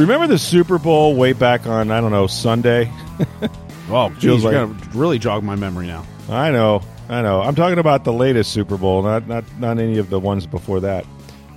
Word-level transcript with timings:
Remember 0.00 0.26
the 0.26 0.38
Super 0.38 0.78
Bowl 0.78 1.14
way 1.14 1.34
back 1.34 1.66
on, 1.66 1.90
I 1.90 2.00
don't 2.00 2.10
know, 2.10 2.26
Sunday? 2.26 2.90
Oh, 3.92 4.08
geez, 4.20 4.44
like- 4.44 4.52
you're 4.52 4.66
gonna 4.68 4.78
really 4.94 5.18
jog 5.18 5.42
my 5.42 5.56
memory 5.56 5.88
now. 5.88 6.06
I 6.28 6.52
know, 6.52 6.80
I 7.08 7.22
know. 7.22 7.40
I'm 7.42 7.56
talking 7.56 7.80
about 7.80 8.04
the 8.04 8.12
latest 8.12 8.52
Super 8.52 8.76
Bowl, 8.76 9.02
not 9.02 9.26
not 9.26 9.42
not 9.58 9.80
any 9.80 9.98
of 9.98 10.10
the 10.10 10.20
ones 10.20 10.46
before 10.46 10.78
that. 10.78 11.04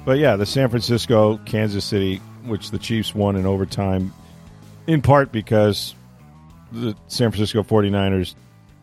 But 0.04 0.18
yeah, 0.18 0.36
the 0.36 0.46
San 0.48 0.68
Francisco 0.70 1.38
Kansas 1.46 1.86
City, 1.86 2.18
which 2.46 2.72
the 2.72 2.80
Chiefs 2.80 3.14
won 3.14 3.36
in 3.36 3.46
overtime, 3.46 4.12
in 4.88 5.04
part 5.04 5.32
because 5.32 5.94
the 6.72 6.96
San 7.06 7.30
Francisco 7.30 7.62
49ers 7.62 8.34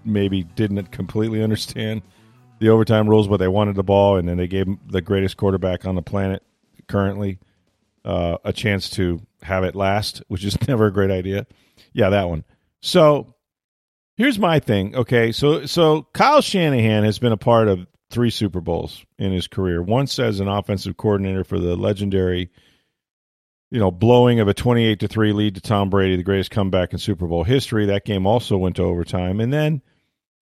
maybe 0.05 0.45
didn't 0.45 0.93
completely 0.93 1.43
understand 1.43 2.03
the 2.61 2.69
overtime 2.69 3.11
rules, 3.11 3.27
but 3.27 3.39
they 3.39 3.49
wanted 3.49 3.75
the 3.75 3.83
ball, 3.83 4.17
and 4.17 4.29
then 4.29 4.37
they 4.37 4.47
gave 4.47 4.69
the 4.87 5.01
greatest 5.03 5.37
quarterback 5.37 5.85
on 5.87 5.97
the 5.97 6.03
planet 6.03 6.45
currently 6.87 7.41
uh, 8.05 8.39
a 8.45 8.53
chance 8.53 8.91
to 8.91 9.21
have 9.43 9.65
it 9.65 9.75
last, 9.75 10.23
which 10.29 10.45
is 10.45 10.57
never 10.69 10.87
a 10.87 10.93
great 10.93 11.11
idea. 11.11 11.47
Yeah, 11.93 12.11
that 12.11 12.29
one. 12.29 12.45
So 12.81 13.35
here's 14.17 14.39
my 14.39 14.61
thing. 14.61 14.95
Okay, 14.95 15.33
so 15.33 15.67
so 15.67 16.07
Kyle 16.13 16.41
Shanahan 16.41 17.05
has 17.05 17.19
been 17.19 17.33
a 17.33 17.37
part 17.37 17.69
of 17.69 17.87
three 18.11 18.31
Super 18.31 18.61
Bowls 18.61 19.05
in 19.19 19.33
his 19.33 19.47
career. 19.47 19.83
Once 19.83 20.19
as 20.19 20.41
an 20.41 20.49
offensive 20.49 20.97
coordinator 20.97 21.45
for 21.45 21.59
the 21.59 21.77
legendary, 21.77 22.51
you 23.71 23.79
know, 23.79 23.91
blowing 23.91 24.41
of 24.41 24.49
a 24.49 24.55
twenty-eight 24.55 25.01
to 25.01 25.09
three 25.09 25.33
lead 25.33 25.55
to 25.55 25.61
Tom 25.61 25.91
Brady, 25.91 26.17
the 26.17 26.23
greatest 26.23 26.51
comeback 26.51 26.93
in 26.93 26.99
Super 26.99 27.27
Bowl 27.27 27.45
history. 27.45 27.87
That 27.87 28.05
game 28.05 28.27
also 28.27 28.57
went 28.57 28.77
to 28.77 28.83
overtime, 28.83 29.41
and 29.41 29.53
then 29.53 29.83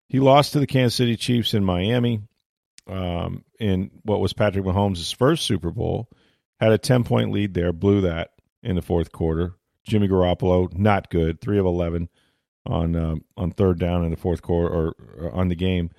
he 0.10 0.20
lost 0.20 0.54
to 0.54 0.60
the 0.60 0.68
Kansas 0.68 0.96
City 0.96 1.18
Chiefs 1.18 1.54
in 1.54 1.64
Miami 1.64 2.22
um, 2.88 3.44
in 3.60 3.92
what 4.04 4.22
was 4.22 4.34
Patrick 4.34 4.66
Mahomes' 4.66 5.14
first 5.14 5.46
Super 5.46 5.72
Bowl. 5.72 6.10
Had 6.60 6.72
a 6.72 6.78
ten-point 6.78 7.32
lead 7.32 7.54
there, 7.54 7.72
blew 7.72 8.02
that 8.02 8.32
in 8.64 8.76
the 8.76 8.82
fourth 8.82 9.12
quarter. 9.12 9.54
Jimmy 9.86 10.08
Garoppolo, 10.08 10.76
not 10.76 11.10
good, 11.10 11.40
three 11.40 11.60
of 11.60 11.66
eleven 11.66 12.10
on 12.66 12.96
um, 12.96 13.24
on 13.38 13.52
third 13.52 13.80
down 13.80 14.04
in 14.04 14.12
the 14.12 14.18
fourth 14.18 14.42
quarter 14.42 14.74
or, 14.74 14.96
or 15.18 15.32
on 15.34 15.48
the 15.48 15.56
game, 15.56 15.92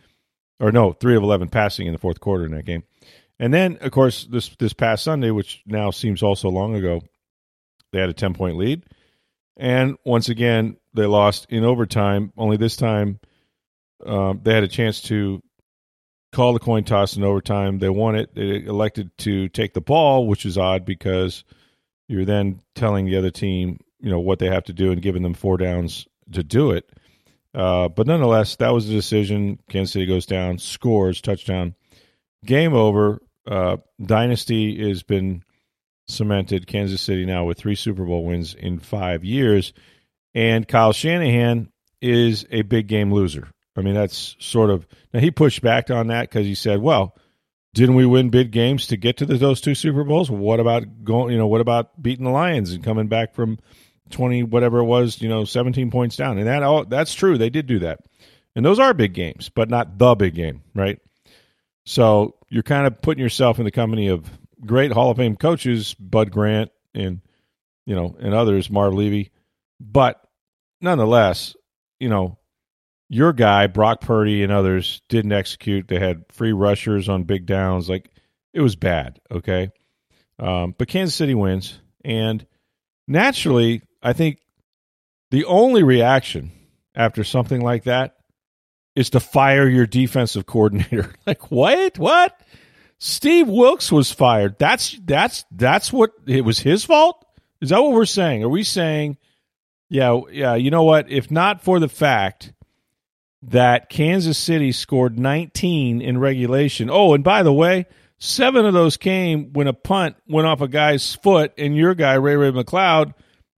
or 0.60 0.70
no, 0.72 0.92
three 0.92 1.16
of 1.16 1.22
eleven 1.22 1.48
passing 1.48 1.86
in 1.86 1.92
the 1.92 1.98
fourth 1.98 2.20
quarter 2.20 2.44
in 2.44 2.52
that 2.52 2.66
game. 2.66 2.82
And 3.38 3.54
then, 3.54 3.78
of 3.80 3.92
course, 3.92 4.26
this 4.30 4.48
this 4.58 4.72
past 4.72 5.04
Sunday, 5.04 5.30
which 5.30 5.62
now 5.64 5.90
seems 5.90 6.22
also 6.22 6.48
long 6.48 6.74
ago, 6.74 7.00
they 7.92 8.00
had 8.00 8.10
a 8.10 8.14
ten 8.14 8.34
point 8.34 8.58
lead, 8.58 8.84
and 9.56 9.96
once 10.04 10.28
again 10.28 10.76
they 10.92 11.06
lost 11.06 11.46
in 11.48 11.64
overtime. 11.64 12.32
Only 12.36 12.56
this 12.56 12.76
time, 12.76 13.20
um, 14.04 14.40
they 14.42 14.52
had 14.52 14.64
a 14.64 14.68
chance 14.68 15.00
to 15.02 15.40
call 16.32 16.52
the 16.52 16.58
coin 16.58 16.84
toss 16.84 17.16
in 17.16 17.24
overtime. 17.24 17.78
They 17.78 17.88
won 17.88 18.14
it. 18.16 18.34
They 18.34 18.64
elected 18.64 19.16
to 19.18 19.48
take 19.48 19.74
the 19.74 19.80
ball, 19.80 20.26
which 20.26 20.44
is 20.44 20.58
odd 20.58 20.84
because 20.84 21.44
you're 22.08 22.24
then 22.24 22.60
telling 22.74 23.06
the 23.06 23.16
other 23.16 23.30
team, 23.30 23.80
you 24.00 24.10
know, 24.10 24.20
what 24.20 24.38
they 24.38 24.48
have 24.48 24.64
to 24.64 24.72
do 24.72 24.92
and 24.92 25.02
giving 25.02 25.22
them 25.22 25.34
four 25.34 25.56
downs 25.56 26.06
to 26.32 26.42
do 26.42 26.70
it. 26.70 26.90
Uh, 27.54 27.88
but 27.88 28.06
nonetheless, 28.06 28.56
that 28.56 28.70
was 28.70 28.86
the 28.86 28.94
decision. 28.94 29.58
Kansas 29.68 29.92
City 29.92 30.06
goes 30.06 30.26
down, 30.26 30.58
scores, 30.58 31.20
touchdown, 31.20 31.74
game 32.44 32.74
over. 32.74 33.20
Uh, 33.46 33.78
dynasty 34.04 34.86
has 34.88 35.02
been 35.02 35.42
cemented. 36.06 36.66
Kansas 36.66 37.00
City 37.00 37.24
now 37.24 37.44
with 37.44 37.58
three 37.58 37.74
Super 37.74 38.04
Bowl 38.04 38.24
wins 38.24 38.54
in 38.54 38.78
five 38.78 39.24
years, 39.24 39.72
and 40.34 40.68
Kyle 40.68 40.92
Shanahan 40.92 41.70
is 42.00 42.46
a 42.50 42.62
big 42.62 42.86
game 42.86 43.12
loser. 43.12 43.48
I 43.78 43.82
mean, 43.82 43.94
that's 43.94 44.36
sort 44.40 44.70
of 44.70 44.86
now 45.14 45.20
he 45.20 45.30
pushed 45.30 45.62
back 45.62 45.90
on 45.90 46.08
that 46.08 46.28
because 46.28 46.44
he 46.44 46.54
said, 46.54 46.80
"Well, 46.82 47.16
didn't 47.74 47.94
we 47.94 48.06
win 48.06 48.30
big 48.30 48.50
games 48.50 48.88
to 48.88 48.96
get 48.96 49.18
to 49.18 49.26
the, 49.26 49.36
those 49.36 49.60
two 49.60 49.74
Super 49.74 50.02
Bowls? 50.02 50.30
What 50.30 50.58
about 50.58 51.04
going? 51.04 51.32
You 51.32 51.38
know, 51.38 51.46
what 51.46 51.60
about 51.60 52.02
beating 52.02 52.24
the 52.24 52.30
Lions 52.30 52.72
and 52.72 52.82
coming 52.82 53.06
back 53.06 53.34
from 53.34 53.58
twenty 54.10 54.42
whatever 54.42 54.78
it 54.78 54.84
was? 54.84 55.22
You 55.22 55.28
know, 55.28 55.44
seventeen 55.44 55.90
points 55.90 56.16
down, 56.16 56.38
and 56.38 56.46
that 56.48 56.62
all 56.62 56.84
that's 56.84 57.14
true. 57.14 57.38
They 57.38 57.50
did 57.50 57.66
do 57.66 57.78
that, 57.78 58.00
and 58.56 58.64
those 58.64 58.80
are 58.80 58.92
big 58.94 59.14
games, 59.14 59.48
but 59.48 59.70
not 59.70 59.96
the 59.96 60.14
big 60.16 60.34
game, 60.34 60.62
right? 60.74 60.98
So 61.84 62.34
you're 62.48 62.64
kind 62.64 62.86
of 62.86 63.00
putting 63.00 63.22
yourself 63.22 63.58
in 63.58 63.64
the 63.64 63.70
company 63.70 64.08
of 64.08 64.28
great 64.66 64.90
Hall 64.90 65.10
of 65.10 65.16
Fame 65.18 65.36
coaches, 65.36 65.94
Bud 65.94 66.32
Grant 66.32 66.70
and 66.94 67.20
you 67.86 67.94
know, 67.94 68.16
and 68.20 68.34
others, 68.34 68.68
Marv 68.68 68.92
Levy, 68.92 69.30
but 69.80 70.22
nonetheless, 70.80 71.56
you 71.98 72.08
know, 72.08 72.38
your 73.08 73.32
guy 73.32 73.66
Brock 73.66 74.00
Purdy 74.00 74.42
and 74.42 74.52
others 74.52 75.00
didn't 75.08 75.32
execute. 75.32 75.88
They 75.88 75.98
had 75.98 76.24
free 76.30 76.52
rushers 76.52 77.08
on 77.08 77.24
big 77.24 77.46
downs. 77.46 77.88
Like 77.88 78.10
it 78.52 78.60
was 78.60 78.76
bad. 78.76 79.20
Okay, 79.30 79.70
um, 80.38 80.74
but 80.76 80.88
Kansas 80.88 81.14
City 81.14 81.34
wins, 81.34 81.80
and 82.04 82.46
naturally, 83.06 83.82
I 84.02 84.12
think 84.12 84.38
the 85.30 85.44
only 85.46 85.82
reaction 85.82 86.52
after 86.94 87.24
something 87.24 87.60
like 87.60 87.84
that 87.84 88.16
is 88.94 89.10
to 89.10 89.20
fire 89.20 89.68
your 89.68 89.86
defensive 89.86 90.44
coordinator. 90.46 91.14
like 91.26 91.50
what? 91.50 91.98
What? 91.98 92.38
Steve 92.98 93.48
Wilkes 93.48 93.92
was 93.92 94.10
fired. 94.10 94.58
That's 94.58 94.98
that's 95.04 95.44
that's 95.52 95.92
what 95.92 96.10
it 96.26 96.44
was 96.44 96.58
his 96.58 96.84
fault. 96.84 97.24
Is 97.60 97.70
that 97.70 97.80
what 97.80 97.92
we're 97.92 98.06
saying? 98.06 98.42
Are 98.44 98.48
we 98.48 98.64
saying, 98.64 99.16
yeah, 99.88 100.20
yeah? 100.30 100.54
You 100.54 100.70
know 100.70 100.84
what? 100.84 101.10
If 101.10 101.30
not 101.30 101.62
for 101.62 101.80
the 101.80 101.88
fact 101.88 102.52
that 103.42 103.88
Kansas 103.88 104.38
City 104.38 104.72
scored 104.72 105.18
19 105.18 106.00
in 106.00 106.18
regulation. 106.18 106.90
Oh, 106.90 107.14
and 107.14 107.22
by 107.22 107.42
the 107.42 107.52
way, 107.52 107.86
seven 108.18 108.66
of 108.66 108.74
those 108.74 108.96
came 108.96 109.52
when 109.52 109.68
a 109.68 109.72
punt 109.72 110.16
went 110.26 110.46
off 110.46 110.60
a 110.60 110.68
guy's 110.68 111.14
foot, 111.14 111.52
and 111.56 111.76
your 111.76 111.94
guy 111.94 112.14
Ray 112.14 112.36
Ray 112.36 112.50
McCloud 112.50 113.14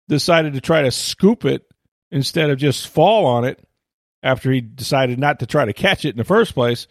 decided 0.07 0.53
to 0.53 0.61
try 0.61 0.83
to 0.83 0.91
scoop 0.91 1.45
it 1.45 1.65
instead 2.11 2.49
of 2.49 2.57
just 2.57 2.87
fall 2.87 3.25
on 3.25 3.45
it 3.45 3.65
after 4.21 4.51
he 4.51 4.61
decided 4.61 5.17
not 5.17 5.39
to 5.39 5.47
try 5.47 5.65
to 5.65 5.73
catch 5.73 6.05
it 6.05 6.09
in 6.09 6.17
the 6.17 6.23
first 6.23 6.53
place. 6.53 6.87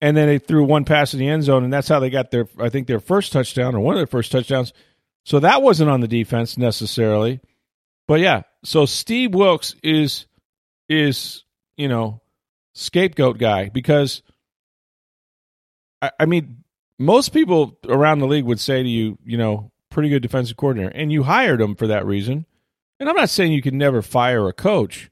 And 0.00 0.16
then 0.16 0.26
they 0.26 0.38
threw 0.38 0.64
one 0.64 0.84
pass 0.84 1.14
in 1.14 1.20
the 1.20 1.28
end 1.28 1.44
zone, 1.44 1.62
and 1.62 1.72
that's 1.72 1.86
how 1.86 2.00
they 2.00 2.10
got 2.10 2.32
their, 2.32 2.48
I 2.58 2.70
think, 2.70 2.88
their 2.88 2.98
first 2.98 3.30
touchdown 3.32 3.76
or 3.76 3.80
one 3.80 3.94
of 3.94 4.00
their 4.00 4.06
first 4.08 4.32
touchdowns. 4.32 4.72
So 5.24 5.38
that 5.38 5.62
wasn't 5.62 5.90
on 5.90 6.00
the 6.00 6.08
defense 6.08 6.58
necessarily, 6.58 7.40
but 8.08 8.18
yeah. 8.18 8.42
So 8.64 8.86
Steve 8.86 9.34
Wilkes 9.34 9.76
is 9.84 10.26
is 10.88 11.44
you 11.76 11.88
know 11.88 12.20
scapegoat 12.74 13.38
guy 13.38 13.68
because 13.68 14.22
I, 16.00 16.10
I 16.20 16.26
mean 16.26 16.62
most 16.98 17.32
people 17.32 17.78
around 17.88 18.20
the 18.20 18.26
league 18.26 18.44
would 18.44 18.60
say 18.60 18.82
to 18.82 18.88
you, 18.88 19.18
you 19.24 19.36
know, 19.36 19.72
pretty 19.90 20.08
good 20.08 20.22
defensive 20.22 20.56
coordinator, 20.56 20.90
and 20.94 21.12
you 21.12 21.24
hired 21.24 21.60
him 21.60 21.74
for 21.74 21.86
that 21.88 22.06
reason. 22.06 22.46
And 23.00 23.08
I'm 23.08 23.16
not 23.16 23.30
saying 23.30 23.52
you 23.52 23.62
can 23.62 23.76
never 23.76 24.00
fire 24.00 24.48
a 24.48 24.52
coach, 24.52 25.10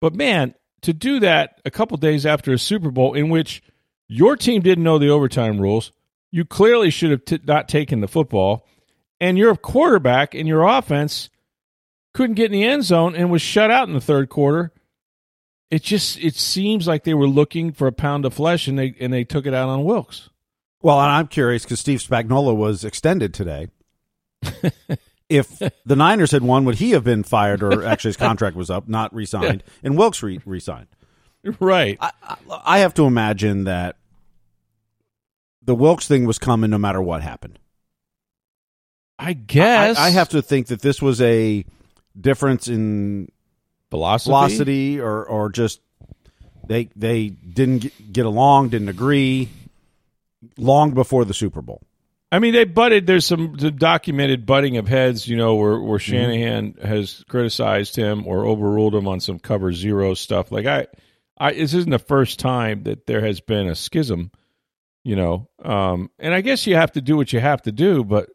but 0.00 0.14
man, 0.14 0.54
to 0.82 0.92
do 0.92 1.18
that 1.20 1.60
a 1.64 1.70
couple 1.70 1.96
days 1.96 2.26
after 2.26 2.52
a 2.52 2.58
Super 2.58 2.90
Bowl 2.90 3.14
in 3.14 3.30
which 3.30 3.62
your 4.06 4.36
team 4.36 4.62
didn't 4.62 4.84
know 4.84 4.98
the 4.98 5.08
overtime 5.08 5.60
rules, 5.60 5.92
you 6.30 6.44
clearly 6.44 6.90
should 6.90 7.10
have 7.10 7.24
t- 7.24 7.40
not 7.44 7.68
taken 7.68 8.00
the 8.00 8.08
football, 8.08 8.66
and 9.20 9.38
your 9.38 9.56
quarterback 9.56 10.34
and 10.34 10.46
your 10.46 10.62
offense 10.62 11.30
couldn't 12.14 12.34
get 12.36 12.46
in 12.46 12.52
the 12.52 12.64
end 12.64 12.84
zone 12.84 13.14
and 13.14 13.30
was 13.30 13.42
shut 13.42 13.70
out 13.70 13.88
in 13.88 13.94
the 13.94 14.00
third 14.00 14.28
quarter. 14.28 14.72
It 15.70 15.82
just 15.82 16.18
it 16.18 16.34
seems 16.34 16.86
like 16.86 17.04
they 17.04 17.14
were 17.14 17.26
looking 17.26 17.72
for 17.72 17.86
a 17.86 17.92
pound 17.92 18.24
of 18.24 18.34
flesh, 18.34 18.68
and 18.68 18.78
they 18.78 18.94
and 19.00 19.12
they 19.12 19.24
took 19.24 19.46
it 19.46 19.52
out 19.52 19.68
on 19.68 19.84
Wilkes. 19.84 20.30
Well, 20.80 21.00
and 21.00 21.10
I'm 21.10 21.26
curious 21.26 21.64
because 21.64 21.80
Steve 21.80 22.00
Spagnuolo 22.00 22.54
was 22.56 22.84
extended 22.84 23.34
today. 23.34 23.68
if 25.28 25.58
the 25.84 25.96
Niners 25.96 26.30
had 26.30 26.42
won, 26.42 26.64
would 26.64 26.76
he 26.76 26.92
have 26.92 27.04
been 27.04 27.22
fired, 27.22 27.62
or 27.62 27.84
actually 27.84 28.10
his 28.10 28.16
contract 28.16 28.56
was 28.56 28.70
up, 28.70 28.88
not 28.88 29.14
re-signed, 29.14 29.64
and 29.82 29.98
Wilkes 29.98 30.22
re- 30.22 30.40
re-signed? 30.44 30.86
Right. 31.60 31.98
I, 32.00 32.12
I, 32.22 32.36
I 32.64 32.78
have 32.78 32.94
to 32.94 33.04
imagine 33.04 33.64
that 33.64 33.96
the 35.62 35.74
Wilkes 35.74 36.08
thing 36.08 36.24
was 36.24 36.38
coming 36.38 36.70
no 36.70 36.78
matter 36.78 37.02
what 37.02 37.22
happened. 37.22 37.58
I 39.18 39.32
guess 39.32 39.98
I, 39.98 40.06
I 40.06 40.10
have 40.10 40.28
to 40.30 40.40
think 40.40 40.68
that 40.68 40.80
this 40.80 41.02
was 41.02 41.20
a 41.20 41.64
difference 42.18 42.68
in 42.68 43.30
philosophy. 43.90 44.28
velocity, 44.30 45.00
or 45.00 45.24
or 45.24 45.50
just 45.50 45.80
they 46.66 46.90
they 46.96 47.28
didn't 47.28 47.78
get, 47.78 48.12
get 48.12 48.26
along, 48.26 48.70
didn't 48.70 48.88
agree. 48.88 49.48
long 50.56 50.92
before 50.92 51.24
the 51.24 51.34
Super 51.34 51.62
Bowl. 51.62 51.82
I 52.30 52.40
mean, 52.40 52.52
they 52.52 52.64
butted. 52.64 53.06
There's 53.06 53.24
some, 53.24 53.54
documented 53.56 54.44
butting 54.44 54.76
of 54.76 54.86
heads, 54.86 55.26
you 55.26 55.36
know, 55.36 55.54
where, 55.54 55.80
where 55.80 55.98
Mm-hmm. 55.98 56.12
Shanahan 56.12 56.74
has 56.82 57.24
criticized 57.28 57.96
him 57.96 58.26
or 58.26 58.44
overruled 58.44 58.94
him 58.94 59.08
on 59.08 59.20
some 59.20 59.38
cover 59.38 59.72
zero 59.72 60.12
stuff. 60.14 60.52
Like 60.52 60.66
I, 60.66 60.86
I 61.38 61.54
this 61.54 61.72
isn't 61.72 61.90
the 61.90 61.98
first 61.98 62.38
time 62.38 62.82
that 62.82 63.06
there 63.06 63.24
has 63.24 63.40
been 63.40 63.66
a 63.66 63.74
schism, 63.74 64.30
you 65.04 65.16
know. 65.16 65.48
Um, 65.64 66.10
and 66.18 66.34
I 66.34 66.42
guess 66.42 66.66
you 66.66 66.76
have 66.76 66.92
to 66.92 67.00
do 67.00 67.16
what 67.16 67.32
you 67.32 67.40
have 67.40 67.62
to 67.62 67.72
do. 67.72 68.04
But 68.04 68.28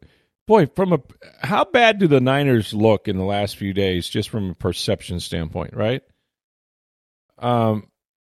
boy, 0.46 0.66
from 0.66 0.92
a 0.92 1.00
how 1.40 1.64
bad 1.64 1.98
do 1.98 2.06
the 2.06 2.20
Niners 2.20 2.72
look 2.74 3.08
in 3.08 3.16
the 3.16 3.24
last 3.24 3.56
few 3.56 3.72
days, 3.72 4.08
just 4.08 4.28
from 4.28 4.50
a 4.50 4.54
perception 4.54 5.20
standpoint, 5.20 5.74
right? 5.74 6.02
Um, 7.38 7.88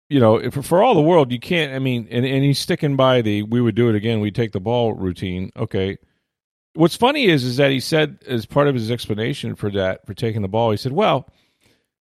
you 0.08 0.20
know, 0.20 0.36
if, 0.36 0.54
for 0.54 0.82
all 0.82 0.94
the 0.94 1.00
world, 1.00 1.32
you 1.32 1.40
can't. 1.40 1.74
I 1.74 1.78
mean, 1.78 2.08
and, 2.10 2.24
and 2.24 2.44
he's 2.44 2.58
sticking 2.58 2.96
by 2.96 3.22
the 3.22 3.42
"we 3.42 3.60
would 3.60 3.74
do 3.74 3.88
it 3.88 3.96
again, 3.96 4.20
we 4.20 4.30
take 4.30 4.52
the 4.52 4.60
ball" 4.60 4.92
routine. 4.92 5.50
Okay. 5.56 5.98
What's 6.74 6.96
funny 6.96 7.26
is 7.26 7.42
is 7.42 7.56
that 7.56 7.70
he 7.70 7.80
said 7.80 8.18
as 8.26 8.44
part 8.44 8.68
of 8.68 8.74
his 8.74 8.90
explanation 8.90 9.54
for 9.54 9.70
that 9.70 10.06
for 10.06 10.12
taking 10.12 10.42
the 10.42 10.48
ball, 10.48 10.70
he 10.70 10.76
said, 10.76 10.92
"Well, 10.92 11.28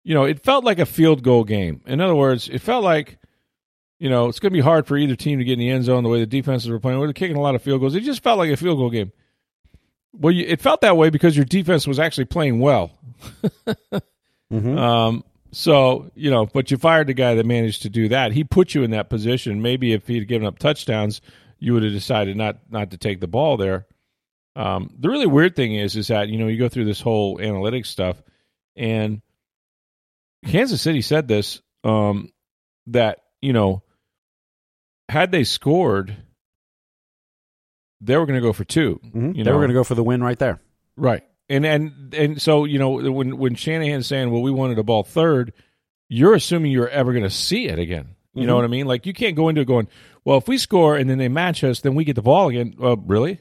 you 0.04 0.14
know, 0.14 0.24
it 0.24 0.42
felt 0.42 0.64
like 0.64 0.78
a 0.78 0.86
field 0.86 1.22
goal 1.22 1.44
game. 1.44 1.82
In 1.86 2.00
other 2.00 2.14
words, 2.14 2.48
it 2.48 2.60
felt 2.60 2.84
like." 2.84 3.18
You 4.02 4.08
know, 4.08 4.28
it's 4.28 4.40
going 4.40 4.50
to 4.50 4.56
be 4.56 4.62
hard 4.62 4.86
for 4.86 4.96
either 4.96 5.14
team 5.14 5.40
to 5.40 5.44
get 5.44 5.52
in 5.52 5.58
the 5.58 5.68
end 5.68 5.84
zone 5.84 6.02
the 6.02 6.08
way 6.08 6.20
the 6.20 6.26
defenses 6.26 6.70
were 6.70 6.80
playing. 6.80 6.98
We're 6.98 7.12
kicking 7.12 7.36
a 7.36 7.40
lot 7.42 7.54
of 7.54 7.60
field 7.60 7.80
goals. 7.80 7.94
It 7.94 8.00
just 8.00 8.22
felt 8.22 8.38
like 8.38 8.50
a 8.50 8.56
field 8.56 8.78
goal 8.78 8.88
game. 8.88 9.12
Well, 10.12 10.32
you, 10.32 10.44
it 10.46 10.60
felt 10.60 10.80
that 10.80 10.96
way 10.96 11.10
because 11.10 11.36
your 11.36 11.44
defense 11.44 11.86
was 11.86 11.98
actually 11.98 12.26
playing 12.26 12.60
well. 12.60 12.92
Um, 14.78 15.24
so 15.52 16.10
you 16.14 16.30
know, 16.30 16.46
but 16.46 16.70
you 16.70 16.76
fired 16.76 17.06
the 17.06 17.14
guy 17.14 17.34
that 17.34 17.46
managed 17.46 17.82
to 17.82 17.88
do 17.90 18.08
that. 18.08 18.32
He 18.32 18.44
put 18.44 18.74
you 18.74 18.82
in 18.82 18.90
that 18.92 19.10
position. 19.10 19.62
Maybe 19.62 19.92
if 19.92 20.06
he'd 20.06 20.28
given 20.28 20.46
up 20.46 20.58
touchdowns, 20.58 21.20
you 21.58 21.74
would 21.74 21.82
have 21.82 21.92
decided 21.92 22.36
not 22.36 22.58
not 22.70 22.90
to 22.90 22.98
take 22.98 23.20
the 23.20 23.28
ball 23.28 23.56
there. 23.56 23.86
Um, 24.56 24.94
the 24.98 25.08
really 25.08 25.26
weird 25.26 25.54
thing 25.54 25.74
is, 25.74 25.96
is 25.96 26.08
that 26.08 26.28
you 26.28 26.38
know 26.38 26.48
you 26.48 26.58
go 26.58 26.68
through 26.68 26.84
this 26.86 27.00
whole 27.00 27.38
analytics 27.38 27.86
stuff, 27.86 28.20
and 28.76 29.22
Kansas 30.46 30.82
City 30.82 31.02
said 31.02 31.28
this 31.28 31.60
um, 31.84 32.32
that 32.88 33.18
you 33.40 33.52
know 33.52 33.82
had 35.08 35.32
they 35.32 35.44
scored, 35.44 36.16
they 38.00 38.16
were 38.16 38.26
going 38.26 38.40
to 38.40 38.46
go 38.46 38.52
for 38.52 38.64
2 38.64 39.00
Mhm. 39.04 39.36
You 39.36 39.44
they 39.44 39.50
were 39.52 39.58
going 39.58 39.68
to 39.68 39.74
go 39.74 39.84
for 39.84 39.94
the 39.94 40.02
win 40.04 40.22
right 40.22 40.38
there. 40.38 40.60
Right. 40.96 41.22
And 41.48 41.66
and 41.66 42.14
and 42.14 42.40
so, 42.42 42.64
you 42.64 42.78
know, 42.78 42.90
when 43.10 43.36
when 43.38 43.54
Shanahan's 43.54 44.06
saying, 44.06 44.30
"Well, 44.30 44.42
we 44.42 44.50
wanted 44.52 44.78
a 44.78 44.82
ball 44.84 45.02
third, 45.02 45.52
you're 46.08 46.34
assuming 46.34 46.70
you're 46.72 46.88
ever 46.88 47.12
going 47.12 47.24
to 47.24 47.30
see 47.30 47.66
it 47.66 47.78
again. 47.78 48.14
You 48.32 48.46
know 48.46 48.54
what 48.54 48.64
I 48.64 48.68
mean? 48.68 48.86
Like 48.86 49.06
you 49.06 49.12
can't 49.12 49.34
go 49.34 49.48
into 49.48 49.60
it 49.62 49.66
going, 49.66 49.88
"Well, 50.24 50.38
if 50.38 50.46
we 50.46 50.56
score 50.58 50.96
and 50.96 51.10
then 51.10 51.18
they 51.18 51.28
match 51.28 51.64
us, 51.64 51.80
then 51.80 51.96
we 51.96 52.04
get 52.04 52.14
the 52.14 52.22
ball 52.22 52.48
again." 52.48 52.74
Well, 52.78 52.96
really? 52.96 53.40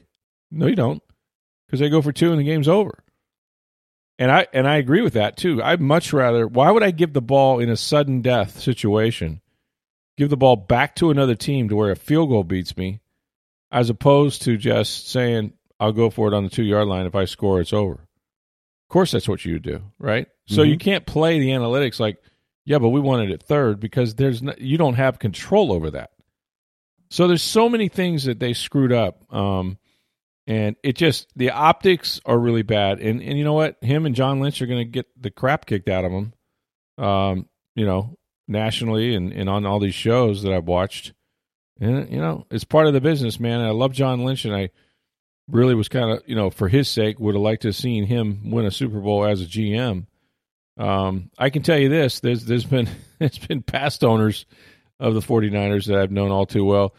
No, 0.50 0.66
you 0.66 0.74
don't. 0.74 1.00
Cuz 1.70 1.78
they 1.78 1.88
go 1.88 2.02
for 2.02 2.10
two 2.12 2.32
and 2.32 2.40
the 2.40 2.44
game's 2.44 2.66
over. 2.66 3.04
And 4.18 4.30
I 4.32 4.48
and 4.52 4.66
I 4.66 4.76
agree 4.76 5.00
with 5.00 5.12
that 5.14 5.36
too. 5.36 5.62
I'd 5.62 5.80
much 5.80 6.12
rather 6.12 6.46
why 6.48 6.70
would 6.72 6.82
I 6.82 6.90
give 6.90 7.12
the 7.12 7.22
ball 7.22 7.60
in 7.60 7.70
a 7.70 7.76
sudden 7.76 8.20
death 8.20 8.58
situation? 8.58 9.40
Give 10.18 10.28
the 10.28 10.36
ball 10.36 10.56
back 10.56 10.96
to 10.96 11.10
another 11.10 11.36
team 11.36 11.68
to 11.68 11.76
where 11.76 11.92
a 11.92 11.96
field 11.96 12.28
goal 12.28 12.42
beats 12.44 12.76
me 12.76 13.00
as 13.70 13.90
opposed 13.90 14.42
to 14.42 14.56
just 14.56 15.08
saying 15.10 15.52
I'll 15.78 15.92
go 15.92 16.10
for 16.10 16.28
it 16.28 16.34
on 16.34 16.44
the 16.44 16.50
two 16.50 16.62
yard 16.62 16.88
line. 16.88 17.06
If 17.06 17.14
I 17.14 17.24
score, 17.24 17.60
it's 17.60 17.72
over. 17.72 17.94
Of 17.94 18.92
course, 18.92 19.12
that's 19.12 19.28
what 19.28 19.44
you 19.44 19.58
do, 19.58 19.82
right? 19.98 20.26
So 20.46 20.62
you 20.62 20.78
can't 20.78 21.06
play 21.06 21.38
the 21.38 21.50
analytics 21.50 22.00
like, 22.00 22.18
yeah, 22.64 22.78
but 22.78 22.88
we 22.88 23.00
wanted 23.00 23.30
it 23.30 23.42
third 23.42 23.78
because 23.78 24.16
there's 24.16 24.42
no, 24.42 24.52
you 24.58 24.78
don't 24.78 24.94
have 24.94 25.18
control 25.18 25.72
over 25.72 25.92
that. 25.92 26.10
So 27.08 27.28
there's 27.28 27.42
so 27.42 27.68
many 27.68 27.88
things 27.88 28.24
that 28.24 28.40
they 28.40 28.52
screwed 28.52 28.92
up, 28.92 29.32
um, 29.32 29.78
and 30.46 30.76
it 30.82 30.96
just 30.96 31.28
the 31.36 31.50
optics 31.50 32.20
are 32.24 32.38
really 32.38 32.62
bad. 32.62 33.00
And 33.00 33.22
and 33.22 33.38
you 33.38 33.44
know 33.44 33.54
what? 33.54 33.76
Him 33.80 34.06
and 34.06 34.14
John 34.14 34.40
Lynch 34.40 34.60
are 34.60 34.66
going 34.66 34.80
to 34.80 34.90
get 34.90 35.06
the 35.20 35.30
crap 35.30 35.66
kicked 35.66 35.88
out 35.88 36.04
of 36.04 36.12
them, 36.12 36.32
um, 36.98 37.48
you 37.74 37.86
know, 37.86 38.16
nationally 38.46 39.14
and 39.14 39.32
and 39.32 39.48
on 39.48 39.66
all 39.66 39.78
these 39.80 39.94
shows 39.94 40.42
that 40.42 40.52
I've 40.52 40.68
watched. 40.68 41.12
And 41.80 42.10
you 42.10 42.18
know, 42.18 42.46
it's 42.50 42.64
part 42.64 42.86
of 42.86 42.92
the 42.92 43.00
business, 43.00 43.40
man. 43.40 43.60
I 43.60 43.70
love 43.70 43.92
John 43.92 44.24
Lynch, 44.24 44.44
and 44.44 44.54
I 44.54 44.70
really 45.48 45.74
was 45.74 45.88
kind 45.88 46.10
of, 46.10 46.22
you 46.26 46.34
know, 46.34 46.50
for 46.50 46.68
his 46.68 46.88
sake, 46.88 47.18
would 47.18 47.34
have 47.34 47.42
liked 47.42 47.62
to 47.62 47.68
have 47.68 47.76
seen 47.76 48.04
him 48.04 48.50
win 48.50 48.66
a 48.66 48.70
Super 48.70 49.00
Bowl 49.00 49.24
as 49.24 49.40
a 49.40 49.46
GM. 49.46 50.06
Um, 50.76 51.30
I 51.38 51.50
can 51.50 51.62
tell 51.62 51.78
you 51.78 51.88
this: 51.88 52.20
there's 52.20 52.44
there's 52.44 52.64
been 52.64 52.88
there's 53.18 53.38
been 53.38 53.62
past 53.62 54.04
owners 54.04 54.46
of 54.98 55.14
the 55.14 55.20
49ers 55.20 55.86
that 55.86 55.98
I've 55.98 56.12
known 56.12 56.30
all 56.30 56.46
too 56.46 56.64
well. 56.64 56.94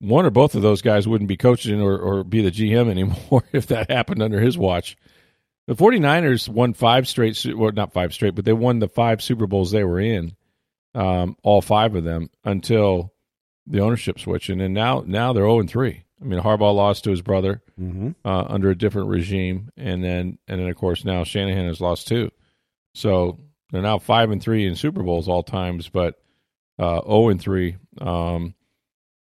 One 0.00 0.26
or 0.26 0.30
both 0.30 0.54
of 0.54 0.62
those 0.62 0.82
guys 0.82 1.08
wouldn't 1.08 1.28
be 1.28 1.36
coaching 1.36 1.80
or, 1.80 1.98
or 1.98 2.22
be 2.22 2.42
the 2.42 2.50
GM 2.50 2.90
anymore 2.90 3.42
if 3.52 3.68
that 3.68 3.90
happened 3.90 4.22
under 4.22 4.38
his 4.38 4.56
watch. 4.56 4.96
The 5.66 5.74
49ers 5.74 6.48
won 6.48 6.72
five 6.72 7.06
straight, 7.08 7.44
well, 7.54 7.72
not 7.72 7.92
five 7.92 8.14
straight, 8.14 8.34
but 8.34 8.46
they 8.46 8.54
won 8.54 8.78
the 8.78 8.88
five 8.88 9.22
Super 9.22 9.46
Bowls 9.46 9.70
they 9.70 9.84
were 9.84 10.00
in, 10.00 10.34
um, 10.94 11.36
all 11.42 11.60
five 11.60 11.94
of 11.94 12.04
them 12.04 12.30
until 12.42 13.12
the 13.70 13.80
ownership 13.80 14.18
switch, 14.18 14.48
and 14.48 14.60
then 14.60 14.72
now 14.72 15.02
now 15.06 15.32
they're 15.32 15.44
zero 15.44 15.60
and 15.60 15.68
three. 15.70 16.04
I 16.20 16.24
mean, 16.24 16.40
Harbaugh 16.40 16.74
lost 16.74 17.04
to 17.04 17.10
his 17.10 17.22
brother 17.22 17.62
Mm-hmm. 17.80 18.10
uh, 18.24 18.44
under 18.48 18.70
a 18.70 18.76
different 18.76 19.08
regime, 19.08 19.70
and 19.76 20.02
then 20.02 20.38
and 20.48 20.60
then 20.60 20.68
of 20.68 20.76
course 20.76 21.04
now 21.04 21.22
Shanahan 21.22 21.66
has 21.66 21.80
lost 21.80 22.08
two, 22.08 22.32
so 22.94 23.38
they're 23.70 23.82
now 23.82 23.98
five 23.98 24.30
and 24.32 24.42
three 24.42 24.66
in 24.66 24.74
Super 24.74 25.02
Bowls 25.04 25.28
all 25.28 25.44
times, 25.44 25.88
but 25.88 26.16
uh, 26.78 27.00
zero 27.02 27.28
and 27.28 27.40
three, 27.40 27.76
um, 28.00 28.54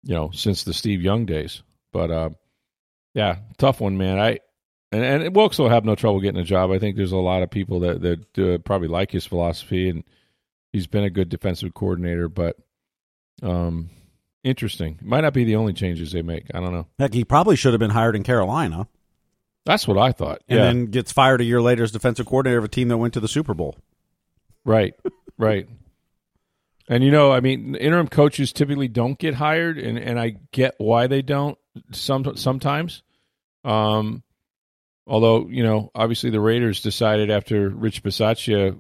you 0.04 0.14
know, 0.14 0.32
since 0.34 0.64
the 0.66 0.74
Steve 0.74 1.02
Young 1.02 1.26
days. 1.26 1.64
But 1.94 2.12
uh, 2.12 2.30
yeah, 3.14 3.38
tough 3.58 3.80
one, 3.80 3.98
man. 3.98 4.20
I 4.20 4.40
and 4.92 5.04
and 5.24 5.34
Wilkes 5.36 5.58
will 5.58 5.70
have 5.70 5.86
no 5.86 5.96
trouble 5.96 6.20
getting 6.20 6.42
a 6.42 6.44
job. 6.44 6.72
I 6.72 6.80
think 6.80 6.98
there's 6.98 7.14
a 7.14 7.18
lot 7.18 7.44
of 7.44 7.50
people 7.50 7.80
that 7.82 8.02
that 8.02 8.40
uh, 8.40 8.58
probably 8.58 8.90
like 8.90 9.10
his 9.12 9.26
philosophy, 9.26 9.88
and 9.90 10.04
he's 10.74 10.88
been 10.88 11.06
a 11.06 11.10
good 11.10 11.30
defensive 11.30 11.74
coordinator, 11.74 12.28
but 12.28 12.58
um, 13.42 13.90
interesting. 14.44 15.00
Might 15.02 15.22
not 15.22 15.34
be 15.34 15.44
the 15.44 15.56
only 15.56 15.74
changes 15.74 16.12
they 16.12 16.22
make. 16.22 16.46
I 16.54 16.60
don't 16.60 16.74
know. 16.74 16.88
Heck, 17.00 17.14
he 17.14 17.24
probably 17.24 17.56
should 17.56 17.74
have 17.74 17.80
been 17.80 17.90
hired 17.92 18.16
in 18.16 18.24
Carolina, 18.24 18.88
That's 19.66 19.88
what 19.88 19.98
I 19.98 20.12
thought. 20.12 20.42
and 20.48 20.60
yeah. 20.60 20.66
then 20.66 20.86
gets 20.88 21.12
fired 21.12 21.42
a 21.42 21.46
year 21.46 21.62
later 21.62 21.84
as 21.84 21.92
defensive 21.92 22.26
coordinator 22.26 22.58
of 22.58 22.64
a 22.64 22.70
team 22.70 22.88
that 22.90 22.98
went 22.98 23.14
to 23.16 23.20
the 23.20 23.28
Super 23.28 23.54
Bowl. 23.54 23.76
Right, 24.66 24.94
right. 25.38 25.68
And 26.88 27.04
you 27.04 27.12
know, 27.12 27.32
I 27.32 27.40
mean, 27.40 27.76
interim 27.76 28.08
coaches 28.08 28.52
typically 28.52 28.90
don't 28.90 29.18
get 29.18 29.34
hired, 29.34 29.78
and, 29.78 29.98
and 29.98 30.20
I 30.20 30.36
get 30.52 30.76
why 30.78 31.08
they 31.08 31.22
don't. 31.22 31.58
Some 31.92 32.36
sometimes, 32.36 33.02
um, 33.64 34.22
although 35.08 35.48
you 35.48 35.64
know, 35.64 35.92
obviously 35.96 36.30
the 36.30 36.42
Raiders 36.42 36.82
decided 36.82 37.32
after 37.32 37.70
Rich 37.70 38.04
Bisaccia 38.04 38.78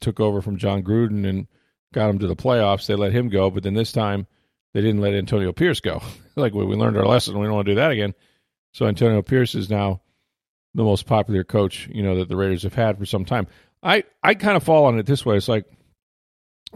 took 0.00 0.18
over 0.18 0.40
from 0.40 0.56
Jon 0.56 0.82
Gruden 0.82 1.28
and 1.28 1.46
got 1.92 2.08
him 2.08 2.18
to 2.20 2.26
the 2.26 2.34
playoffs, 2.34 2.86
they 2.86 2.94
let 2.94 3.12
him 3.12 3.28
go. 3.28 3.50
But 3.50 3.62
then 3.62 3.74
this 3.74 3.92
time, 3.92 4.26
they 4.74 4.80
didn't 4.80 5.00
let 5.00 5.14
Antonio 5.14 5.52
Pierce 5.52 5.80
go. 5.80 6.02
like 6.36 6.54
we, 6.54 6.64
we 6.64 6.76
learned 6.76 6.96
our 6.96 7.06
lesson, 7.06 7.38
we 7.38 7.46
don't 7.46 7.54
want 7.54 7.66
to 7.66 7.72
do 7.72 7.80
that 7.80 7.90
again. 7.90 8.14
So 8.72 8.86
Antonio 8.86 9.22
Pierce 9.22 9.54
is 9.54 9.68
now 9.68 10.00
the 10.74 10.84
most 10.84 11.06
popular 11.06 11.44
coach, 11.44 11.88
you 11.92 12.02
know, 12.02 12.16
that 12.16 12.28
the 12.28 12.36
Raiders 12.36 12.62
have 12.62 12.74
had 12.74 12.98
for 12.98 13.06
some 13.06 13.24
time. 13.24 13.46
I 13.82 14.04
I 14.22 14.34
kind 14.34 14.56
of 14.56 14.62
fall 14.62 14.86
on 14.86 14.98
it 14.98 15.06
this 15.06 15.26
way. 15.26 15.36
It's 15.36 15.48
like, 15.48 15.66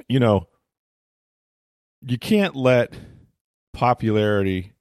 you 0.08 0.20
know, 0.20 0.48
you 2.02 2.18
can't 2.18 2.54
let 2.54 2.94
popularity 3.72 4.72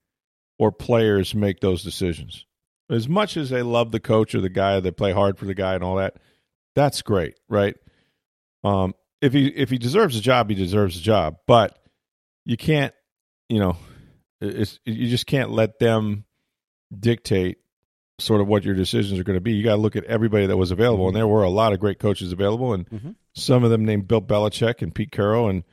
or 0.58 0.72
players 0.72 1.36
make 1.36 1.60
those 1.60 1.84
decisions. 1.84 2.46
As 2.90 3.08
much 3.08 3.36
as 3.38 3.50
they 3.50 3.62
love 3.62 3.92
the 3.92 4.00
coach 4.00 4.36
or 4.36 4.42
the 4.42 4.50
guy, 4.50 4.80
they 4.80 4.92
play 4.92 5.12
hard 5.12 5.38
for 5.38 5.46
the 5.46 5.56
guy 5.56 5.76
and 5.76 5.84
all 5.84 5.96
that. 5.96 6.18
That's 6.76 7.02
great, 7.02 7.36
right? 7.50 7.76
Um, 8.64 8.94
if 9.22 9.34
he 9.34 9.48
if 9.48 9.70
he 9.70 9.78
deserves 9.78 10.18
a 10.18 10.22
job, 10.22 10.50
he 10.50 10.56
deserves 10.56 10.98
a 10.98 11.02
job. 11.02 11.38
But 11.48 11.78
you 12.46 12.58
can't, 12.58 12.94
you 13.50 13.60
know, 13.60 13.78
it's 14.42 14.80
you 14.86 15.08
just 15.08 15.26
can't 15.28 15.52
let 15.52 15.80
them 15.80 16.26
dictate 16.98 17.58
sort 18.20 18.40
of 18.42 18.48
what 18.48 18.64
your 18.64 18.76
decisions 18.76 19.20
are 19.20 19.24
going 19.24 19.38
to 19.38 19.42
be. 19.42 19.54
You 19.54 19.64
got 19.64 19.76
to 19.76 19.82
look 19.82 19.96
at 19.96 20.04
everybody 20.06 20.46
that 20.48 20.58
was 20.58 20.72
available, 20.72 21.08
and 21.08 21.16
there 21.16 21.28
were 21.28 21.44
a 21.44 21.50
lot 21.50 21.74
of 21.74 21.80
great 21.80 22.00
coaches 22.00 22.32
available, 22.32 22.74
and 22.74 22.90
Mhm. 22.90 23.16
some 23.34 23.64
of 23.64 23.70
them 23.72 23.84
named 23.86 24.08
Bill 24.08 24.22
Belichick 24.22 24.82
and 24.82 24.94
Pete 24.96 25.12
Carroll, 25.12 25.50
and 25.50 25.64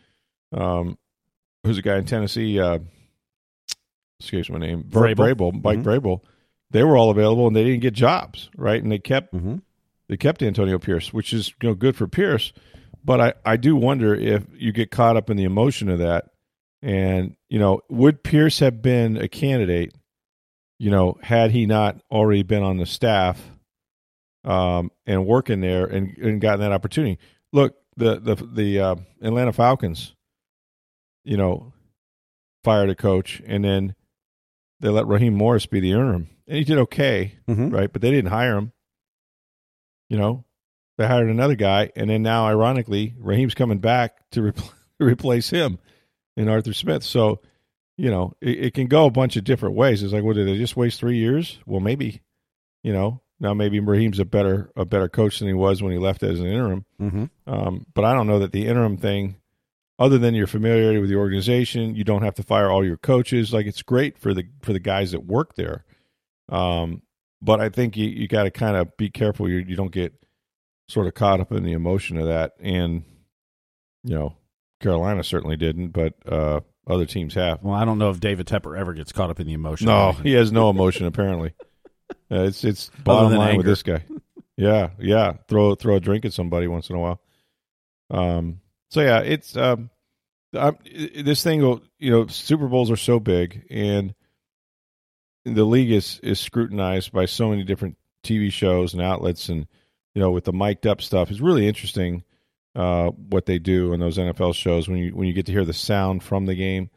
um, 0.52 0.98
who's 1.64 1.78
a 1.78 1.82
guy 1.82 1.96
in 1.98 2.04
Tennessee? 2.04 2.58
Uh, 2.58 2.80
excuse 4.20 4.50
my 4.50 4.58
name, 4.58 4.84
Vrabel. 4.84 5.16
Vrabel, 5.36 5.62
Mike 5.64 5.78
Mhm. 5.80 5.84
Vrabel. 5.84 6.20
They 6.70 6.82
were 6.84 6.96
all 6.96 7.10
available, 7.10 7.46
and 7.46 7.54
they 7.54 7.64
didn't 7.64 7.80
get 7.82 7.94
jobs, 7.94 8.48
right? 8.56 8.82
And 8.82 8.90
they 8.90 8.98
kept 8.98 9.34
Mm-hmm. 9.34 9.56
they 10.08 10.16
kept 10.16 10.42
Antonio 10.42 10.78
Pierce, 10.78 11.12
which 11.12 11.32
is 11.32 11.52
you 11.62 11.68
know 11.70 11.74
good 11.74 11.96
for 11.96 12.06
Pierce. 12.06 12.52
But 13.04 13.20
I, 13.20 13.34
I 13.44 13.56
do 13.56 13.74
wonder 13.76 14.14
if 14.14 14.44
you 14.56 14.72
get 14.72 14.90
caught 14.90 15.16
up 15.16 15.28
in 15.30 15.36
the 15.36 15.42
emotion 15.44 15.88
of 15.88 15.98
that, 15.98 16.30
and 16.82 17.36
you 17.48 17.58
know, 17.58 17.80
would 17.88 18.22
Pierce 18.22 18.58
have 18.58 18.82
been 18.82 19.16
a 19.16 19.28
candidate? 19.28 19.94
You 20.78 20.90
know, 20.90 21.16
had 21.22 21.52
he 21.52 21.66
not 21.66 22.00
already 22.10 22.42
been 22.42 22.62
on 22.64 22.76
the 22.76 22.86
staff 22.86 23.40
um, 24.44 24.90
and 25.06 25.24
working 25.26 25.60
there 25.60 25.86
and, 25.86 26.16
and 26.18 26.40
gotten 26.40 26.60
that 26.60 26.72
opportunity. 26.72 27.18
Look, 27.52 27.76
the 27.96 28.18
the 28.18 28.34
the 28.34 28.80
uh, 28.80 28.96
Atlanta 29.22 29.52
Falcons, 29.52 30.14
you 31.24 31.36
know, 31.36 31.72
fired 32.64 32.90
a 32.90 32.94
coach, 32.96 33.40
and 33.46 33.64
then 33.64 33.94
they 34.80 34.88
let 34.88 35.06
Raheem 35.06 35.34
Morris 35.34 35.66
be 35.66 35.78
the 35.78 35.92
interim, 35.92 36.28
and 36.48 36.56
he 36.58 36.64
did 36.64 36.78
okay, 36.78 37.34
Mhm. 37.48 37.72
right? 37.72 37.92
But 37.92 38.02
they 38.02 38.10
didn't 38.10 38.30
hire 38.32 38.56
him. 38.56 38.72
You 40.08 40.18
know, 40.18 40.44
they 40.98 41.06
hired 41.06 41.28
another 41.28 41.54
guy, 41.54 41.90
and 41.94 42.10
then 42.10 42.22
now, 42.22 42.46
ironically, 42.46 43.14
Raheem's 43.18 43.54
coming 43.54 43.78
back 43.78 44.28
to 44.30 44.40
repl- 44.40 44.72
replace 45.00 45.50
him 45.50 45.78
in 46.36 46.48
Arthur 46.48 46.72
Smith. 46.72 47.02
So, 47.02 47.40
you 47.96 48.10
know, 48.10 48.34
it, 48.40 48.66
it 48.66 48.74
can 48.74 48.86
go 48.86 49.06
a 49.06 49.10
bunch 49.10 49.36
of 49.36 49.44
different 49.44 49.74
ways. 49.74 50.02
It's 50.02 50.12
like, 50.12 50.24
what 50.24 50.36
did 50.36 50.48
they 50.48 50.56
just 50.56 50.76
waste 50.76 51.00
three 51.00 51.18
years? 51.18 51.58
Well, 51.66 51.80
maybe, 51.80 52.22
you 52.82 52.92
know, 52.92 53.20
now 53.40 53.54
maybe 53.54 53.80
Raheem's 53.80 54.20
a 54.20 54.24
better 54.24 54.70
a 54.76 54.84
better 54.84 55.08
coach 55.08 55.40
than 55.40 55.48
he 55.48 55.54
was 55.54 55.82
when 55.82 55.92
he 55.92 55.98
left 55.98 56.22
as 56.22 56.38
an 56.38 56.46
interim. 56.46 56.84
Mm-hmm. 57.00 57.24
Um, 57.46 57.86
but 57.92 58.04
I 58.04 58.14
don't 58.14 58.28
know 58.28 58.38
that 58.38 58.52
the 58.52 58.66
interim 58.66 58.96
thing, 58.96 59.36
other 59.98 60.16
than 60.16 60.34
your 60.34 60.46
familiarity 60.46 61.00
with 61.00 61.10
the 61.10 61.16
organization, 61.16 61.96
you 61.96 62.04
don't 62.04 62.22
have 62.22 62.34
to 62.36 62.42
fire 62.44 62.70
all 62.70 62.84
your 62.84 62.96
coaches. 62.96 63.52
Like 63.52 63.66
it's 63.66 63.82
great 63.82 64.16
for 64.16 64.32
the 64.32 64.44
for 64.62 64.72
the 64.72 64.80
guys 64.80 65.10
that 65.10 65.26
work 65.26 65.56
there. 65.56 65.84
Um, 66.48 67.02
but 67.40 67.60
I 67.60 67.68
think 67.68 67.96
you, 67.96 68.06
you 68.06 68.28
got 68.28 68.44
to 68.44 68.50
kind 68.50 68.76
of 68.76 68.96
be 68.96 69.10
careful 69.10 69.48
you 69.48 69.58
you 69.58 69.74
don't 69.74 69.92
get 69.92 70.14
sort 70.88 71.08
of 71.08 71.14
caught 71.14 71.40
up 71.40 71.50
in 71.50 71.64
the 71.64 71.72
emotion 71.72 72.18
of 72.18 72.26
that. 72.28 72.52
And 72.60 73.02
you 74.04 74.14
know, 74.14 74.36
Carolina 74.82 75.24
certainly 75.24 75.56
didn't, 75.56 75.88
but 75.88 76.14
uh, 76.26 76.60
other 76.86 77.06
teams 77.06 77.34
have. 77.34 77.62
Well, 77.62 77.74
I 77.74 77.84
don't 77.84 77.98
know 77.98 78.10
if 78.10 78.20
David 78.20 78.46
Tepper 78.46 78.78
ever 78.78 78.92
gets 78.92 79.12
caught 79.12 79.30
up 79.30 79.40
in 79.40 79.46
the 79.46 79.52
emotion. 79.52 79.86
No, 79.86 80.12
he 80.22 80.32
has 80.32 80.52
no 80.52 80.70
emotion 80.70 81.06
apparently. 81.06 81.54
Uh, 82.30 82.44
it's 82.44 82.64
it's 82.64 82.90
bottom 83.04 83.36
line 83.38 83.56
with 83.56 83.66
this 83.66 83.82
guy. 83.82 84.04
Yeah, 84.56 84.90
yeah. 84.98 85.34
Throw 85.48 85.74
throw 85.74 85.96
a 85.96 86.00
drink 86.00 86.24
at 86.24 86.32
somebody 86.32 86.66
once 86.66 86.90
in 86.90 86.96
a 86.96 86.98
while. 86.98 87.20
Um. 88.10 88.60
So 88.90 89.00
yeah, 89.00 89.20
it's 89.20 89.56
um. 89.56 89.90
I'm, 90.54 90.76
this 91.24 91.42
thing 91.42 91.62
will 91.62 91.82
you 91.98 92.10
know 92.10 92.26
Super 92.26 92.68
Bowls 92.68 92.90
are 92.90 92.96
so 92.96 93.18
big 93.18 93.64
and 93.70 94.14
the 95.44 95.64
league 95.64 95.90
is 95.90 96.20
is 96.22 96.40
scrutinized 96.40 97.12
by 97.12 97.26
so 97.26 97.48
many 97.48 97.64
different 97.64 97.96
TV 98.22 98.52
shows 98.52 98.92
and 98.92 99.02
outlets 99.02 99.48
and 99.48 99.66
you 100.14 100.20
know 100.20 100.30
with 100.30 100.44
the 100.44 100.52
mic'd 100.52 100.86
up 100.86 101.02
stuff 101.02 101.30
it's 101.30 101.40
really 101.40 101.66
interesting 101.66 102.22
uh 102.74 103.10
what 103.10 103.46
they 103.46 103.58
do 103.58 103.92
in 103.92 104.00
those 104.00 104.18
NFL 104.18 104.54
shows 104.54 104.88
when 104.88 104.98
you 104.98 105.14
when 105.14 105.28
you 105.28 105.34
get 105.34 105.46
to 105.46 105.52
hear 105.52 105.64
the 105.64 105.72
sound 105.72 106.22
from 106.22 106.46
the 106.46 106.54
game 106.54 106.90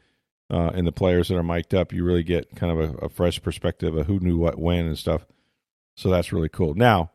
uh, 0.49 0.71
and 0.73 0.85
the 0.85 0.91
players 0.91 1.27
that 1.27 1.37
are 1.37 1.43
mic'd 1.43 1.73
up, 1.73 1.91
you 1.91 2.03
really 2.03 2.23
get 2.23 2.55
kind 2.55 2.71
of 2.71 2.79
a, 2.79 3.05
a 3.05 3.09
fresh 3.09 3.41
perspective 3.41 3.95
of 3.95 4.05
who 4.05 4.19
knew 4.19 4.37
what 4.37 4.59
when 4.59 4.85
and 4.85 4.97
stuff. 4.97 5.25
So 5.97 6.09
that's 6.09 6.31
really 6.31 6.49
cool. 6.49 6.75
Now, 6.75 7.11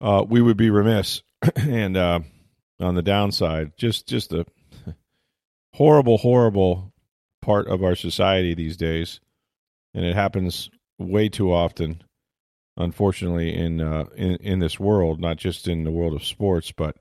uh, 0.00 0.24
we 0.28 0.42
would 0.42 0.56
be 0.56 0.70
remiss, 0.70 1.22
and 1.56 1.96
uh, 1.96 2.20
on 2.80 2.94
the 2.94 3.02
downside, 3.02 3.72
just 3.76 4.06
just 4.06 4.32
a 4.32 4.44
horrible, 5.74 6.18
horrible 6.18 6.92
part 7.40 7.68
of 7.68 7.82
our 7.82 7.94
society 7.94 8.54
these 8.54 8.76
days, 8.76 9.20
and 9.94 10.04
it 10.04 10.14
happens 10.14 10.70
way 10.98 11.28
too 11.28 11.52
often, 11.52 12.02
unfortunately, 12.76 13.54
in 13.54 13.80
uh, 13.80 14.04
in 14.14 14.36
in 14.36 14.58
this 14.58 14.78
world, 14.78 15.20
not 15.20 15.36
just 15.36 15.68
in 15.68 15.84
the 15.84 15.90
world 15.92 16.14
of 16.14 16.24
sports, 16.24 16.70
but 16.70 16.96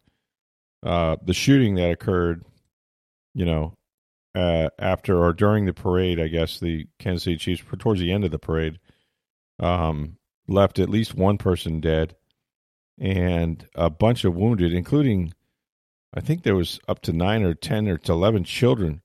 uh, 0.84 1.18
the 1.24 1.34
shooting 1.34 1.76
that 1.76 1.92
occurred, 1.92 2.44
you 3.34 3.46
know, 3.46 3.74
uh, 4.36 4.70
after 4.78 5.18
or 5.18 5.34
during 5.34 5.66
the 5.66 5.74
parade, 5.74 6.20
I 6.20 6.28
guess 6.28 6.60
the 6.60 6.88
Kansas 7.00 7.24
City 7.24 7.38
Chiefs, 7.38 7.64
towards 7.80 8.00
the 8.00 8.12
end 8.12 8.24
of 8.24 8.32
the 8.32 8.40
parade, 8.40 8.80
um, 9.60 10.18
left 10.48 10.80
at 10.80 10.90
least 10.90 11.16
one 11.16 11.38
person 11.38 11.80
dead 11.82 12.16
and 13.00 13.68
a 13.76 13.90
bunch 13.90 14.26
of 14.26 14.36
wounded, 14.36 14.74
including, 14.74 15.34
I 16.14 16.22
think 16.22 16.44
there 16.44 16.56
was 16.56 16.80
up 16.88 17.02
to 17.04 17.14
nine 17.14 17.44
or 17.44 17.54
ten 17.54 17.88
or 17.88 18.00
eleven 18.08 18.44
children 18.44 19.02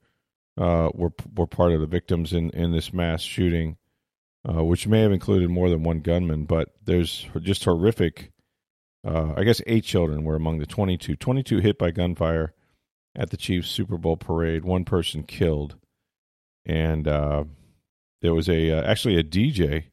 uh, 0.59 0.91
were 0.95 1.13
were 1.35 1.47
part 1.47 1.73
of 1.73 1.81
the 1.81 1.87
victims 1.87 2.33
in 2.33 2.51
in 2.51 2.73
this 2.73 2.93
mass 2.93 3.23
shooting, 3.23 3.77
uh, 4.49 4.65
which 4.65 4.87
may 4.87 5.01
have 5.01 5.13
included 5.13 5.51
more 5.51 5.69
than 5.69 5.83
one 5.83 6.01
gunman. 6.01 6.45
But 6.45 6.71
there's 6.85 7.27
just 7.41 7.65
horrific. 7.65 8.33
Uh, 9.05 9.35
I 9.37 9.45
guess 9.45 9.61
eight 9.67 9.85
children 9.85 10.25
were 10.25 10.37
among 10.37 10.59
the 10.59 10.67
22. 10.67 11.17
22 11.17 11.59
hit 11.59 11.79
by 11.79 11.91
gunfire 11.91 12.55
at 13.17 13.31
the 13.31 13.37
Chiefs 13.37 13.69
Super 13.69 13.99
Bowl 13.99 14.17
parade. 14.17 14.65
One 14.65 14.85
person 14.85 15.25
killed, 15.25 15.77
and 16.65 17.09
uh, 17.09 17.45
there 18.21 18.35
was 18.35 18.49
a 18.49 18.71
uh, 18.71 18.83
actually 18.85 19.17
a 19.19 19.25
DJ 19.25 19.85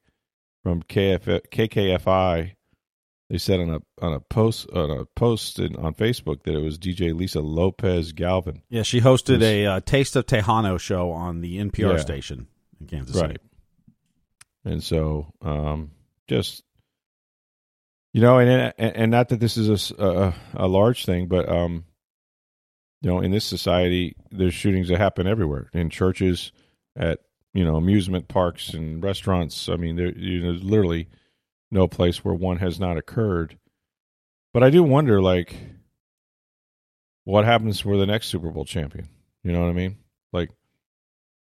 from 0.63 0.84
KF, 0.84 1.42
KKFI. 1.51 2.51
They 3.32 3.38
said 3.38 3.60
on 3.60 3.70
a 3.70 3.80
on 4.04 4.13
a 4.13 4.20
post 4.20 4.70
on 4.72 4.89
a 4.92 5.06
post 5.06 5.60
in, 5.60 5.75
on 5.75 5.94
Facebook 5.96 6.44
that 6.44 6.56
it 6.56 6.63
was 6.63 6.78
DJ 6.80 7.13
Lisa 7.18 7.42
Lopez 7.42 8.12
Galvan. 8.12 8.62
Yeah, 8.70 8.84
she 8.84 9.01
hosted 9.01 9.42
Yes. 9.42 9.44
a 9.44 9.66
uh, 9.66 9.80
Taste 9.82 10.16
of 10.16 10.25
Tejano 10.25 10.80
show 10.80 11.12
on 11.12 11.42
the 11.42 11.58
NPR 11.60 11.94
Yeah. 11.94 11.98
station 11.98 12.48
in 12.80 12.88
Kansas 12.88 13.16
City. 13.16 13.28
Right. 13.28 13.42
And 14.66 14.84
so, 14.84 15.32
um, 15.42 15.92
just 16.28 16.63
you 18.13 18.22
know, 18.22 18.39
and 18.39 18.74
and, 18.78 19.12
not 19.12 19.30
that 19.30 19.39
this 19.39 19.58
is 19.58 19.92
a 19.92 20.34
a 20.54 20.68
large 20.68 21.06
thing, 21.06 21.28
but 21.28 21.48
um, 21.48 21.86
you 23.01 23.10
know, 23.10 23.20
in 23.20 23.32
this 23.32 23.46
society, 23.46 24.16
there's 24.32 24.54
shootings 24.54 24.89
that 24.89 24.98
happen 24.98 25.28
everywhere 25.28 25.70
in 25.74 25.89
churches, 25.89 26.51
at 26.96 27.20
you 27.54 27.63
know, 27.63 27.75
amusement 27.75 28.28
parks 28.28 28.74
and 28.74 29.04
restaurants. 29.04 29.70
I 29.70 29.75
mean, 29.75 29.96
there 29.96 30.12
you 30.18 30.42
know, 30.42 30.51
there's 30.51 30.63
literally 30.63 31.08
no 31.72 31.88
place 31.88 32.24
where 32.24 32.34
one 32.34 32.58
has 32.58 32.80
not 32.80 32.98
occurred. 32.98 33.58
But 34.54 34.63
I 34.63 34.72
do 34.72 34.84
wonder, 34.84 35.22
like, 35.22 35.56
what 37.24 37.46
happens 37.46 37.80
for 37.80 37.98
the 37.98 38.08
next 38.08 38.28
Super 38.28 38.50
Bowl 38.50 38.66
champion? 38.66 39.08
You 39.44 39.51
know 39.51 39.62
what 39.62 39.70
I 39.70 39.74
mean? 39.74 39.98
Like, 40.34 40.50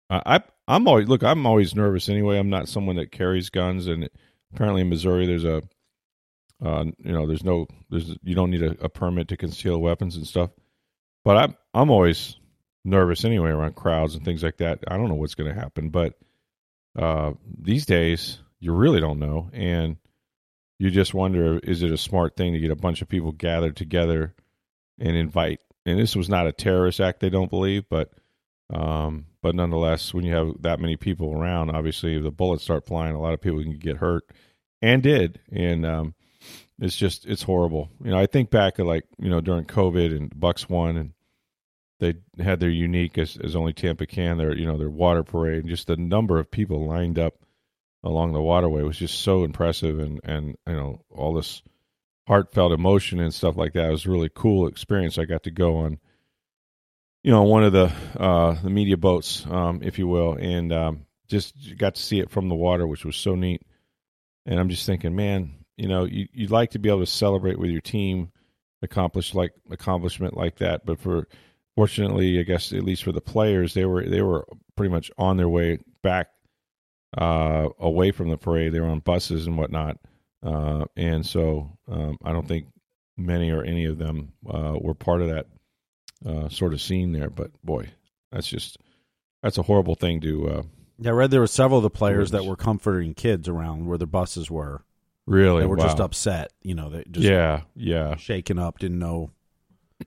I, 0.10 0.22
I 0.25 0.41
I'm 0.67 0.88
always 0.88 1.08
look. 1.08 1.24
I'm 1.24 1.46
always 1.46 1.75
nervous 1.75 2.08
anyway. 2.10 2.39
I'm 2.39 2.50
not 2.50 2.70
someone 2.70 2.96
that 2.96 3.12
carries 3.12 3.50
guns, 3.50 3.88
and 3.88 4.10
apparently 4.53 4.82
in 4.82 4.89
Missouri 4.89 5.25
there's 5.25 5.43
a, 5.43 5.63
uh, 6.63 6.86
you 6.98 7.12
know, 7.12 7.27
there's 7.27 7.43
no, 7.43 7.67
there's 7.89 8.15
you 8.24 8.36
don't 8.36 8.51
need 8.51 8.63
a, 8.63 8.86
a 8.86 8.89
permit 8.89 9.27
to 9.29 9.38
conceal 9.38 9.79
weapons 9.79 10.15
and 10.15 10.25
stuff. 10.25 10.51
But 11.25 11.38
I'm 11.38 11.58
I'm 11.74 11.89
always 11.89 12.38
nervous 12.86 13.25
anyway 13.25 13.50
around 13.50 13.75
crowds 13.75 14.15
and 14.15 14.24
things 14.24 14.43
like 14.43 14.58
that. 14.58 14.79
I 14.88 14.98
don't 14.98 15.10
know 15.10 15.15
what's 15.15 15.36
going 15.36 15.53
to 15.53 15.60
happen, 15.60 15.89
but 15.89 16.13
uh, 16.98 17.34
these 17.60 17.86
days 17.86 18.39
you 18.60 18.74
really 18.74 19.01
don't 19.01 19.20
know, 19.20 19.50
and 19.51 19.98
you 20.79 20.89
just 20.89 21.13
wonder: 21.13 21.60
is 21.60 21.84
it 21.84 21.91
a 21.91 21.98
smart 21.98 22.36
thing 22.36 22.53
to 22.53 22.60
get 22.60 22.72
a 22.72 22.75
bunch 22.75 23.01
of 23.01 23.10
people 23.10 23.32
gathered 23.32 23.75
together 23.75 24.34
and 25.00 25.17
invite? 25.17 25.60
And 25.86 26.00
this 26.00 26.15
was 26.15 26.29
not 26.29 26.48
a 26.48 26.53
terrorist 26.53 27.01
act, 27.01 27.20
they 27.20 27.29
don't 27.29 27.50
believe, 27.50 27.84
but 27.89 28.12
um, 28.74 29.25
but 29.41 29.55
nonetheless, 29.55 30.13
when 30.13 30.24
you 30.24 30.34
have 30.34 30.62
that 30.62 30.79
many 30.79 30.96
people 30.96 31.34
around, 31.34 31.72
obviously, 31.72 32.20
the 32.20 32.32
bullets 32.32 32.63
start 32.63 32.86
flying, 32.86 33.15
a 33.15 33.22
lot 33.22 33.34
of 33.34 33.41
people 33.41 33.62
can 33.62 33.77
get 33.77 33.98
hurt, 33.98 34.24
and 34.82 35.03
did. 35.03 35.39
And 35.51 35.86
um, 35.86 36.15
it's 36.80 36.96
just 36.96 37.25
it's 37.25 37.44
horrible. 37.44 37.89
You 38.03 38.12
know, 38.12 38.20
I 38.20 38.25
think 38.25 38.50
back 38.50 38.80
at 38.80 38.86
like 38.86 39.06
you 39.20 39.30
know 39.30 39.42
during 39.42 39.65
COVID 39.65 40.15
and 40.15 40.38
Bucks 40.38 40.68
won, 40.68 40.98
and 40.98 41.13
they 42.00 42.15
had 42.44 42.60
their 42.60 42.70
unique 42.70 43.18
as, 43.18 43.38
as 43.38 43.56
only 43.56 43.74
Tampa 43.74 44.06
can. 44.06 44.38
Their 44.38 44.56
you 44.56 44.65
know 44.65 44.77
their 44.77 44.89
water 44.89 45.24
parade, 45.24 45.60
and 45.60 45.70
just 45.70 45.88
the 45.88 45.98
number 45.98 46.39
of 46.39 46.51
people 46.51 46.86
lined 46.86 47.20
up 47.20 47.36
along 48.03 48.34
the 48.34 48.42
waterway 48.42 48.84
was 48.84 48.98
just 48.98 49.22
so 49.22 49.44
impressive, 49.44 50.00
and 50.00 50.20
and 50.24 50.56
you 50.68 50.74
know 50.74 51.01
all 51.10 51.34
this 51.34 51.62
heartfelt 52.27 52.72
emotion 52.72 53.20
and 53.20 53.34
stuff 53.34 53.58
like 53.58 53.74
that. 53.74 53.88
It 53.88 53.92
was 53.92 54.06
a 54.06 54.12
really 54.12 54.32
cool 54.34 54.68
experience. 54.68 55.18
I 55.18 55.25
got 55.25 55.44
to 55.44 55.51
go 55.51 55.77
on 55.77 56.00
you 57.24 57.32
know 57.32 57.44
one 57.44 57.63
of 57.63 57.72
the 57.72 57.92
uh 58.20 58.53
the 58.62 58.70
media 58.70 58.98
boats 58.98 59.46
um 59.50 59.80
if 59.82 59.98
you 59.98 60.08
will 60.08 60.34
and 60.34 60.72
um 60.72 61.06
just 61.27 61.56
got 61.77 61.96
to 61.96 62.01
see 62.01 62.20
it 62.20 62.30
from 62.30 62.50
the 62.50 62.56
water 62.56 62.86
which 62.86 63.06
was 63.06 63.15
so 63.15 63.34
neat 63.34 63.62
and 64.46 64.60
i'm 64.60 64.70
just 64.70 64.86
thinking 64.86 65.15
man 65.15 65.53
you 65.77 65.88
know 65.88 66.06
you, 66.06 66.27
you'd 66.34 66.51
like 66.51 66.72
to 66.72 66.80
be 66.80 66.89
able 66.89 67.00
to 67.00 67.06
celebrate 67.06 67.60
with 67.60 67.70
your 67.70 67.82
team 67.82 68.32
accomplish 68.82 69.34
like 69.34 69.53
accomplishment 69.72 70.36
like 70.36 70.58
that 70.58 70.86
but 70.86 71.00
for 71.00 71.27
fortunately 71.75 72.39
i 72.39 72.44
guess 72.44 72.74
at 72.74 72.84
least 72.84 73.03
for 73.03 73.12
the 73.12 73.22
players 73.22 73.74
they 73.74 73.86
were 73.86 74.03
they 74.03 74.22
were 74.22 74.46
pretty 74.75 74.92
much 74.92 75.10
on 75.18 75.38
their 75.38 75.50
way 75.50 75.80
back 76.01 76.27
uh 77.18 77.70
away 77.80 78.12
from 78.12 78.30
the 78.30 78.38
parade 78.38 78.74
they 78.74 78.80
were 78.80 78.88
on 78.88 79.00
buses 79.00 79.48
and 79.48 79.58
whatnot 79.58 79.98
uh 80.44 80.84
and 80.98 81.25
so 81.25 81.77
um 81.88 82.18
i 82.24 82.32
don't 82.32 82.48
think 82.48 82.65
many 83.15 83.51
or 83.51 83.63
any 83.63 83.86
of 83.86 83.98
them 83.98 84.34
uh 84.51 84.75
were 84.80 84.96
part 84.96 85.22
of 85.22 85.30
that 85.30 85.48
uh, 86.25 86.50
sort 86.50 86.74
of 86.74 86.82
scene 86.82 87.12
there. 87.12 87.30
But 87.30 87.51
boy, 87.63 87.92
that's 88.32 88.48
just 88.48 88.77
that's 89.42 89.58
a 89.58 89.63
horrible 89.63 89.96
thing 89.96 90.22
to 90.22 90.50
uh, 90.50 90.63
Yeah, 91.00 91.12
I 91.12 91.13
read 91.13 91.32
there 91.32 91.42
were 91.42 91.48
several 91.48 91.80
of 91.80 91.84
the 91.84 91.89
players 91.89 92.32
that 92.32 92.46
were 92.46 92.56
comforting 92.56 93.13
kids 93.13 93.48
around 93.48 93.88
where 93.88 93.98
the 93.98 94.08
buses 94.08 94.50
were. 94.50 94.84
Really. 95.25 95.62
They 95.62 95.68
were 95.68 95.77
wow. 95.77 95.86
just 95.86 96.00
upset, 96.00 96.51
you 96.62 96.75
know, 96.75 96.89
they 96.89 97.03
just 97.10 97.27
yeah, 97.27 97.62
yeah, 97.75 98.15
shaken 98.15 98.60
up, 98.60 98.80
didn't 98.80 99.00
know. 99.00 99.32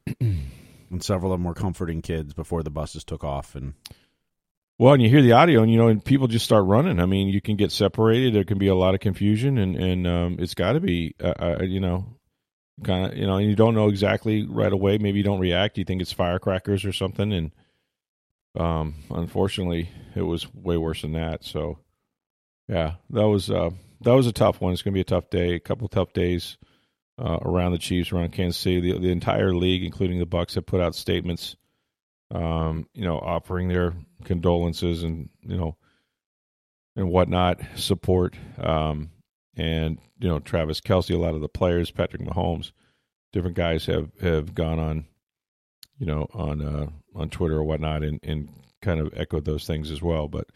and 0.20 1.02
several 1.02 1.32
of 1.32 1.38
them 1.38 1.44
were 1.44 1.54
comforting 1.54 2.02
kids 2.02 2.34
before 2.34 2.62
the 2.62 2.70
buses 2.70 3.04
took 3.04 3.24
off. 3.24 3.54
And 3.54 3.74
Well, 4.78 4.94
and 4.94 5.02
you 5.02 5.08
hear 5.08 5.22
the 5.22 5.32
audio, 5.32 5.62
and 5.62 5.70
you 5.70 5.78
know, 5.78 5.88
and 5.88 6.04
people 6.04 6.28
just 6.28 6.44
start 6.44 6.64
running. 6.66 7.00
I 7.00 7.06
mean, 7.06 7.28
you 7.28 7.40
can 7.40 7.56
get 7.56 7.72
separated. 7.72 8.34
There 8.34 8.44
can 8.44 8.58
be 8.58 8.68
a 8.68 8.74
lot 8.74 8.94
of 8.94 9.00
confusion, 9.00 9.58
and 9.58 9.76
and 9.76 10.06
um, 10.06 10.36
it's 10.38 10.54
got 10.54 10.72
to 10.72 10.80
be, 10.80 11.14
uh, 11.22 11.34
uh, 11.38 11.62
you 11.62 11.80
know, 11.80 12.16
kind 12.84 13.12
of, 13.12 13.18
you 13.18 13.26
know, 13.26 13.36
and 13.36 13.48
you 13.48 13.56
don't 13.56 13.74
know 13.74 13.88
exactly 13.88 14.46
right 14.46 14.72
away. 14.72 14.98
Maybe 14.98 15.18
you 15.18 15.24
don't 15.24 15.40
react. 15.40 15.78
You 15.78 15.84
think 15.84 16.02
it's 16.02 16.12
firecrackers 16.12 16.84
or 16.84 16.92
something, 16.92 17.32
and 17.32 17.52
um, 18.58 18.94
unfortunately, 19.10 19.90
it 20.14 20.22
was 20.22 20.52
way 20.54 20.76
worse 20.76 21.02
than 21.02 21.12
that. 21.12 21.44
So, 21.44 21.78
Yeah, 22.68 22.94
that 23.10 23.28
was 23.28 23.50
uh, 23.50 23.70
that 24.02 24.12
was 24.12 24.26
a 24.26 24.32
tough 24.32 24.60
one. 24.60 24.72
It's 24.72 24.82
going 24.82 24.92
to 24.92 24.96
be 24.96 25.02
a 25.02 25.04
tough 25.04 25.30
day. 25.30 25.54
A 25.54 25.60
couple 25.60 25.88
tough 25.88 26.12
days 26.12 26.56
uh, 27.18 27.38
around 27.42 27.72
the 27.72 27.78
Chiefs, 27.78 28.12
around 28.12 28.32
Kansas 28.32 28.60
City. 28.60 28.92
The, 28.92 28.98
the 28.98 29.10
entire 29.10 29.54
league, 29.54 29.84
including 29.84 30.18
the 30.18 30.26
Bucks, 30.26 30.54
have 30.54 30.66
put 30.66 30.80
out 30.80 30.94
statements, 30.94 31.56
um, 32.30 32.88
you 32.94 33.04
know, 33.04 33.18
offering 33.18 33.68
their 33.68 33.94
condolences 34.24 35.02
and 35.02 35.28
you 35.42 35.56
know 35.56 35.76
and 36.96 37.10
whatnot, 37.10 37.60
support. 37.76 38.36
Um, 38.58 39.10
and 39.56 39.98
you 40.18 40.28
know, 40.28 40.40
Travis 40.40 40.80
Kelce, 40.80 41.14
a 41.14 41.18
lot 41.18 41.34
of 41.34 41.40
the 41.40 41.48
players, 41.48 41.90
Patrick 41.90 42.22
Mahomes, 42.22 42.72
different 43.32 43.56
guys 43.56 43.86
have 43.86 44.10
have 44.20 44.54
gone 44.54 44.78
on, 44.78 45.06
you 45.98 46.06
know, 46.06 46.26
on 46.32 46.62
uh, 46.62 46.86
on 47.14 47.30
Twitter 47.30 47.56
or 47.56 47.64
whatnot, 47.64 48.02
and 48.02 48.20
and 48.22 48.48
kind 48.82 49.00
of 49.00 49.12
echoed 49.16 49.44
those 49.44 49.66
things 49.66 49.90
as 49.90 50.02
well. 50.02 50.28
But 50.28 50.48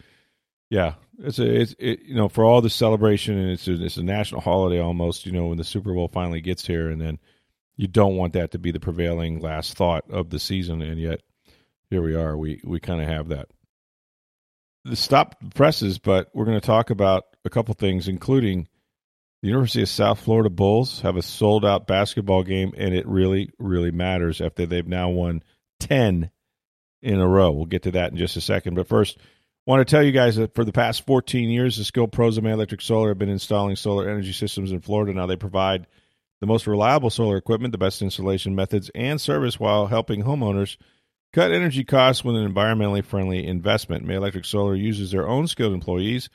yeah, 0.70 0.94
it's 1.18 1.38
a 1.38 1.60
it's 1.60 1.74
it, 1.78 2.02
you 2.02 2.14
know 2.14 2.28
for 2.28 2.44
all 2.44 2.62
the 2.62 2.70
celebration 2.70 3.36
and 3.36 3.50
it's 3.50 3.68
a, 3.68 3.84
it's 3.84 3.96
a 3.96 4.02
national 4.02 4.40
holiday 4.40 4.80
almost. 4.80 5.26
You 5.26 5.32
know, 5.32 5.46
when 5.46 5.58
the 5.58 5.64
Super 5.64 5.92
Bowl 5.92 6.08
finally 6.08 6.40
gets 6.40 6.66
here, 6.66 6.88
and 6.88 7.00
then 7.00 7.18
you 7.76 7.88
don't 7.88 8.16
want 8.16 8.32
that 8.34 8.52
to 8.52 8.58
be 8.58 8.70
the 8.70 8.80
prevailing 8.80 9.40
last 9.40 9.76
thought 9.76 10.04
of 10.10 10.30
the 10.30 10.38
season, 10.38 10.80
and 10.80 10.98
yet 10.98 11.20
here 11.90 12.02
we 12.02 12.14
are. 12.14 12.36
We 12.36 12.60
we 12.64 12.80
kind 12.80 13.02
of 13.02 13.08
have 13.08 13.28
that. 13.28 13.48
The 14.84 14.96
stop 14.96 15.36
presses, 15.54 15.98
but 15.98 16.30
we're 16.32 16.46
going 16.46 16.60
to 16.60 16.66
talk 16.66 16.88
about 16.88 17.24
a 17.44 17.50
couple 17.50 17.74
things, 17.74 18.08
including 18.08 18.66
the 19.42 19.48
University 19.48 19.82
of 19.82 19.88
South 19.88 20.20
Florida 20.20 20.50
Bulls 20.50 21.00
have 21.00 21.16
a 21.16 21.22
sold 21.22 21.64
out 21.64 21.86
basketball 21.86 22.42
game, 22.42 22.72
and 22.76 22.94
it 22.94 23.06
really, 23.06 23.50
really 23.58 23.90
matters 23.90 24.40
after 24.40 24.66
they've 24.66 24.86
now 24.86 25.08
won 25.08 25.42
10 25.80 26.30
in 27.02 27.20
a 27.20 27.26
row. 27.26 27.50
We'll 27.50 27.66
get 27.66 27.82
to 27.84 27.90
that 27.92 28.12
in 28.12 28.18
just 28.18 28.36
a 28.36 28.40
second. 28.40 28.74
But 28.74 28.88
first, 28.88 29.18
want 29.66 29.86
to 29.86 29.90
tell 29.90 30.02
you 30.02 30.12
guys 30.12 30.36
that 30.36 30.54
for 30.54 30.64
the 30.64 30.72
past 30.72 31.06
14 31.06 31.48
years, 31.48 31.76
the 31.76 31.84
skilled 31.84 32.12
pros 32.12 32.38
of 32.38 32.44
May 32.44 32.52
Electric 32.52 32.80
Solar 32.80 33.08
have 33.08 33.18
been 33.18 33.28
installing 33.28 33.76
solar 33.76 34.08
energy 34.08 34.32
systems 34.32 34.72
in 34.72 34.80
Florida. 34.80 35.12
Now 35.12 35.26
they 35.26 35.36
provide 35.36 35.86
the 36.40 36.46
most 36.46 36.66
reliable 36.66 37.10
solar 37.10 37.36
equipment, 37.36 37.72
the 37.72 37.78
best 37.78 38.02
installation 38.02 38.54
methods, 38.54 38.90
and 38.94 39.20
service 39.20 39.60
while 39.60 39.86
helping 39.86 40.22
homeowners– 40.22 40.76
Cut 41.32 41.52
energy 41.52 41.84
costs 41.84 42.24
with 42.24 42.34
an 42.34 42.52
environmentally 42.52 43.04
friendly 43.04 43.46
investment. 43.46 44.04
May 44.04 44.16
Electric 44.16 44.44
Solar 44.44 44.74
uses 44.74 45.12
their 45.12 45.28
own 45.28 45.46
skilled 45.46 45.74
employees, 45.74 46.28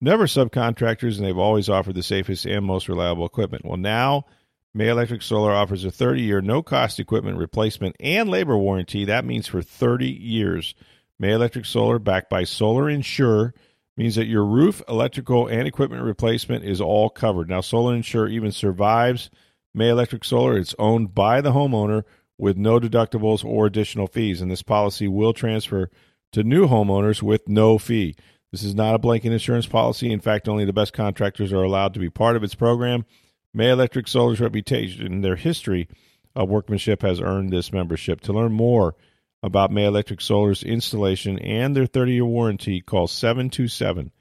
never 0.00 0.26
subcontractors, 0.26 1.16
and 1.16 1.26
they've 1.26 1.36
always 1.36 1.68
offered 1.68 1.96
the 1.96 2.02
safest 2.04 2.46
and 2.46 2.64
most 2.64 2.88
reliable 2.88 3.26
equipment. 3.26 3.64
Well, 3.64 3.76
now 3.76 4.26
May 4.72 4.86
Electric 4.86 5.22
Solar 5.22 5.52
offers 5.52 5.84
a 5.84 5.90
30 5.90 6.22
year 6.22 6.40
no 6.40 6.62
cost 6.62 7.00
equipment 7.00 7.38
replacement 7.38 7.96
and 7.98 8.30
labor 8.30 8.56
warranty. 8.56 9.06
That 9.06 9.24
means 9.24 9.48
for 9.48 9.62
30 9.62 10.06
years. 10.06 10.76
May 11.18 11.32
Electric 11.32 11.64
Solar, 11.64 11.98
backed 11.98 12.28
by 12.28 12.44
Solar 12.44 12.90
Insure, 12.90 13.54
means 13.96 14.16
that 14.16 14.26
your 14.26 14.44
roof, 14.44 14.82
electrical, 14.88 15.46
and 15.46 15.66
equipment 15.66 16.02
replacement 16.02 16.64
is 16.64 16.80
all 16.80 17.08
covered. 17.08 17.48
Now, 17.48 17.62
Solar 17.62 17.94
Insure 17.94 18.28
even 18.28 18.52
survives 18.52 19.30
May 19.74 19.88
Electric 19.88 20.24
Solar. 20.24 20.58
It's 20.58 20.74
owned 20.78 21.14
by 21.14 21.40
the 21.40 21.52
homeowner 21.52 22.04
with 22.38 22.58
no 22.58 22.78
deductibles 22.78 23.44
or 23.44 23.66
additional 23.66 24.06
fees, 24.06 24.40
and 24.42 24.50
this 24.50 24.62
policy 24.62 25.08
will 25.08 25.32
transfer 25.32 25.90
to 26.32 26.42
new 26.42 26.66
homeowners 26.66 27.22
with 27.22 27.48
no 27.48 27.78
fee. 27.78 28.14
This 28.52 28.62
is 28.62 28.74
not 28.74 28.94
a 28.94 28.98
blanket 28.98 29.32
insurance 29.32 29.66
policy. 29.66 30.12
In 30.12 30.20
fact, 30.20 30.48
only 30.48 30.64
the 30.64 30.72
best 30.72 30.92
contractors 30.92 31.52
are 31.52 31.62
allowed 31.62 31.94
to 31.94 32.00
be 32.00 32.10
part 32.10 32.36
of 32.36 32.44
its 32.44 32.54
program. 32.54 33.06
May 33.54 33.70
Electric 33.70 34.06
Solar's 34.06 34.40
reputation 34.40 35.06
and 35.06 35.24
their 35.24 35.36
history 35.36 35.88
of 36.34 36.50
workmanship 36.50 37.00
has 37.00 37.20
earned 37.20 37.50
this 37.50 37.72
membership. 37.72 38.20
To 38.22 38.34
learn 38.34 38.52
more 38.52 38.94
about 39.42 39.70
May 39.70 39.84
Electric 39.84 40.20
Solar's 40.20 40.62
installation 40.62 41.38
and 41.38 41.76
their 41.76 41.86
30 41.86 42.12
year 42.14 42.24
warranty, 42.24 42.80
call 42.80 43.06
727 43.06 44.12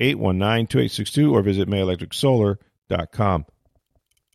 819 0.00 0.66
2862 0.66 1.34
or 1.34 1.42
visit 1.42 1.68
mayelectricsolar.com. 1.68 3.46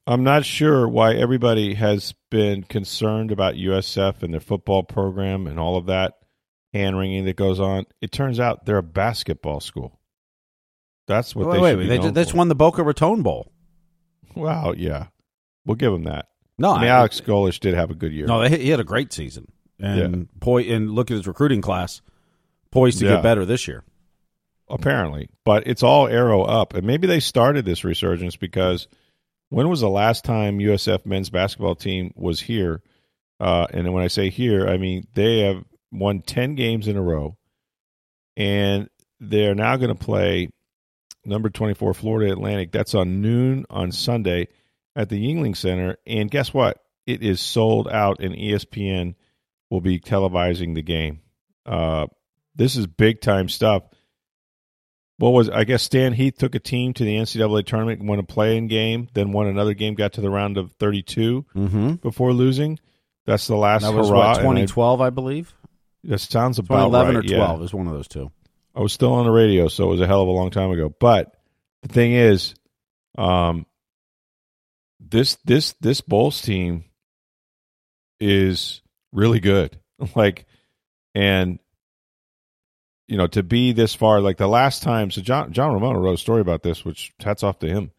I'm 0.06 0.24
not 0.24 0.44
sure 0.44 0.88
why 0.88 1.14
everybody 1.14 1.76
has 1.76 2.14
been 2.30 2.64
concerned 2.64 3.32
about 3.32 3.56
USF 3.56 4.22
and 4.22 4.34
their 4.34 4.42
football 4.42 4.84
program 4.84 5.48
and 5.48 5.58
all 5.60 5.78
of 5.78 5.86
that 5.86 6.16
hand 6.74 6.98
wringing 6.98 7.26
that 7.26 7.38
goes 7.38 7.60
on. 7.60 7.86
It 8.02 8.12
turns 8.12 8.40
out 8.40 8.66
they're 8.66 8.78
a 8.78 8.84
basketball 8.84 9.62
school. 9.62 10.00
That's 11.08 11.36
what 11.36 11.48
wait, 11.48 11.54
they 11.56 11.62
wait, 11.62 11.70
should 11.70 11.80
wait. 11.80 11.88
They, 11.88 11.98
known 12.00 12.14
they 12.14 12.24
just 12.24 12.34
won 12.34 12.48
the 12.48 12.56
Boca 12.56 12.84
Raton 12.84 13.24
Bowl. 13.24 13.52
Wow, 14.36 14.74
yeah, 14.76 15.08
we'll 15.66 15.76
give 15.76 15.92
them 15.92 16.04
that. 16.04 16.28
No, 16.58 16.72
I 16.72 16.82
mean, 16.82 16.90
I- 16.90 16.98
Alex 16.98 17.22
Golesh 17.22 17.60
did 17.60 17.74
have 17.74 17.92
a 17.92 17.96
good 17.96 18.12
year. 18.12 18.26
No, 18.26 18.42
he 18.42 18.70
had 18.70 18.80
a 18.80 18.86
great 18.86 19.14
season, 19.14 19.52
and 19.80 20.28
poi- 20.40 20.64
and 20.72 20.92
look 20.92 21.12
at 21.12 21.18
his 21.18 21.28
recruiting 21.28 21.62
class, 21.62 22.02
poised 22.72 23.00
to 23.00 23.06
Yeah. 23.06 23.16
get 23.16 23.24
better 23.24 23.46
this 23.46 23.68
year. 23.68 23.84
apparently, 24.70 25.30
but 25.44 25.68
it's 25.68 25.84
all 25.84 26.08
arrow 26.08 26.42
up, 26.44 26.74
and 26.74 26.88
maybe 26.88 27.06
they 27.06 27.20
started 27.20 27.64
this 27.66 27.84
resurgence 27.84 28.36
because 28.38 28.88
when 29.50 29.68
was 29.70 29.82
the 29.82 29.90
last 29.90 30.24
time 30.24 30.60
USF 30.60 31.06
men's 31.06 31.30
basketball 31.30 31.76
team 31.76 32.12
was 32.16 32.40
here? 32.40 32.82
Uh, 33.40 33.68
and 33.72 33.94
when 33.94 34.04
I 34.04 34.08
say 34.08 34.30
here, 34.30 34.68
I 34.68 34.78
mean 34.78 35.06
they 35.14 35.40
have 35.42 35.64
won 35.92 36.22
ten 36.22 36.56
games 36.56 36.88
in 36.88 36.96
a 36.98 37.02
row, 37.04 37.38
and 38.36 38.90
they're 39.20 39.54
now 39.54 39.76
going 39.76 39.96
to 39.96 40.04
play 40.04 40.50
number 41.26 41.50
twenty 41.50 41.74
four 41.74 41.94
Florida 41.94 42.32
Atlantic. 42.32 42.72
That's 42.72 42.96
on 42.96 43.22
noon 43.22 43.66
on 43.70 43.92
Sunday 43.92 44.48
at 44.96 45.10
the 45.10 45.18
Yuengling 45.24 45.58
Center, 45.58 45.98
and 46.08 46.32
guess 46.32 46.54
what? 46.54 46.82
It 47.06 47.22
is 47.22 47.42
sold 47.42 47.88
out, 47.90 48.22
and 48.22 48.34
ESPN 48.34 49.16
will 49.74 49.82
be 49.82 50.00
televising 50.00 50.76
the 50.76 50.82
game. 50.84 51.20
Uh, 51.66 52.06
this 52.56 52.76
is 52.76 52.86
big 52.88 53.20
time 53.22 53.50
stuff 53.50 53.84
what 55.18 55.30
was 55.30 55.48
I 55.50 55.64
guess 55.64 55.84
Stan 55.84 56.12
Heath 56.12 56.38
took 56.38 56.56
a 56.56 56.60
team 56.60 56.92
to 56.96 57.04
the 57.06 57.16
NCAA 57.16 57.66
tournament, 57.66 58.04
won 58.04 58.20
a 58.20 58.24
play-in 58.24 58.68
game, 58.68 59.08
then 59.14 59.32
won 59.32 59.48
another 59.48 59.74
game, 59.76 59.94
got 59.94 60.14
to 60.14 60.22
the 60.22 60.30
round 60.30 60.58
of 60.58 60.72
32 60.80 61.46
Mm-hmm. 61.56 61.94
before 61.96 62.34
losing. 62.34 62.80
That's 63.26 63.48
the 63.48 63.56
last 63.56 63.84
That 63.84 63.94
was 63.94 64.10
what 64.10 64.22
and 64.26 64.30
I- 64.32 64.42
2012, 64.42 65.02
I, 65.02 65.10
believe. 65.12 65.54
that 66.06 66.18
sounds 66.20 66.58
about 66.60 66.88
2011 66.88 67.16
right. 67.16 67.24
or 67.26 67.28
12 67.38 67.60
Yeah. 67.60 67.64
is 67.66 67.74
one 67.74 67.88
of 67.88 67.94
those 67.94 68.08
two. 68.10 68.32
I 68.76 68.82
was 68.82 68.92
still 68.92 69.14
on 69.14 69.26
the 69.26 69.32
radio, 69.32 69.68
so 69.70 69.86
it 69.86 69.92
was 69.92 70.02
a 70.02 70.08
hell 70.08 70.24
of 70.24 70.28
a 70.28 70.32
long 70.32 70.50
time 70.50 70.72
ago. 70.72 70.94
But 71.00 71.34
the 71.84 71.90
thing 71.90 72.12
is, 72.14 72.56
um, 73.18 73.66
this 75.00 75.38
this 75.46 75.74
this 75.80 76.02
Bulls 76.02 76.42
team 76.42 76.86
is 78.20 78.82
really 79.14 79.40
good. 79.40 79.80
Like, 80.16 80.46
and 81.16 81.60
you 83.08 83.16
know, 83.16 83.28
to 83.28 83.44
be 83.44 83.72
this 83.72 83.94
far, 83.94 84.20
like 84.20 84.38
the 84.38 84.48
last 84.48 84.84
time. 84.84 85.12
So 85.12 85.22
John 85.22 85.54
John 85.54 85.72
Romano 85.72 86.00
wrote 86.00 86.16
a 86.16 86.18
story 86.18 86.42
about 86.42 86.64
this, 86.64 86.84
which 86.84 87.14
hats 87.24 87.44
off 87.44 87.60
to 87.60 87.68
him 87.70 87.92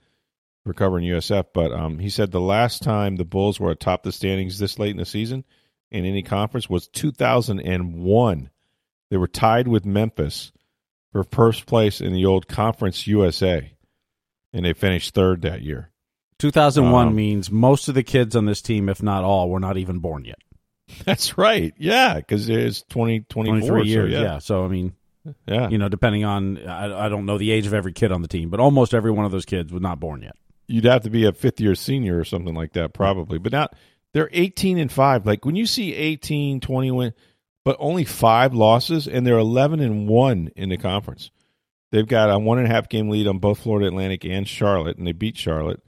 for 0.64 0.74
covering 0.74 1.06
USF. 1.06 1.46
But 1.54 1.72
um, 1.72 1.98
he 1.98 2.10
said 2.10 2.30
the 2.30 2.40
last 2.40 2.82
time 2.82 3.16
the 3.16 3.24
Bulls 3.24 3.58
were 3.60 3.70
atop 3.70 4.02
the 4.02 4.12
standings 4.12 4.58
this 4.58 4.78
late 4.78 4.90
in 4.90 4.96
the 4.98 5.06
season 5.06 5.44
in 5.90 6.04
any 6.04 6.22
conference 6.22 6.68
was 6.68 6.88
2001. 6.88 8.50
They 9.10 9.16
were 9.16 9.28
tied 9.28 9.68
with 9.68 9.86
Memphis 9.86 10.52
for 11.12 11.22
first 11.22 11.66
place 11.66 12.00
in 12.00 12.12
the 12.12 12.26
old 12.26 12.48
Conference 12.48 13.06
USA, 13.06 13.72
and 14.52 14.64
they 14.64 14.72
finished 14.72 15.14
third 15.14 15.42
that 15.42 15.62
year. 15.62 15.90
2001 16.40 17.08
Um, 17.08 17.14
means 17.14 17.50
most 17.50 17.88
of 17.88 17.94
the 17.94 18.02
kids 18.02 18.34
on 18.34 18.46
this 18.46 18.60
team, 18.60 18.88
if 18.88 19.02
not 19.02 19.22
all, 19.22 19.48
were 19.48 19.60
not 19.60 19.76
even 19.76 20.00
born 20.00 20.24
yet. 20.24 20.38
That's 21.04 21.38
right. 21.38 21.74
Yeah, 21.78 22.14
because 22.14 22.48
it's 22.48 22.82
20, 22.90 23.20
24 23.20 23.68
23 23.68 23.90
years. 23.90 24.12
So 24.12 24.18
yeah. 24.18 24.22
yeah. 24.22 24.38
So, 24.38 24.64
I 24.64 24.68
mean, 24.68 24.94
yeah. 25.46 25.68
you 25.68 25.78
know, 25.78 25.88
depending 25.88 26.24
on, 26.24 26.58
I, 26.66 27.06
I 27.06 27.08
don't 27.08 27.26
know 27.26 27.38
the 27.38 27.50
age 27.50 27.66
of 27.66 27.74
every 27.74 27.92
kid 27.92 28.12
on 28.12 28.22
the 28.22 28.28
team, 28.28 28.50
but 28.50 28.60
almost 28.60 28.94
every 28.94 29.10
one 29.10 29.24
of 29.24 29.32
those 29.32 29.44
kids 29.44 29.72
was 29.72 29.82
not 29.82 30.00
born 30.00 30.22
yet. 30.22 30.36
You'd 30.66 30.84
have 30.84 31.02
to 31.02 31.10
be 31.10 31.26
a 31.26 31.32
fifth 31.32 31.60
year 31.60 31.74
senior 31.74 32.18
or 32.18 32.24
something 32.24 32.54
like 32.54 32.72
that, 32.72 32.94
probably. 32.94 33.38
But 33.38 33.52
now 33.52 33.68
they're 34.12 34.30
18 34.32 34.78
and 34.78 34.90
5. 34.90 35.26
Like 35.26 35.44
when 35.44 35.56
you 35.56 35.66
see 35.66 35.94
18, 35.94 36.60
20 36.60 36.90
win, 36.90 37.12
but 37.64 37.76
only 37.78 38.04
five 38.04 38.54
losses, 38.54 39.08
and 39.08 39.26
they're 39.26 39.38
11 39.38 39.80
and 39.80 40.08
1 40.08 40.50
in 40.56 40.68
the 40.68 40.76
conference. 40.76 41.30
They've 41.94 42.06
got 42.06 42.28
a 42.28 42.38
one 42.38 42.58
and 42.58 42.66
a 42.66 42.70
half 42.70 42.88
game 42.88 43.08
lead 43.08 43.28
on 43.28 43.38
both 43.38 43.60
Florida 43.60 43.86
Atlantic 43.86 44.24
and 44.24 44.48
Charlotte, 44.48 44.98
and 44.98 45.06
they 45.06 45.12
beat 45.12 45.36
Charlotte, 45.36 45.80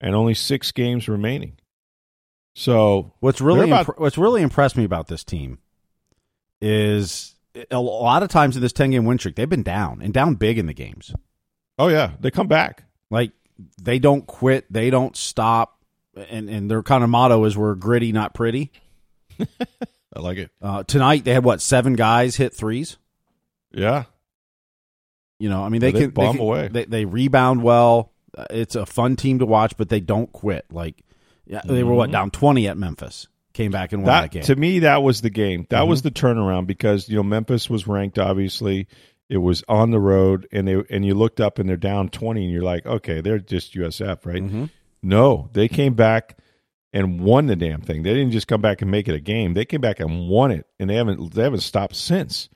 and 0.00 0.14
only 0.14 0.34
six 0.34 0.72
games 0.72 1.08
remaining. 1.08 1.56
So 2.54 3.12
What's 3.20 3.40
really 3.40 3.70
about- 3.70 3.86
impr- 3.86 3.98
what's 4.00 4.16
really 4.18 4.42
impressed 4.42 4.76
me 4.76 4.84
about 4.84 5.08
this 5.08 5.24
team 5.24 5.58
is 6.60 7.34
a 7.70 7.80
lot 7.80 8.22
of 8.22 8.28
times 8.28 8.56
in 8.56 8.62
this 8.62 8.72
10 8.72 8.90
game 8.92 9.04
win 9.04 9.18
streak, 9.18 9.36
they've 9.36 9.48
been 9.48 9.62
down 9.62 10.00
and 10.02 10.14
down 10.14 10.34
big 10.34 10.58
in 10.58 10.66
the 10.66 10.74
games. 10.74 11.12
Oh 11.78 11.88
yeah, 11.88 12.12
they 12.20 12.30
come 12.30 12.46
back. 12.46 12.84
Like 13.10 13.32
they 13.80 13.98
don't 13.98 14.26
quit, 14.26 14.72
they 14.72 14.90
don't 14.90 15.16
stop, 15.16 15.78
and 16.30 16.48
and 16.48 16.70
their 16.70 16.82
kind 16.82 17.02
of 17.04 17.10
motto 17.10 17.44
is 17.44 17.56
we're 17.56 17.74
gritty, 17.74 18.12
not 18.12 18.34
pretty. 18.34 18.70
I 19.40 20.20
like 20.20 20.38
it. 20.38 20.50
Uh, 20.62 20.84
tonight 20.84 21.24
they 21.24 21.34
had 21.34 21.44
what 21.44 21.60
seven 21.60 21.94
guys 21.94 22.36
hit 22.36 22.54
threes. 22.54 22.96
Yeah, 23.72 24.04
You 25.40 25.48
know, 25.48 25.64
I 25.64 25.68
mean 25.68 25.80
they 25.80 25.88
Yeah, 25.88 25.92
they 25.94 26.00
can 26.02 26.10
bomb 26.10 26.26
they 26.26 26.32
can- 26.32 26.40
away. 26.40 26.68
They, 26.68 26.84
they 26.84 27.04
rebound 27.04 27.62
well. 27.64 28.12
Uh, 28.38 28.44
It's 28.50 28.76
a 28.76 28.86
fun 28.86 29.16
team 29.16 29.40
to 29.40 29.46
watch, 29.46 29.76
but 29.76 29.88
they 29.88 29.98
don't 29.98 30.30
quit. 30.32 30.66
Like 30.70 31.02
yeah, 31.46 31.60
they 31.64 31.82
were 31.82 31.94
what 31.94 32.10
down 32.10 32.30
twenty 32.30 32.68
at 32.68 32.76
Memphis, 32.76 33.28
came 33.52 33.70
back 33.70 33.92
and 33.92 34.02
won 34.02 34.06
that, 34.06 34.20
that 34.22 34.30
game. 34.30 34.42
to 34.44 34.56
me 34.56 34.80
that 34.80 35.02
was 35.02 35.20
the 35.20 35.30
game. 35.30 35.66
That 35.70 35.86
was 35.86 36.02
the 36.02 36.10
turnaround 36.10 36.66
because 36.66 37.08
you 37.08 37.16
know 37.16 37.22
Memphis 37.22 37.68
was 37.70 37.86
ranked 37.86 38.18
obviously, 38.18 38.88
It 39.28 39.38
was 39.38 39.64
on 39.68 39.90
the 39.90 40.00
road, 40.00 40.46
and 40.52 40.66
they 40.66 40.82
and 40.90 41.04
you 41.04 41.14
looked 41.14 41.40
up 41.40 41.58
and 41.58 41.68
they're 41.68 41.76
down 41.76 42.08
twenty, 42.08 42.44
and 42.44 42.52
you're 42.52 42.62
like, 42.62 42.86
okay, 42.86 43.20
they're 43.20 43.38
just 43.38 43.74
USF, 43.74 44.26
right? 44.26 44.42
Mm-hmm. 44.42 44.64
No, 45.02 45.50
they 45.52 45.68
came 45.68 45.94
back 45.94 46.38
and 46.94 47.20
won 47.20 47.46
the 47.46 47.56
damn 47.56 47.82
thing. 47.82 48.04
They 48.04 48.14
didn't 48.14 48.30
just 48.30 48.46
come 48.46 48.62
back 48.62 48.80
and 48.80 48.90
make 48.90 49.08
it 49.08 49.14
a 49.14 49.20
game. 49.20 49.52
They 49.54 49.64
came 49.64 49.80
back 49.80 50.00
and 50.00 50.28
won 50.28 50.50
it, 50.50 50.66
and 50.78 50.88
they 50.88 50.94
haven't 50.94 51.34
they 51.34 51.42
haven't 51.42 51.60
stopped 51.60 51.96
since. 51.96 52.48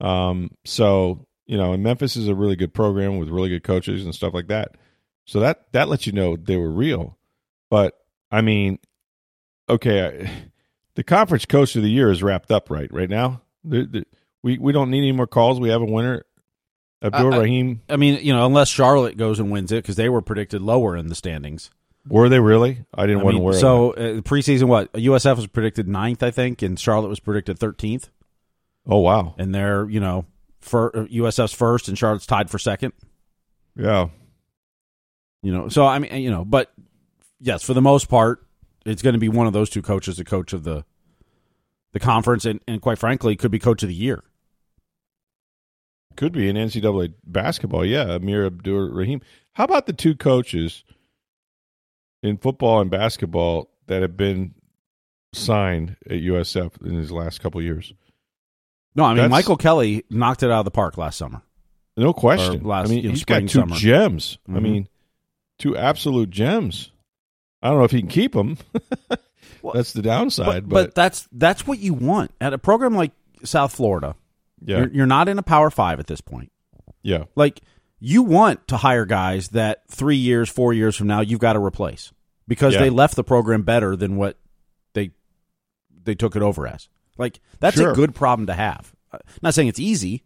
Um, 0.00 0.52
so 0.64 1.26
you 1.46 1.56
know, 1.56 1.72
and 1.72 1.82
Memphis 1.82 2.16
is 2.16 2.28
a 2.28 2.34
really 2.34 2.56
good 2.56 2.74
program 2.74 3.18
with 3.18 3.28
really 3.28 3.48
good 3.48 3.64
coaches 3.64 4.04
and 4.04 4.14
stuff 4.14 4.34
like 4.34 4.48
that. 4.48 4.76
So 5.26 5.40
that 5.40 5.72
that 5.72 5.88
lets 5.88 6.06
you 6.06 6.12
know 6.12 6.36
they 6.36 6.56
were 6.56 6.70
real. 6.70 7.18
But 7.70 7.98
I 8.30 8.40
mean, 8.40 8.78
okay, 9.68 10.04
I, 10.26 10.30
the 10.94 11.04
conference 11.04 11.44
coach 11.46 11.76
of 11.76 11.82
the 11.82 11.90
year 11.90 12.10
is 12.10 12.22
wrapped 12.22 12.50
up 12.50 12.70
right 12.70 12.92
right 12.92 13.10
now. 13.10 13.42
The, 13.64 13.84
the, 13.86 14.06
we 14.42 14.58
we 14.58 14.72
don't 14.72 14.90
need 14.90 14.98
any 14.98 15.12
more 15.12 15.26
calls. 15.26 15.58
We 15.60 15.70
have 15.70 15.82
a 15.82 15.86
winner. 15.86 16.24
Abdul 17.02 17.34
I- 17.34 17.36
I- 17.36 17.40
Rahim. 17.40 17.82
I 17.88 17.96
mean, 17.96 18.18
you 18.24 18.32
know, 18.32 18.46
unless 18.46 18.68
Charlotte 18.68 19.16
goes 19.16 19.38
and 19.38 19.50
wins 19.50 19.70
it 19.72 19.82
because 19.82 19.96
they 19.96 20.08
were 20.08 20.22
predicted 20.22 20.62
lower 20.62 20.96
in 20.96 21.08
the 21.08 21.14
standings. 21.14 21.70
Were 22.08 22.28
they 22.28 22.38
really? 22.38 22.84
I 22.94 23.06
didn't 23.06 23.22
I 23.22 23.24
want 23.24 23.36
to 23.36 23.42
wear 23.42 23.54
so 23.54 23.90
uh, 23.92 24.20
preseason, 24.20 24.68
what 24.68 24.92
USF 24.92 25.36
was 25.36 25.46
predicted 25.48 25.88
ninth, 25.88 26.22
I 26.22 26.30
think, 26.30 26.62
and 26.62 26.78
Charlotte 26.78 27.08
was 27.08 27.18
predicted 27.18 27.58
thirteenth, 27.58 28.10
Oh 28.86 28.98
wow. 29.00 29.34
and 29.38 29.52
they're 29.52 29.90
you 29.90 29.98
know, 29.98 30.24
for 30.60 30.92
USF's 30.92 31.52
first 31.52 31.88
and 31.88 31.98
Charlotte's 31.98 32.24
tied 32.26 32.48
for 32.48 32.60
second. 32.60 32.92
Yeah. 33.74 34.08
You 35.42 35.52
know, 35.52 35.68
so 35.68 35.84
I 35.84 35.98
mean, 35.98 36.14
you 36.22 36.30
know, 36.30 36.44
but 36.44 36.72
yes, 37.40 37.62
for 37.62 37.74
the 37.74 37.82
most 37.82 38.08
part, 38.08 38.44
it's 38.84 39.02
going 39.02 39.14
to 39.14 39.18
be 39.18 39.28
one 39.28 39.46
of 39.46 39.52
those 39.52 39.70
two 39.70 39.82
coaches, 39.82 40.16
the 40.16 40.24
coach 40.24 40.52
of 40.52 40.64
the 40.64 40.84
the 41.92 42.00
conference, 42.00 42.44
and, 42.44 42.60
and 42.68 42.82
quite 42.82 42.98
frankly, 42.98 43.36
could 43.36 43.50
be 43.50 43.58
coach 43.58 43.82
of 43.82 43.88
the 43.88 43.94
year. 43.94 44.22
Could 46.16 46.32
be 46.32 46.48
in 46.48 46.56
NCAA 46.56 47.14
basketball. 47.26 47.84
Yeah, 47.84 48.14
Amir 48.14 48.46
Abdur 48.46 48.90
Rahim. 48.92 49.20
How 49.52 49.64
about 49.64 49.86
the 49.86 49.92
two 49.92 50.14
coaches 50.14 50.84
in 52.22 52.38
football 52.38 52.80
and 52.80 52.90
basketball 52.90 53.70
that 53.86 54.02
have 54.02 54.16
been 54.16 54.54
signed 55.34 55.96
at 56.06 56.12
USF 56.22 56.84
in 56.86 56.94
his 56.94 57.12
last 57.12 57.40
couple 57.40 57.60
years? 57.62 57.92
No, 58.94 59.04
I 59.04 59.08
mean 59.08 59.16
That's- 59.16 59.30
Michael 59.30 59.56
Kelly 59.58 60.04
knocked 60.08 60.42
it 60.42 60.50
out 60.50 60.60
of 60.60 60.64
the 60.64 60.70
park 60.70 60.96
last 60.96 61.18
summer. 61.18 61.42
No 61.98 62.12
question. 62.12 62.62
Last, 62.62 62.86
I 62.86 62.90
mean, 62.90 62.98
you 62.98 63.04
know, 63.08 63.10
he's 63.10 63.24
got 63.24 63.40
two 63.42 63.48
summer. 63.48 63.76
gems. 63.76 64.38
I 64.48 64.52
Mhm. 64.52 64.62
mean, 64.62 64.88
two 65.58 65.76
absolute 65.76 66.28
gems. 66.30 66.90
I 67.62 67.68
don't 67.68 67.78
know 67.78 67.84
if 67.84 67.90
he 67.90 68.00
can 68.00 68.08
keep 68.10 68.32
them. 68.32 68.58
Well, 69.62 69.74
That's 69.74 69.92
the 69.92 70.02
downside. 70.02 70.68
but, 70.68 70.74
But, 70.74 70.94
that's 70.94 71.28
that's 71.32 71.66
what 71.66 71.78
you 71.78 71.92
want 71.94 72.30
at 72.40 72.52
a 72.52 72.58
program 72.58 72.94
like 72.94 73.12
South 73.44 73.74
Florida. 73.74 74.14
yeah, 74.64 74.78
You're, 74.78 74.88
you're 74.92 75.06
not 75.06 75.28
in 75.28 75.38
a 75.38 75.42
Power 75.42 75.70
Five 75.70 75.98
at 75.98 76.06
this 76.06 76.20
point. 76.20 76.52
yeah, 77.02 77.24
Like 77.34 77.60
you 77.98 78.22
want 78.22 78.66
to 78.68 78.76
hire 78.76 79.04
guys 79.06 79.48
that 79.50 79.82
three 79.88 80.16
years, 80.16 80.48
four 80.48 80.72
years 80.72 80.94
from 80.96 81.06
now, 81.06 81.20
you've 81.20 81.40
got 81.40 81.54
to 81.54 81.60
replace 81.64 82.12
because 82.46 82.74
Yeah. 82.74 82.80
they 82.80 82.90
left 82.90 83.16
the 83.16 83.24
program 83.24 83.62
better 83.62 83.96
than 83.96 84.16
what 84.16 84.36
they 84.94 85.12
they 86.04 86.14
took 86.14 86.36
it 86.36 86.42
over 86.42 86.66
as. 86.66 86.88
Like 87.18 87.40
that's 87.60 87.76
Sure. 87.76 87.90
a 87.90 87.94
good 87.94 88.14
problem 88.14 88.46
to 88.46 88.54
have. 88.54 88.92
I'm 89.12 89.20
not 89.42 89.54
saying 89.54 89.68
it's 89.68 89.80
easy, 89.80 90.24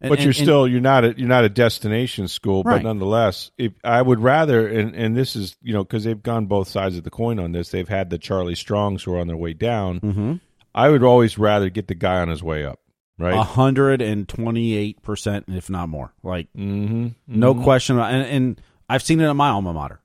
And- 0.00 0.10
but 0.10 0.18
you're 0.18 0.28
and- 0.28 0.36
still 0.36 0.68
you're 0.68 0.80
not 0.80 1.04
a 1.04 1.14
you're 1.16 1.28
not 1.28 1.44
a 1.44 1.48
destination 1.48 2.28
school, 2.28 2.62
but 2.62 2.82
nonetheless, 2.82 3.50
if 3.56 3.72
I 3.82 4.02
would 4.02 4.20
rather 4.20 4.68
and 4.68 4.94
and 4.94 5.16
this 5.16 5.34
is 5.34 5.56
you 5.62 5.72
know 5.72 5.84
because 5.84 6.04
they've 6.04 6.22
gone 6.22 6.46
both 6.46 6.68
sides 6.68 6.96
of 6.98 7.04
the 7.04 7.10
coin 7.10 7.38
on 7.38 7.52
this. 7.52 7.70
They've 7.70 7.88
had 7.88 8.10
the 8.10 8.18
Charlie 8.18 8.54
Strongs 8.54 9.02
who 9.02 9.14
are 9.14 9.18
on 9.18 9.26
their 9.26 9.36
way 9.36 9.54
down. 9.54 10.00
Mhm. 10.00 10.40
I 10.74 10.90
would 10.90 11.02
always 11.02 11.38
rather 11.38 11.70
get 11.70 11.88
the 11.88 11.94
guy 11.94 12.20
on 12.20 12.28
his 12.28 12.42
way 12.42 12.62
up, 12.62 12.80
right? 13.18 13.32
a 13.34 13.42
hundred 13.42 14.02
and 14.02 14.28
twenty 14.28 14.74
eight 14.74 15.02
percent, 15.02 15.46
if 15.48 15.70
not 15.70 15.88
more. 15.88 16.12
Like 16.22 16.48
mm-hmm. 16.54 17.08
no 17.26 17.54
question. 17.54 17.98
And, 17.98 18.26
and 18.26 18.60
I've 18.90 19.02
seen 19.02 19.20
it 19.20 19.26
at 19.26 19.32
my 19.32 19.48
alma 19.48 19.72
mater. 19.72 20.02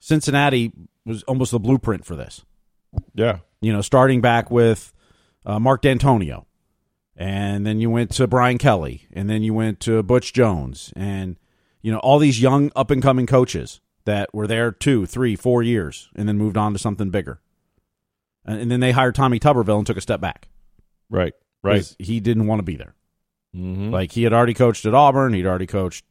Cincinnati 0.00 0.72
was 1.04 1.22
almost 1.24 1.50
the 1.50 1.60
blueprint 1.60 2.04
for 2.06 2.16
this. 2.16 2.42
Yeah, 3.14 3.40
you 3.60 3.72
know, 3.72 3.80
starting 3.82 4.20
back 4.22 4.50
with 4.50 4.92
uh, 5.44 5.58
Mark 5.58 5.82
Dantonio, 5.82 6.46
and 7.16 7.66
then 7.66 7.80
you 7.80 7.90
went 7.90 8.10
to 8.12 8.26
Brian 8.26 8.58
Kelly, 8.58 9.06
and 9.12 9.28
then 9.28 9.42
you 9.42 9.54
went 9.54 9.80
to 9.80 10.02
Butch 10.02 10.32
Jones, 10.32 10.92
and 10.96 11.36
you 11.82 11.92
know 11.92 11.98
all 11.98 12.18
these 12.18 12.40
young 12.40 12.70
up 12.74 12.90
and 12.90 13.02
coming 13.02 13.26
coaches 13.26 13.80
that 14.04 14.34
were 14.34 14.46
there 14.46 14.70
two, 14.70 15.06
three, 15.06 15.36
four 15.36 15.62
years, 15.62 16.10
and 16.14 16.28
then 16.28 16.36
moved 16.36 16.56
on 16.56 16.72
to 16.72 16.78
something 16.78 17.10
bigger. 17.10 17.40
And, 18.44 18.60
and 18.60 18.70
then 18.70 18.80
they 18.80 18.92
hired 18.92 19.14
Tommy 19.14 19.40
Tuberville 19.40 19.78
and 19.78 19.86
took 19.86 19.96
a 19.96 20.02
step 20.02 20.20
back. 20.20 20.48
right, 21.08 21.34
right. 21.62 21.96
He 21.98 22.20
didn't 22.20 22.46
want 22.46 22.58
to 22.58 22.64
be 22.64 22.76
there. 22.76 22.94
Mm-hmm. 23.56 23.90
Like 23.90 24.12
he 24.12 24.24
had 24.24 24.32
already 24.32 24.54
coached 24.54 24.84
at 24.84 24.94
Auburn, 24.94 25.32
he'd 25.32 25.46
already 25.46 25.66
coached 25.66 26.04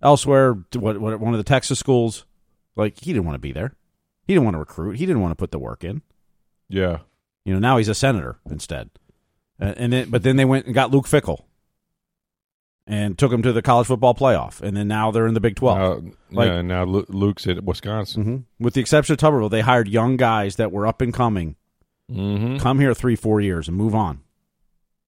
elsewhere, 0.00 0.54
what, 0.74 0.98
what 0.98 1.20
one 1.20 1.34
of 1.34 1.38
the 1.38 1.44
Texas 1.44 1.78
schools. 1.78 2.24
Like 2.76 2.98
he 3.00 3.12
didn't 3.12 3.26
want 3.26 3.34
to 3.34 3.40
be 3.40 3.52
there. 3.52 3.74
He 4.26 4.34
didn't 4.34 4.44
want 4.44 4.54
to 4.54 4.60
recruit. 4.60 4.96
He 4.96 5.04
didn't 5.04 5.20
want 5.20 5.32
to 5.32 5.36
put 5.36 5.50
the 5.50 5.58
work 5.58 5.84
in. 5.84 6.02
yeah, 6.68 6.98
You 7.44 7.52
know, 7.52 7.58
now 7.58 7.76
he's 7.76 7.88
a 7.88 7.94
senator 7.94 8.38
instead. 8.48 8.90
Uh, 9.62 9.74
and 9.76 9.92
then, 9.92 10.10
but 10.10 10.22
then 10.22 10.36
they 10.36 10.44
went 10.44 10.66
and 10.66 10.74
got 10.74 10.90
Luke 10.90 11.06
Fickell 11.06 11.44
and 12.86 13.16
took 13.16 13.32
him 13.32 13.42
to 13.42 13.52
the 13.52 13.62
college 13.62 13.86
football 13.86 14.14
playoff. 14.14 14.60
And 14.60 14.76
then 14.76 14.88
now 14.88 15.10
they're 15.10 15.26
in 15.26 15.34
the 15.34 15.40
Big 15.40 15.54
12. 15.56 15.78
Now, 16.04 16.12
Like- 16.32 16.48
yeah, 16.48 16.62
now 16.62 16.84
Luke's 16.84 17.46
at 17.46 17.62
Wisconsin. 17.64 18.22
hmm 18.24 18.36
With 18.64 18.74
the 18.74 18.80
exception 18.80 19.12
of 19.14 19.18
Tuberville, 19.20 19.50
they 19.50 19.60
hired 19.60 19.88
young 19.88 20.16
guys 20.16 20.56
that 20.56 20.72
were 20.72 20.86
up 20.86 21.00
and 21.00 21.14
coming. 21.14 21.56
Mm-hmm. 22.10 22.56
Come 22.58 22.80
here 22.80 22.92
three, 22.94 23.16
four 23.16 23.40
years 23.40 23.68
and 23.68 23.76
move 23.76 23.94
on. 23.94 24.20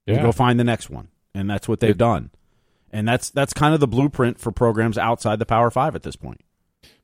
Yeah, 0.07 0.23
go 0.23 0.33
find 0.33 0.61
the 0.61 0.65
next 0.65 0.89
one. 0.91 1.09
And 1.35 1.51
that's 1.51 1.67
what 1.67 1.81
they've 1.81 1.91
It- 1.91 1.99
done. 1.99 2.31
And 2.93 3.09
that's 3.09 3.31
that's 3.31 3.53
kind 3.53 3.75
of 3.75 3.81
the 3.81 3.89
blueprint 3.89 4.39
for 4.39 4.53
programs 4.53 4.97
outside 4.97 5.41
the 5.41 5.47
Power 5.47 5.69
Five 5.69 5.97
at 5.97 6.05
this 6.05 6.15
point. 6.15 6.41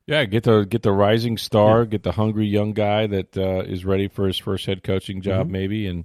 yeah. 0.07 0.25
Get 0.25 0.45
the 0.45 0.63
get 0.63 0.83
the 0.83 0.93
rising 0.93 1.37
star, 1.37 1.85
get 1.85 2.05
the 2.05 2.13
hungry 2.13 2.47
young 2.47 2.73
guy 2.75 3.09
that 3.09 3.37
uh, 3.37 3.65
is 3.67 3.85
ready 3.85 4.07
for 4.07 4.29
his 4.29 4.39
first 4.39 4.67
head 4.67 4.85
coaching 4.85 5.21
job, 5.21 5.49
Mhm. 5.49 5.51
maybe, 5.51 5.87
and 5.89 6.05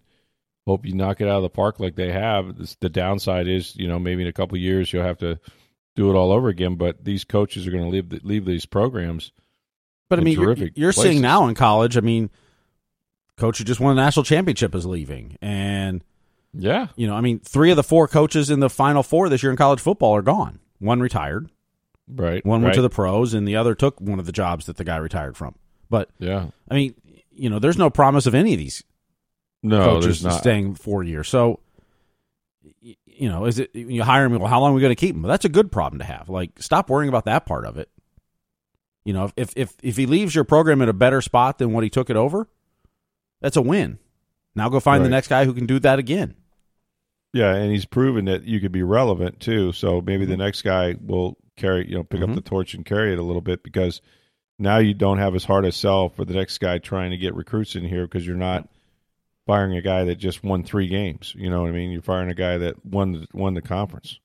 hope 0.66 0.86
you 0.86 0.94
knock 0.94 1.22
it 1.22 1.28
out 1.28 1.38
of 1.38 1.44
the 1.44 1.50
park 1.50 1.80
like 1.80 1.96
they 1.96 2.12
have. 2.12 2.56
The 2.80 2.90
downside 2.90 3.48
is, 3.48 3.76
you 3.76 3.88
know, 3.88 4.00
maybe 4.00 4.24
in 4.24 4.28
a 4.28 4.34
couple 4.34 4.56
of 4.56 4.62
years 4.62 4.92
you'll 4.92 5.04
have 5.04 5.20
to 5.20 5.40
do 5.96 6.10
it 6.10 6.16
all 6.16 6.32
over 6.32 6.50
again. 6.50 6.76
But 6.76 7.04
these 7.04 7.24
coaches 7.24 7.68
are 7.68 7.72
going 7.72 7.84
to 7.84 7.90
leave 7.90 8.10
the, 8.10 8.20
leave 8.24 8.46
these 8.46 8.66
programs. 8.66 9.32
But 10.10 10.20
I 10.20 10.24
mean, 10.24 10.40
you're, 10.40 10.56
you're 10.76 10.94
places. 10.94 11.04
seeing 11.04 11.22
now 11.22 11.48
in 11.48 11.56
college. 11.56 11.98
I 11.98 12.02
mean, 12.02 12.30
coach 13.38 13.58
who 13.58 13.64
just 13.64 13.80
won 13.80 13.98
a 13.98 14.02
national 14.02 14.24
championship 14.24 14.76
is 14.76 14.86
leaving, 14.86 15.38
and 15.42 16.04
Yeah, 16.54 16.88
you 16.96 17.08
know, 17.08 17.16
I 17.16 17.22
mean, 17.22 17.40
three 17.40 17.72
of 17.72 17.76
the 17.76 17.84
four 17.84 18.08
coaches 18.08 18.50
in 18.50 18.60
the 18.60 18.70
final 18.70 19.04
four 19.04 19.30
this 19.30 19.42
year 19.44 19.52
in 19.52 19.58
college 19.58 19.80
football 19.80 20.16
are 20.16 20.22
gone. 20.22 20.60
One 20.80 21.00
retired, 21.00 21.50
right. 22.08 22.46
one 22.46 22.62
went 22.62 22.72
right. 22.72 22.76
to 22.76 22.82
the 22.82 22.90
pros, 22.90 23.34
and 23.34 23.48
the 23.48 23.56
other 23.56 23.74
took 23.74 24.00
one 24.00 24.20
of 24.20 24.26
the 24.26 24.32
jobs 24.32 24.68
that 24.68 24.78
the 24.78 24.84
guy 24.84 24.98
retired 24.98 25.38
from. 25.38 25.56
But 25.90 26.10
yeah. 26.20 26.48
I 26.70 26.76
mean, 26.76 26.96
you 27.32 27.50
know, 27.50 27.60
there's 27.60 27.78
no 27.78 27.90
promise 27.90 28.26
of 28.26 28.36
any 28.36 28.54
of 28.54 28.60
these 28.60 28.84
No, 29.66 29.86
coaches 30.02 30.26
staying 30.38 30.76
four 30.76 31.04
years. 31.04 31.28
So, 31.28 31.60
you 32.82 33.30
know, 33.30 33.46
is 33.46 33.60
it 33.60 33.72
you 33.76 34.04
hire 34.04 34.28
me? 34.30 34.38
Well, 34.38 34.48
how 34.48 34.60
long 34.62 34.72
are 34.72 34.76
we 34.76 34.82
going 34.82 34.92
to 34.96 35.00
keep 35.00 35.16
him? 35.16 35.22
Well, 35.24 35.30
that's 35.30 35.46
a 35.46 35.50
good 35.50 35.72
problem 35.72 36.00
to 36.00 36.06
have. 36.06 36.30
Like, 36.30 36.52
stop 36.62 36.90
worrying 36.90 37.10
about 37.10 37.26
that 37.26 37.46
part 37.46 37.66
of 37.66 37.78
it. 37.78 37.90
You 39.04 39.14
know, 39.14 39.32
if 39.38 39.54
if 39.56 39.74
if 39.84 39.98
he 39.98 40.06
leaves 40.06 40.34
your 40.34 40.44
program 40.44 40.82
in 40.82 40.90
a 40.90 40.94
better 40.94 41.22
spot 41.22 41.58
than 41.60 41.74
what 41.74 41.84
he 41.84 41.90
took 41.90 42.10
it 42.10 42.16
over, 42.16 42.48
that's 43.42 43.56
a 43.58 43.62
win. 43.62 44.00
Now 44.56 44.70
go 44.70 44.80
find 44.80 45.04
the 45.04 45.10
next 45.10 45.28
guy 45.28 45.46
who 45.46 45.54
can 45.54 45.66
do 45.66 45.80
that 45.80 46.00
again. 46.00 46.36
Yeah, 47.34 47.54
and 47.54 47.72
he's 47.72 47.86
proven 47.86 48.26
that 48.26 48.44
you 48.46 48.60
could 48.62 48.72
be 48.72 48.84
relevant 48.84 49.40
too. 49.42 49.74
So 49.74 50.02
maybe 50.02 50.24
Mm-hmm. 50.24 50.32
the 50.32 50.38
next 50.38 50.62
guy 50.62 50.96
will 51.02 51.38
carry, 51.58 51.88
you 51.90 51.96
know, 51.96 52.04
pick 52.04 52.22
Mhm. 52.22 52.30
up 52.30 52.36
the 52.36 52.42
torch 52.42 52.74
and 52.74 52.86
carry 52.86 53.12
it 53.12 53.20
a 53.20 53.24
little 53.24 53.42
bit 53.42 53.62
because 53.62 54.02
now 54.58 54.78
you 54.78 54.94
don't 54.94 55.18
have 55.18 55.36
as 55.36 55.44
hard 55.44 55.66
a 55.66 55.72
sell 55.74 56.08
for 56.10 56.24
the 56.24 56.34
next 56.34 56.58
guy 56.60 56.78
trying 56.78 57.12
to 57.12 57.18
get 57.18 57.36
recruits 57.36 57.76
in 57.76 57.84
here 57.84 58.08
because 58.08 58.26
you're 58.26 58.38
not 58.38 58.70
firing 59.48 59.76
a 59.78 59.82
guy 59.82 60.04
that 60.06 60.16
just 60.16 60.44
won 60.44 60.64
three 60.64 60.88
games. 60.88 61.34
You 61.38 61.50
know 61.50 61.62
what 61.62 61.70
I 61.70 61.72
mean? 61.74 61.92
You're 61.92 62.02
firing 62.02 62.30
a 62.30 62.34
guy 62.36 62.58
that 62.58 62.86
won 62.86 63.12
the, 63.14 63.28
won 63.34 63.54
the 63.54 63.62
conference, 63.62 64.20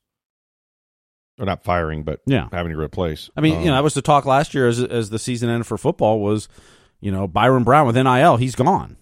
or 1.39 1.47
not 1.47 1.63
firing, 1.65 2.03
but 2.03 2.21
Yeah. 2.27 2.49
having 2.53 2.73
to 2.73 2.79
replace. 2.79 3.31
I 3.37 3.41
mean, 3.41 3.57
Um, 3.57 3.61
you 3.63 3.67
know, 3.69 3.75
that 3.75 3.85
was 3.85 3.95
the 3.95 4.03
talk 4.03 4.25
last 4.27 4.55
year 4.55 4.67
as 4.69 4.83
as 4.83 5.11
the 5.11 5.19
season 5.19 5.49
ended 5.51 5.67
for 5.67 5.79
football 5.79 6.21
was, 6.21 6.49
you 7.01 7.11
know, 7.11 7.27
Byron 7.27 7.65
Brown 7.65 7.87
with 7.87 7.97
NIL, 7.97 8.37
he's 8.37 8.55
gone. 8.55 8.97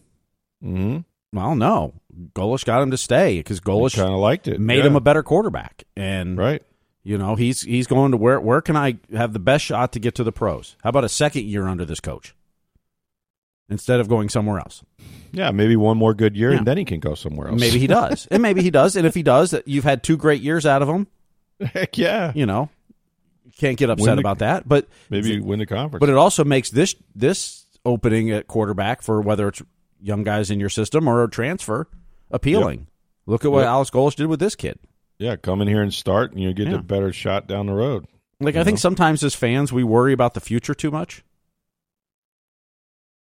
Mm-hmm. 0.64 0.98
Well, 1.36 1.54
no, 1.54 1.94
Golesh 2.34 2.64
got 2.64 2.82
him 2.82 2.90
to 2.90 2.96
stay 2.96 3.38
because 3.38 3.60
Golesh 3.60 3.96
kind 3.96 4.12
of 4.12 4.18
liked 4.18 4.48
it. 4.48 4.60
made 4.60 4.78
yeah. 4.78 4.86
him 4.86 4.96
a 4.96 5.00
better 5.00 5.22
quarterback, 5.22 5.84
and 5.96 6.38
right. 6.38 6.62
You 7.04 7.16
know, 7.16 7.36
he's 7.36 7.62
he's 7.62 7.86
going 7.86 8.10
to 8.10 8.16
where 8.16 8.40
where 8.40 8.60
can 8.60 8.76
I 8.76 8.98
have 9.14 9.32
the 9.32 9.38
best 9.38 9.64
shot 9.64 9.92
to 9.92 9.98
get 10.00 10.14
to 10.16 10.24
the 10.24 10.32
pros? 10.32 10.76
How 10.82 10.90
about 10.90 11.04
a 11.04 11.08
second 11.08 11.44
year 11.44 11.66
under 11.66 11.84
this 11.86 12.00
coach 12.00 12.34
instead 13.68 14.00
of 14.00 14.08
going 14.08 14.28
somewhere 14.28 14.58
else? 14.58 14.82
Yeah, 15.32 15.50
maybe 15.50 15.76
one 15.76 15.96
more 15.98 16.14
good 16.14 16.36
year 16.36 16.50
Yeah. 16.52 16.58
and 16.58 16.66
then 16.66 16.78
he 16.78 16.84
can 16.84 17.00
go 17.00 17.14
somewhere 17.14 17.48
else. 17.48 17.60
Maybe 17.60 17.78
he 17.78 17.86
does, 17.86 18.26
and 18.30 18.42
maybe 18.42 18.62
he 18.62 18.70
does, 18.70 18.96
and 18.96 19.06
if 19.06 19.14
he 19.14 19.22
does, 19.22 19.50
that 19.50 19.68
you've 19.68 19.84
had 19.84 20.02
two 20.02 20.16
great 20.16 20.40
years 20.42 20.64
out 20.66 20.82
of 20.82 20.88
him. 20.88 21.06
Heck 21.60 21.98
yeah. 21.98 22.32
You 22.34 22.46
know, 22.46 22.70
can't 23.58 23.76
get 23.76 23.90
upset 23.90 24.16
the- 24.16 24.20
about 24.20 24.38
that. 24.38 24.68
But 24.68 24.88
Maybe 25.10 25.40
win 25.40 25.58
the 25.58 25.66
conference. 25.66 26.00
but 26.00 26.08
it 26.08 26.14
also 26.16 26.44
makes 26.44 26.70
this 26.70 26.94
this 27.14 27.66
opening 27.84 28.30
at 28.30 28.46
quarterback 28.46 29.02
for 29.02 29.20
whether 29.20 29.48
it's 29.48 29.62
young 30.00 30.22
guys 30.22 30.50
in 30.50 30.60
your 30.60 30.68
system 30.68 31.08
or 31.08 31.22
a 31.24 31.28
transfer 31.30 31.88
appealing. 32.30 32.86
Look 33.26 33.44
at 33.44 33.50
what 33.50 33.60
Yep. 33.60 33.68
Alex 33.68 33.90
Golesh 33.90 34.14
did 34.16 34.26
with 34.26 34.40
this 34.40 34.54
kid. 34.54 34.78
Yeah, 35.18 35.36
come 35.36 35.60
in 35.60 35.68
here 35.68 35.82
and 35.82 35.92
start, 35.92 36.30
and 36.32 36.40
you 36.40 36.52
get 36.54 36.68
Yeah. 36.68 36.76
a 36.76 36.82
better 36.82 37.12
shot 37.12 37.46
down 37.48 37.66
the 37.66 37.72
road. 37.72 38.06
Like 38.40 38.54
I 38.54 38.58
You 38.60 38.64
think 38.64 38.78
sometimes 38.78 39.24
as 39.24 39.34
fans 39.34 39.72
we 39.72 39.82
worry 39.82 40.12
about 40.12 40.34
the 40.34 40.40
future 40.40 40.74
too 40.74 40.90
much. 40.92 41.24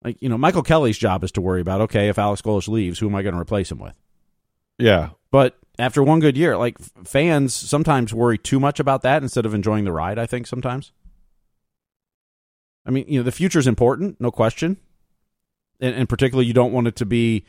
Like 0.06 0.22
you 0.22 0.28
know, 0.28 0.38
Michael 0.38 0.62
Kelly's 0.62 0.96
job 0.96 1.24
is 1.24 1.32
to 1.32 1.40
worry 1.40 1.60
about 1.60 1.80
okay, 1.80 2.08
if 2.08 2.16
Alex 2.16 2.40
Golesh 2.40 2.68
leaves, 2.68 3.00
who 3.00 3.08
am 3.08 3.16
I 3.16 3.22
going 3.22 3.34
to 3.34 3.40
replace 3.40 3.72
him 3.72 3.80
with? 3.80 3.94
Yeah, 4.78 5.10
But 5.32 5.58
after 5.80 6.00
one 6.00 6.20
good 6.20 6.36
year, 6.36 6.56
like 6.56 6.78
fans 7.04 7.52
sometimes 7.52 8.14
worry 8.14 8.38
too 8.38 8.60
much 8.60 8.78
about 8.78 9.02
that 9.02 9.24
instead 9.24 9.44
of 9.44 9.52
enjoying 9.52 9.84
the 9.84 9.90
ride. 9.90 10.16
I 10.16 10.26
think 10.26 10.46
sometimes. 10.46 10.92
I 12.86 12.92
mean, 12.92 13.04
you 13.08 13.18
know, 13.18 13.24
the 13.24 13.32
future's 13.32 13.66
important, 13.66 14.20
no 14.20 14.30
question, 14.30 14.76
and, 15.80 15.92
and 15.92 16.08
particularly 16.08 16.46
you 16.46 16.52
don't 16.52 16.72
want 16.72 16.86
it 16.86 16.94
to 16.96 17.06
be 17.06 17.44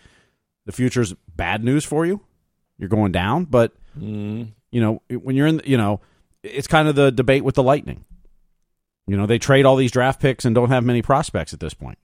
the 0.65 0.71
future's 0.71 1.13
bad 1.35 1.63
news 1.63 1.85
for 1.85 2.07
you. 2.07 2.21
You're 2.79 2.89
going 2.89 3.11
down, 3.11 3.45
but 3.45 3.73
mm, 3.95 4.47
you 4.71 4.81
know, 4.81 5.03
when 5.11 5.35
you're 5.35 5.45
in, 5.45 5.61
you 5.63 5.77
know, 5.77 6.01
it's 6.41 6.67
kind 6.67 6.87
of 6.87 6.95
the 6.95 7.11
debate 7.11 7.43
with 7.43 7.53
the 7.53 7.61
Lightning. 7.61 8.03
You 9.05 9.15
know, 9.15 9.27
they 9.27 9.37
trade 9.37 9.65
all 9.65 9.75
these 9.75 9.91
draft 9.91 10.19
picks 10.19 10.43
and 10.43 10.55
don't 10.55 10.69
have 10.69 10.83
many 10.83 11.03
prospects 11.03 11.53
at 11.53 11.59
this 11.59 11.75
point. 11.75 11.99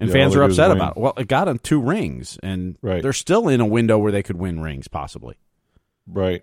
And 0.00 0.08
Yeah, 0.08 0.12
fans 0.14 0.36
are 0.36 0.40
they 0.40 0.46
do 0.46 0.50
is 0.52 0.58
upset 0.58 0.70
about 0.76 0.96
it. 0.96 1.00
Well, 1.00 1.12
it 1.16 1.26
got 1.28 1.46
them 1.46 1.58
two 1.58 1.80
rings, 1.80 2.38
and 2.42 2.76
Right. 2.82 3.02
they're 3.02 3.12
still 3.12 3.48
in 3.48 3.60
a 3.60 3.66
window 3.66 3.98
where 3.98 4.12
they 4.12 4.22
could 4.22 4.36
win 4.36 4.60
rings, 4.60 4.86
possibly. 4.88 5.36
right. 6.06 6.42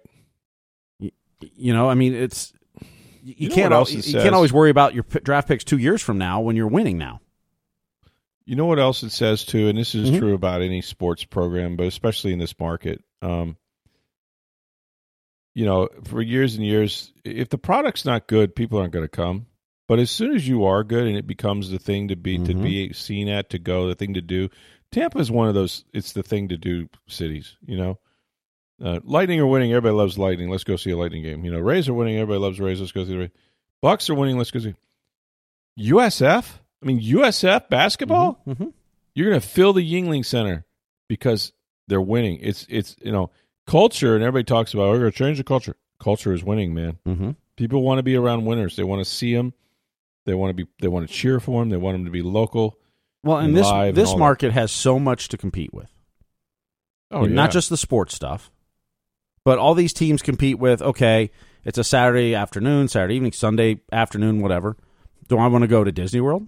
You 0.99 1.73
know, 1.73 1.89
I 1.89 1.95
mean, 1.95 2.13
it's 2.13 2.53
you, 3.23 3.33
You 3.37 3.49
know 3.49 3.55
can't 3.55 3.73
al- 3.73 3.89
you 3.89 4.01
says? 4.01 4.23
can't 4.23 4.33
always 4.35 4.53
worry 4.53 4.69
about 4.69 4.93
your 4.93 5.03
p- 5.03 5.19
draft 5.19 5.47
picks 5.47 5.63
two 5.63 5.77
years 5.77 6.01
from 6.01 6.17
now 6.17 6.39
when 6.41 6.55
you're 6.55 6.67
winning 6.67 6.97
now. 6.97 7.19
You 8.45 8.55
know 8.55 8.65
what 8.67 8.77
else 8.79 9.03
it 9.03 9.09
says 9.11 9.43
too, 9.43 9.67
and 9.67 9.77
this 9.77 9.95
is 9.95 10.11
Mhm. 10.11 10.19
true 10.19 10.33
about 10.33 10.61
any 10.61 10.81
sports 10.81 11.23
program, 11.23 11.75
but 11.75 11.87
especially 11.87 12.31
in 12.33 12.39
this 12.39 12.57
market. 12.59 13.03
Um, 13.21 13.57
you 15.55 15.65
know, 15.65 15.89
for 16.03 16.21
years 16.21 16.55
and 16.55 16.65
years, 16.65 17.11
if 17.23 17.49
the 17.49 17.57
product's 17.57 18.05
not 18.05 18.27
good, 18.27 18.55
people 18.55 18.77
aren't 18.79 18.93
going 18.93 19.05
to 19.05 19.09
come. 19.09 19.47
But 19.87 19.99
as 19.99 20.09
soon 20.09 20.33
as 20.35 20.47
you 20.47 20.65
are 20.65 20.83
good 20.83 21.05
and 21.07 21.15
it 21.17 21.27
becomes 21.27 21.69
the 21.69 21.77
thing 21.79 22.07
to 22.07 22.15
be 22.15 22.37
to 22.39 22.53
Mhm. 22.55 22.63
be 22.63 22.93
seen 22.93 23.27
at, 23.29 23.49
to 23.51 23.59
go, 23.59 23.87
the 23.87 23.95
thing 23.95 24.13
to 24.15 24.21
do, 24.21 24.49
Tampa 24.91 25.19
is 25.19 25.29
one 25.29 25.47
of 25.47 25.53
those. 25.53 25.85
It's 25.93 26.13
the 26.13 26.23
thing 26.23 26.47
to 26.49 26.57
do 26.57 26.89
cities. 27.07 27.55
You 27.67 27.77
know, 27.77 27.99
uh, 28.83 28.99
Lightning 29.03 29.39
are 29.39 29.45
winning. 29.47 29.71
Everybody 29.71 29.95
loves 29.95 30.17
Lightning. 30.17 30.49
Let's 30.49 30.63
go 30.63 30.75
see 30.75 30.91
a 30.91 30.97
Lightning 30.97 31.21
game. 31.23 31.45
You 31.45 31.51
know, 31.51 31.59
Rays 31.59 31.87
are 31.87 31.93
winning. 31.93 32.15
Everybody 32.17 32.39
loves 32.39 32.59
Rays. 32.59 32.79
Let's 32.79 32.91
go 32.91 33.03
see 33.05 33.11
the 33.11 33.17
Rays. 33.19 33.29
Bucks 33.81 34.09
are 34.09 34.15
winning. 34.15 34.37
Let's 34.37 34.51
go 34.51 34.59
see. 34.59 34.73
USF. 35.77 36.59
I 36.81 36.85
mean, 36.85 36.99
USF 37.01 37.69
basketball 37.69 38.41
Mhm. 38.47 38.73
you're 39.13 39.29
going 39.29 39.41
to 39.41 39.47
fill 39.47 39.73
the 39.73 39.81
Yuengling 39.81 40.25
Center 40.25 40.65
because 41.07 41.51
they're 41.87 42.01
winning. 42.01 42.39
It's 42.41 42.65
it's 42.69 42.95
you 43.01 43.11
know 43.11 43.31
culture, 43.67 44.15
and 44.15 44.23
everybody 44.23 44.43
talks 44.45 44.73
about 44.73 44.89
we're 44.91 44.99
going 44.99 45.11
to 45.11 45.17
change 45.17 45.37
the 45.37 45.43
culture. 45.43 45.75
Culture 45.99 46.33
is 46.33 46.43
winning, 46.43 46.73
man. 46.73 46.97
Mhm. 47.07 47.35
People 47.55 47.81
want 47.81 47.99
to 47.99 48.03
be 48.03 48.15
around 48.15 48.45
winners. 48.45 48.75
They 48.75 48.83
want 48.83 49.03
to 49.03 49.09
see 49.09 49.33
them. 49.33 49.53
They 50.25 50.33
want 50.33 50.55
to 50.57 50.65
be. 50.65 50.69
They 50.79 50.87
want 50.87 51.07
to 51.07 51.13
cheer 51.13 51.39
for 51.39 51.61
them. 51.61 51.69
They 51.69 51.77
want 51.77 51.95
them 51.95 52.05
to 52.05 52.11
be 52.11 52.21
local. 52.21 52.77
Well, 53.23 53.37
and 53.37 53.47
And 53.49 53.57
this 53.57 53.65
live 53.65 53.87
and 53.89 53.97
this 53.97 54.11
that. 54.11 54.17
market 54.19 54.51
has 54.51 54.71
so 54.71 54.99
much 54.99 55.27
to 55.29 55.37
compete 55.37 55.73
with. 55.73 55.89
Oh, 57.11 57.23
And 57.25 57.35
Not 57.35 57.51
just 57.51 57.69
the 57.69 57.77
sports 57.77 58.13
stuff, 58.15 58.51
but 59.43 59.57
all 59.57 59.73
these 59.73 59.93
teams 59.93 60.21
compete 60.21 60.59
with. 60.59 60.81
Okay, 60.81 61.31
it's 61.63 61.77
a 61.77 61.83
Saturday 61.83 62.35
afternoon, 62.35 62.87
Saturday 62.87 63.15
evening, 63.15 63.31
Sunday 63.31 63.81
afternoon, 63.91 64.41
whatever. 64.41 64.75
Do 65.27 65.37
I 65.37 65.47
want 65.47 65.63
to 65.63 65.67
go 65.67 65.83
to 65.83 65.91
Disney 65.91 66.21
World? 66.21 66.47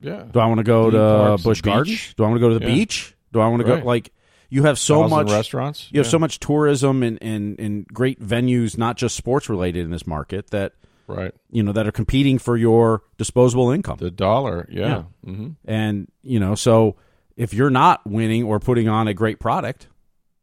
yeah. 0.00 0.24
Do 0.30 0.40
I 0.40 0.46
want 0.46 0.58
to 0.58 0.64
go 0.64 0.90
Theme 0.90 1.38
to 1.38 1.42
Busch 1.44 1.60
Gardens? 1.60 1.88
beach? 1.88 2.14
Do 2.16 2.24
I 2.24 2.28
want 2.28 2.36
to 2.36 2.40
go 2.40 2.48
to 2.50 2.58
the 2.58 2.66
Yeah. 2.66 2.74
beach? 2.74 3.14
Do 3.32 3.40
I 3.40 3.48
want 3.48 3.64
to 3.64 3.72
Right. 3.72 3.80
go 3.82 3.86
like 3.86 4.12
you 4.50 4.62
have 4.64 4.78
so 4.78 5.02
Thousand 5.02 5.16
much 5.26 5.30
restaurants. 5.32 5.88
you 5.92 5.98
have 6.00 6.06
Yeah. 6.06 6.10
so 6.10 6.18
much 6.20 6.38
tourism 6.40 7.02
and, 7.02 7.18
and, 7.20 7.58
and 7.58 7.86
great 7.88 8.20
venues, 8.22 8.76
not 8.78 8.96
just 8.96 9.16
sports 9.16 9.48
related 9.48 9.84
in 9.84 9.90
this 9.90 10.06
market 10.06 10.50
that 10.50 10.72
right. 11.06 11.32
you 11.50 11.62
know 11.62 11.72
that 11.72 11.86
are 11.86 11.92
competing 11.92 12.38
for 12.38 12.56
your 12.56 13.02
disposable 13.18 13.70
income. 13.70 13.98
The 14.00 14.10
dollar. 14.10 14.68
Yeah. 14.70 15.04
hmm 15.24 15.50
And 15.64 16.08
you 16.22 16.38
know, 16.40 16.54
so 16.54 16.96
if 17.36 17.52
you're 17.54 17.70
not 17.70 18.06
winning 18.06 18.44
or 18.44 18.58
putting 18.60 18.88
on 18.88 19.08
a 19.08 19.14
great 19.14 19.38
product, 19.40 19.88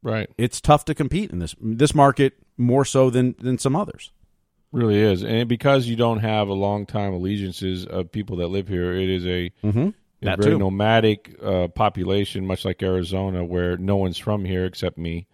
Right. 0.02 0.30
it's 0.38 0.60
tough 0.62 0.86
to 0.86 0.94
compete 0.96 1.32
in 1.32 1.40
this 1.40 1.56
this 1.62 1.96
market 1.96 2.34
more 2.58 2.86
so 2.86 3.10
than 3.10 3.36
than 3.40 3.58
some 3.58 3.76
others. 3.76 4.12
Really 4.72 5.00
is, 5.00 5.24
and 5.24 5.48
because 5.48 5.86
you 5.88 5.96
don't 5.96 6.20
have 6.20 6.48
a 6.48 6.54
long 6.54 6.86
time 6.88 7.14
allegiances 7.14 7.86
of 7.86 8.12
people 8.12 8.38
that 8.38 8.48
live 8.48 8.68
here, 8.68 8.94
it 8.94 9.10
is 9.10 9.26
a 9.26 9.52
Mm-hmm. 9.64 9.90
That 10.22 10.40
very 10.40 10.52
too. 10.54 10.60
nomadic 10.60 11.36
uh, 11.44 11.68
population, 11.68 12.48
much 12.48 12.64
like 12.64 12.82
Arizona, 12.82 13.44
where 13.44 13.76
no 13.78 13.98
one's 13.98 14.18
from 14.18 14.46
here 14.46 14.64
except 14.66 14.98
me, 14.98 15.28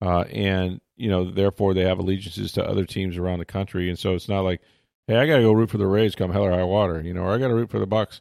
uh, 0.00 0.20
and 0.30 0.80
you 0.98 1.08
know, 1.08 1.30
therefore 1.30 1.74
they 1.74 1.84
have 1.84 1.98
allegiances 1.98 2.52
to 2.52 2.64
other 2.66 2.84
teams 2.84 3.16
around 3.16 3.38
the 3.38 3.44
country, 3.44 3.88
and 3.88 3.98
so 3.98 4.14
it's 4.14 4.28
not 4.28 4.40
like, 4.40 4.60
hey, 5.06 5.16
I 5.16 5.26
got 5.26 5.36
to 5.36 5.42
go 5.42 5.52
root 5.52 5.70
for 5.70 5.78
the 5.78 5.86
Rays, 5.86 6.14
come 6.14 6.32
hell 6.32 6.44
or 6.44 6.50
high 6.50 6.64
water, 6.64 7.00
you 7.00 7.14
know, 7.14 7.22
or 7.22 7.34
I 7.34 7.38
got 7.38 7.48
to 7.48 7.54
root 7.54 7.70
for 7.70 7.78
the 7.78 7.86
Bucks. 7.86 8.20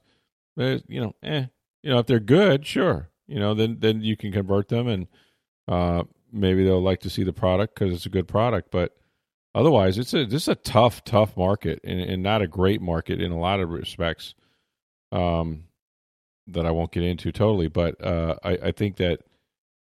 Eh, 0.60 0.80
you 0.88 1.02
know, 1.02 1.14
eh, 1.24 1.46
you 1.84 1.90
know, 1.90 2.00
if 2.00 2.06
they're 2.06 2.20
good, 2.20 2.66
sure, 2.66 3.10
you 3.28 3.40
know, 3.40 3.54
then 3.54 3.78
then 3.80 4.02
you 4.02 4.16
can 4.16 4.32
convert 4.32 4.70
them, 4.70 4.88
and 4.88 5.08
uh, 5.68 6.04
maybe 6.32 6.64
they'll 6.64 6.82
like 6.82 7.02
to 7.02 7.10
see 7.10 7.24
the 7.24 7.34
product 7.34 7.76
because 7.76 7.94
it's 7.94 8.06
a 8.06 8.10
good 8.10 8.28
product, 8.28 8.72
but. 8.72 8.94
Otherwise, 9.56 9.98
it's 9.98 10.14
a 10.14 10.24
this 10.24 10.44
is 10.44 10.50
a 10.50 10.56
tough, 10.56 11.04
tough 11.04 11.36
market, 11.36 11.80
and, 11.84 12.00
and 12.00 12.22
not 12.22 12.44
a 12.44 12.48
great 12.48 12.80
market 12.80 13.20
in 13.20 13.32
a 13.32 13.40
lot 13.40 13.60
of 13.60 13.72
respects. 13.72 14.36
Um, 15.12 15.64
that 16.48 16.66
I 16.66 16.72
won't 16.72 16.92
get 16.92 17.04
into 17.04 17.32
totally, 17.32 17.68
but 17.68 18.02
uh, 18.04 18.36
I, 18.44 18.52
I 18.52 18.72
think 18.72 18.98
that 18.98 19.22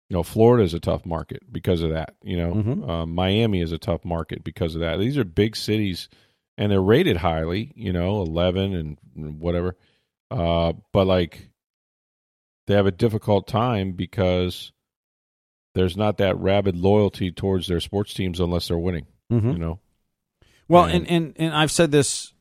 you 0.08 0.14
know 0.16 0.22
Florida 0.22 0.62
is 0.64 0.74
a 0.74 0.80
tough 0.80 1.04
market 1.06 1.42
because 1.50 1.82
of 1.82 1.90
that. 1.90 2.14
You 2.22 2.36
know, 2.36 2.52
Mhm. 2.54 2.88
uh, 2.88 3.06
Miami 3.06 3.60
is 3.60 3.72
a 3.72 3.78
tough 3.78 4.04
market 4.04 4.44
because 4.44 4.74
of 4.74 4.80
that. 4.80 4.98
These 4.98 5.18
are 5.18 5.24
big 5.24 5.56
cities, 5.56 6.08
and 6.56 6.70
they're 6.70 6.82
rated 6.82 7.16
highly. 7.18 7.72
You 7.74 7.92
know, 7.92 8.22
eleven 8.22 8.98
and 9.16 9.40
whatever. 9.40 9.76
Uh, 10.30 10.74
but 10.92 11.06
like, 11.06 11.50
they 12.66 12.74
have 12.74 12.86
a 12.86 12.90
difficult 12.92 13.46
time 13.46 13.92
because 13.92 14.72
there's 15.74 15.96
not 15.96 16.18
that 16.18 16.38
rabid 16.38 16.74
loyalty 16.76 17.30
towards 17.30 17.66
their 17.68 17.80
sports 17.80 18.14
teams 18.14 18.40
unless 18.40 18.68
they're 18.68 18.78
winning. 18.78 19.06
Mhm. 19.30 19.52
You 19.52 19.58
know, 19.58 19.80
Well, 20.68 20.84
And- 20.86 21.06
and, 21.06 21.08
and 21.08 21.34
and 21.36 21.54
I've 21.54 21.70
said 21.70 21.92
this 21.92 22.32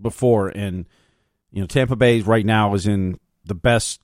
before, 0.00 0.48
and 0.48 0.86
you 1.52 1.60
know, 1.60 1.66
Tampa 1.66 1.96
Bay 1.96 2.20
right 2.22 2.44
now 2.46 2.72
is 2.74 2.86
in 2.86 3.18
the 3.44 3.54
best 3.54 4.00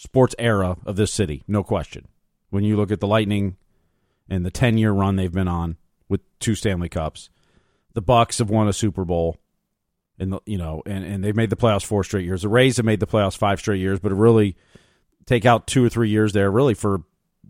sports 0.00 0.34
era 0.38 0.76
of 0.86 0.94
this 0.96 1.12
city, 1.12 1.42
no 1.48 1.64
question. 1.64 2.06
When 2.50 2.62
you 2.64 2.76
look 2.76 2.92
at 2.92 3.00
the 3.00 3.06
Lightning 3.08 3.56
and 4.28 4.46
the 4.46 4.50
ten 4.50 4.78
year 4.78 4.92
run 4.92 5.16
they've 5.16 5.32
been 5.32 5.48
on 5.48 5.76
with 6.08 6.20
two 6.38 6.54
Stanley 6.54 6.88
Cups, 6.88 7.30
the 7.94 8.00
Bucks 8.02 8.38
have 8.38 8.48
won 8.50 8.68
a 8.68 8.72
Super 8.72 9.04
Bowl, 9.04 9.36
and 10.18 10.32
the, 10.32 10.40
you 10.46 10.56
know, 10.58 10.82
and 10.86 11.04
and 11.04 11.24
they've 11.24 11.34
made 11.36 11.50
the 11.50 11.56
playoffs 11.56 11.84
four 11.84 12.04
straight 12.04 12.24
years. 12.24 12.42
The 12.42 12.48
Rays 12.48 12.76
have 12.76 12.86
made 12.86 13.00
the 13.00 13.06
playoffs 13.06 13.36
five 13.36 13.58
straight 13.58 13.80
years, 13.80 13.98
but 13.98 14.10
to 14.10 14.14
really 14.14 14.56
take 15.26 15.44
out 15.44 15.66
two 15.66 15.84
or 15.84 15.88
three 15.88 16.08
years 16.10 16.32
there, 16.32 16.50
really 16.50 16.74
for 16.74 17.02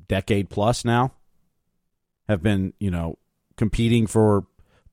decade 0.09 0.49
plus 0.49 0.85
now, 0.85 1.13
have 2.29 2.43
been 2.43 2.73
you 2.81 2.91
know 2.91 3.19
competing 3.57 4.07
for 4.07 4.47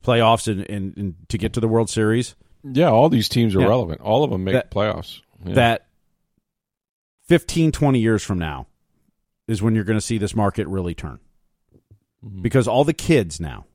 playoffs 0.04 0.52
and, 0.52 0.70
and, 0.70 0.96
and 0.98 1.16
to 1.30 1.38
get 1.38 1.54
to 1.54 1.60
the 1.60 1.68
World 1.68 1.90
Series. 1.90 2.36
yeah, 2.64 2.90
all 2.90 3.10
these 3.10 3.30
teams 3.30 3.56
are 3.56 3.62
Yeah. 3.62 3.68
relevant. 3.68 4.02
All 4.02 4.24
of 4.24 4.30
them 4.30 4.44
make 4.44 4.54
That- 4.54 4.72
playoffs. 4.72 5.22
Yeah. 5.46 5.54
That 5.56 5.88
15, 7.28 7.72
20 7.72 8.00
years 8.00 8.24
from 8.24 8.40
now 8.40 8.68
is 9.48 9.62
when 9.62 9.76
you're 9.76 9.84
going 9.84 9.98
to 9.98 10.06
see 10.06 10.18
this 10.18 10.36
market 10.36 10.68
really 10.68 10.94
turn. 10.96 11.20
Mhm. 12.26 12.42
Because 12.42 12.68
all 12.68 12.84
the 12.84 12.94
kids 12.94 13.40
now, 13.40 13.66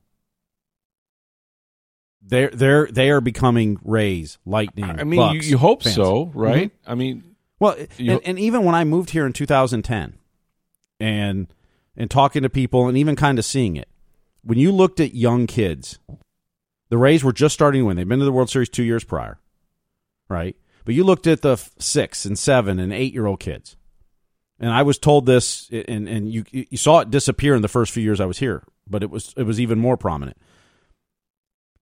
they're 2.23 2.51
they're 2.51 2.87
they 2.87 3.11
are 3.11 3.21
becoming 3.21 3.79
Rays, 3.85 4.39
Lightning. 4.45 4.85
I 4.85 5.05
mean, 5.05 5.13
you, 5.21 5.27
Bucks 5.39 5.49
you 5.49 5.59
hope 5.59 5.83
fans. 5.83 5.95
so, 5.97 6.31
right? 6.35 6.71
I 6.87 6.95
mean, 6.95 7.25
Well, 7.59 7.77
You- 7.99 8.13
and, 8.15 8.21
and 8.25 8.39
even 8.39 8.65
when 8.65 8.75
I 8.75 8.85
moved 8.85 9.11
here 9.11 9.27
in 9.27 9.33
2010, 9.33 10.19
and 10.99 11.47
and 11.97 12.11
talking 12.11 12.43
to 12.43 12.49
people, 12.51 12.89
and 12.89 12.97
even 12.97 13.17
kind 13.17 13.39
of 13.39 13.45
seeing 13.45 13.77
it, 13.77 13.89
when 14.43 14.59
you 14.59 14.71
looked 14.73 15.01
at 15.01 15.15
young 15.15 15.47
kids, 15.47 15.99
the 16.89 16.99
Rays 16.99 17.25
were 17.25 17.33
just 17.33 17.55
starting 17.55 17.83
to 17.83 17.87
win. 17.87 17.97
They've 17.97 18.09
been 18.09 18.19
to 18.21 18.25
the 18.25 18.33
World 18.33 18.51
Series 18.51 18.69
two 18.69 18.83
years 18.85 19.05
prior, 19.05 19.39
right? 20.29 20.57
But 20.85 20.95
you 20.95 21.05
looked 21.05 21.27
at 21.27 21.43
the 21.43 21.57
six 21.79 22.25
and 22.25 22.39
seven 22.39 22.79
and 22.79 22.93
eight 22.93 23.13
year 23.13 23.27
old 23.27 23.41
kids, 23.41 23.77
and 24.59 24.71
I 24.71 24.83
was 24.83 24.99
told 24.99 25.27
this, 25.27 25.69
and 25.71 26.09
and 26.09 26.31
you 26.31 26.45
you 26.51 26.77
saw 26.77 27.01
it 27.01 27.11
disappear 27.11 27.55
in 27.55 27.63
the 27.63 27.69
first 27.69 27.93
few 27.93 28.03
years 28.03 28.21
I 28.21 28.27
was 28.27 28.39
here, 28.39 28.65
but 28.89 29.03
it 29.03 29.11
was 29.11 29.35
it 29.37 29.45
was 29.45 29.61
even 29.61 29.79
more 29.79 29.97
prominent. 29.97 30.37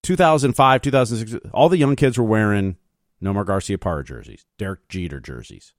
2005, 0.03 0.81
2006, 0.81 1.45
all 1.53 1.67
the 1.67 1.77
young 1.77 1.95
kids 1.95 2.17
were 2.17 2.23
wearing 2.23 2.77
Nomar 3.21 3.45
Garciaparra 3.45 4.05
jerseys, 4.05 4.45
Derek 4.57 4.87
Jeter 4.87 5.19
jerseys, 5.19 5.73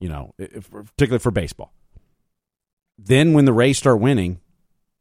you 0.00 0.08
know, 0.08 0.34
particularly 0.38 1.18
for 1.18 1.30
baseball. 1.30 1.72
Then 2.96 3.32
when 3.32 3.44
the 3.44 3.52
Rays 3.52 3.76
start 3.76 4.00
winning, 4.00 4.40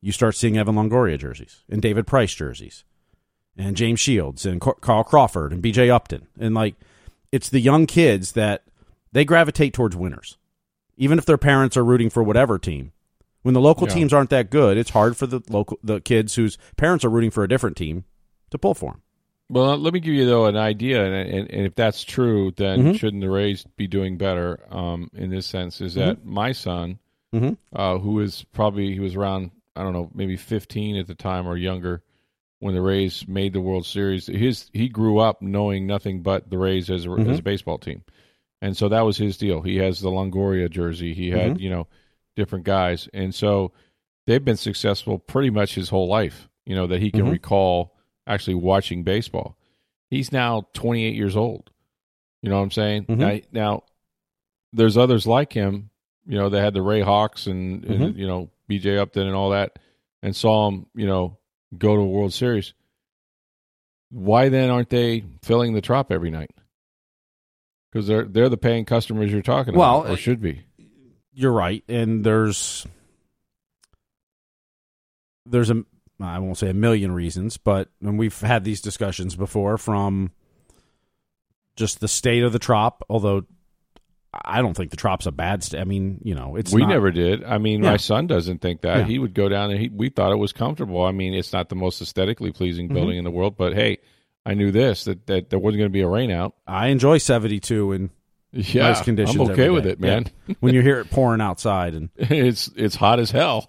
you 0.02 0.12
start 0.12 0.36
seeing 0.36 0.58
Evan 0.58 0.76
Longoria 0.76 1.18
jerseys 1.18 1.64
and 1.70 1.82
David 1.82 2.06
Price 2.06 2.34
jerseys 2.34 2.84
and 3.56 3.78
James 3.78 4.00
Shields 4.00 4.46
and 4.46 4.60
Carl 4.60 5.04
Crawford 5.04 5.54
and 5.54 5.64
BJ 5.64 5.90
Upton. 5.90 6.28
And 6.40 6.54
like, 6.54 6.76
it's 7.34 7.50
the 7.50 7.60
young 7.60 7.86
kids 7.86 8.32
that 8.34 8.64
they 9.12 9.26
gravitate 9.26 9.74
towards 9.74 9.96
winners. 9.96 10.38
Even 10.96 11.18
if 11.18 11.26
their 11.26 11.38
parents 11.38 11.76
are 11.76 11.84
rooting 11.84 12.10
for 12.10 12.24
whatever 12.24 12.58
team, 12.58 12.92
When 13.42 13.54
the 13.54 13.60
local 13.60 13.88
Yeah. 13.90 13.96
teams 13.96 14.14
aren't 14.14 14.30
that 14.30 14.50
good, 14.50 14.78
it's 14.78 14.92
hard 14.92 15.18
for 15.18 15.28
the 15.28 15.42
local 15.50 15.78
the 15.84 16.00
kids 16.00 16.36
whose 16.36 16.58
parents 16.78 17.04
are 17.04 17.10
rooting 17.10 17.30
for 17.30 17.44
a 17.44 17.48
different 17.50 17.76
team 17.76 18.06
to 18.52 18.58
pull 18.58 18.74
for 18.74 18.92
them. 18.92 19.02
Well, 19.50 19.78
let 19.78 19.94
me 19.94 20.00
give 20.00 20.14
you 20.14 20.26
though 20.26 20.46
an 20.46 20.56
idea, 20.56 21.04
and, 21.06 21.14
and, 21.14 21.52
and 21.52 21.66
if 21.66 21.76
that's 21.76 22.06
true, 22.06 22.52
then 22.56 22.94
Mhm. 22.94 22.96
shouldn't 22.98 23.22
the 23.22 23.30
Rays 23.30 23.66
be 23.76 23.86
doing 23.86 24.16
better? 24.18 24.62
Um, 24.72 25.10
in 25.14 25.30
this 25.30 25.46
sense, 25.46 25.82
is 25.82 25.96
that 25.96 26.24
my 26.24 26.54
son, 26.54 27.00
Mhm. 27.36 27.58
uh, 27.74 27.98
who 27.98 28.22
is 28.22 28.46
probably 28.54 28.94
he 28.94 29.02
was 29.02 29.16
around 29.16 29.52
I 29.76 29.82
don't 29.84 29.92
know 29.94 30.10
maybe 30.14 30.38
15 30.38 30.96
at 30.96 31.08
the 31.08 31.16
time 31.16 31.46
or 31.46 31.58
younger 31.58 32.02
when 32.64 32.74
the 32.76 32.82
Rays 32.82 33.28
made 33.28 33.54
the 33.54 33.62
World 33.62 33.86
Series. 33.86 34.28
His 34.28 34.70
he 34.74 34.88
grew 34.90 35.20
up 35.20 35.42
knowing 35.42 35.86
nothing 35.86 36.22
but 36.22 36.50
the 36.50 36.58
Rays 36.58 36.90
as 36.90 37.06
a, 37.06 37.10
Mhm. 37.10 37.30
as 37.30 37.40
a 37.40 37.44
baseball 37.44 37.78
team, 37.78 38.04
and 38.62 38.76
so 38.78 38.90
that 38.90 39.02
was 39.02 39.18
his 39.18 39.38
deal. 39.38 39.62
He 39.62 39.78
has 39.78 40.00
the 40.02 40.10
Longoria 40.10 40.70
jersey. 40.70 41.14
He 41.14 41.30
had 41.30 41.60
you 41.60 41.70
know 41.70 41.88
different 42.36 42.66
guys, 42.66 43.08
and 43.14 43.34
so 43.36 43.72
they've 44.26 44.44
been 44.44 44.58
successful 44.58 45.20
pretty 45.20 45.50
much 45.50 45.76
his 45.76 45.90
whole 45.90 46.08
life. 46.08 46.48
You 46.66 46.76
know 46.76 46.88
that 46.88 47.02
he 47.02 47.12
can 47.12 47.26
Mhm. 47.26 47.32
recall 47.32 47.96
actually 48.26 48.56
watching 48.56 49.04
baseball. 49.04 49.58
He's 50.10 50.32
now 50.32 50.68
28 50.74 51.16
years 51.16 51.36
old. 51.36 51.70
You 52.42 52.50
know 52.50 52.58
what 52.58 52.64
I'm 52.64 52.72
saying? 52.72 53.06
Mhm. 53.06 53.18
Now, 53.18 53.40
now, 53.52 53.84
there's 54.72 54.98
others 54.98 55.26
like 55.28 55.54
him. 55.54 55.90
You 56.26 56.38
know, 56.38 56.50
they 56.50 56.60
had 56.62 56.74
the 56.74 56.82
Ray 56.82 57.02
Hawks 57.02 57.48
and, 57.48 57.84
and 57.86 58.16
Mhm. 58.16 58.18
you 58.18 58.28
know 58.28 58.50
B.J. 58.68 58.98
Upton 58.98 59.28
and 59.28 59.36
all 59.36 59.50
that, 59.50 59.78
and 60.22 60.34
saw 60.36 60.70
him. 60.70 60.86
You 60.96 61.06
know, 61.08 61.38
go 61.78 61.96
to 61.96 62.02
a 62.02 62.08
World 62.08 62.34
Series. 62.34 62.74
Why 64.10 64.50
then 64.50 64.70
aren't 64.70 64.90
they 64.90 65.24
filling 65.42 65.74
the 65.74 65.82
trop 65.82 66.12
every 66.12 66.30
night? 66.30 66.52
Because 67.92 68.08
they're 68.08 68.26
they're 68.26 68.50
the 68.50 68.58
paying 68.58 68.86
customers 68.86 69.32
you're 69.32 69.42
talking 69.42 69.76
Well, 69.76 70.02
about, 70.02 70.14
or 70.14 70.18
should 70.18 70.42
be. 70.42 70.64
You're 71.34 71.52
right, 71.52 71.84
and 71.88 72.24
there's 72.24 72.86
there's 75.46 75.70
a 75.70 75.84
I 76.20 76.40
won't 76.40 76.58
say 76.58 76.70
a 76.70 76.74
million 76.76 77.12
reasons, 77.12 77.58
but 77.58 77.90
and 78.02 78.18
we've 78.18 78.40
had 78.42 78.64
these 78.64 78.82
discussions 78.82 79.36
before 79.36 79.78
from 79.78 80.32
just 81.76 82.00
the 82.00 82.08
state 82.08 82.44
of 82.44 82.54
the 82.54 82.60
trop. 82.60 83.04
Although 83.10 83.46
I 84.46 84.62
don't 84.62 84.76
think 84.76 84.92
the 84.92 84.98
trop's 84.98 85.26
a 85.26 85.32
bad 85.32 85.64
state. 85.64 85.80
I 85.80 85.84
mean, 85.84 86.20
you 86.24 86.34
know, 86.36 86.56
it's 86.56 86.72
we 86.74 86.82
not- 86.82 86.90
never 86.90 87.12
did. 87.12 87.44
I 87.44 87.58
mean, 87.60 87.84
Yeah. 87.84 87.92
my 87.92 87.98
son 87.98 88.28
doesn't 88.28 88.62
think 88.62 88.82
that. 88.82 88.98
Yeah. 89.00 89.04
He 89.06 89.20
would 89.20 89.34
go 89.34 89.48
down 89.50 89.70
and 89.72 89.80
he, 89.80 89.90
we 89.90 90.10
thought 90.10 90.32
it 90.32 90.38
was 90.38 90.52
comfortable. 90.54 91.04
I 91.04 91.12
mean, 91.12 91.34
it's 91.34 91.54
not 91.54 91.70
the 91.70 91.76
most 91.76 92.02
aesthetically 92.02 92.52
pleasing 92.52 92.86
Mm-hmm. 92.88 92.96
building 92.96 93.18
in 93.18 93.24
the 93.24 93.32
world, 93.32 93.56
but 93.58 93.74
hey, 93.74 94.00
I 94.46 94.54
knew 94.56 94.72
this 94.72 95.04
that, 95.06 95.28
that 95.28 95.50
there 95.50 95.60
wasn't 95.60 95.80
going 95.80 95.90
to 95.90 95.94
be 95.94 96.02
a 96.02 96.08
rain 96.08 96.32
out. 96.32 96.56
I 96.68 96.88
enjoy 96.88 97.18
72 97.20 97.92
and 97.94 98.10
Yeah, 98.52 98.84
nice 98.90 99.02
conditions. 99.02 99.36
I'm 99.40 99.52
okay 99.52 99.70
with 99.70 99.86
it, 99.86 100.00
man. 100.00 100.26
Yeah. 100.48 100.56
when 100.60 100.74
you 100.74 100.82
hear 100.82 101.00
it 101.00 101.10
pouring 101.10 101.42
outside, 101.42 101.94
and 101.96 102.10
it's 102.18 102.70
it's 102.76 102.96
hot 102.96 103.20
as 103.20 103.32
hell. 103.32 103.68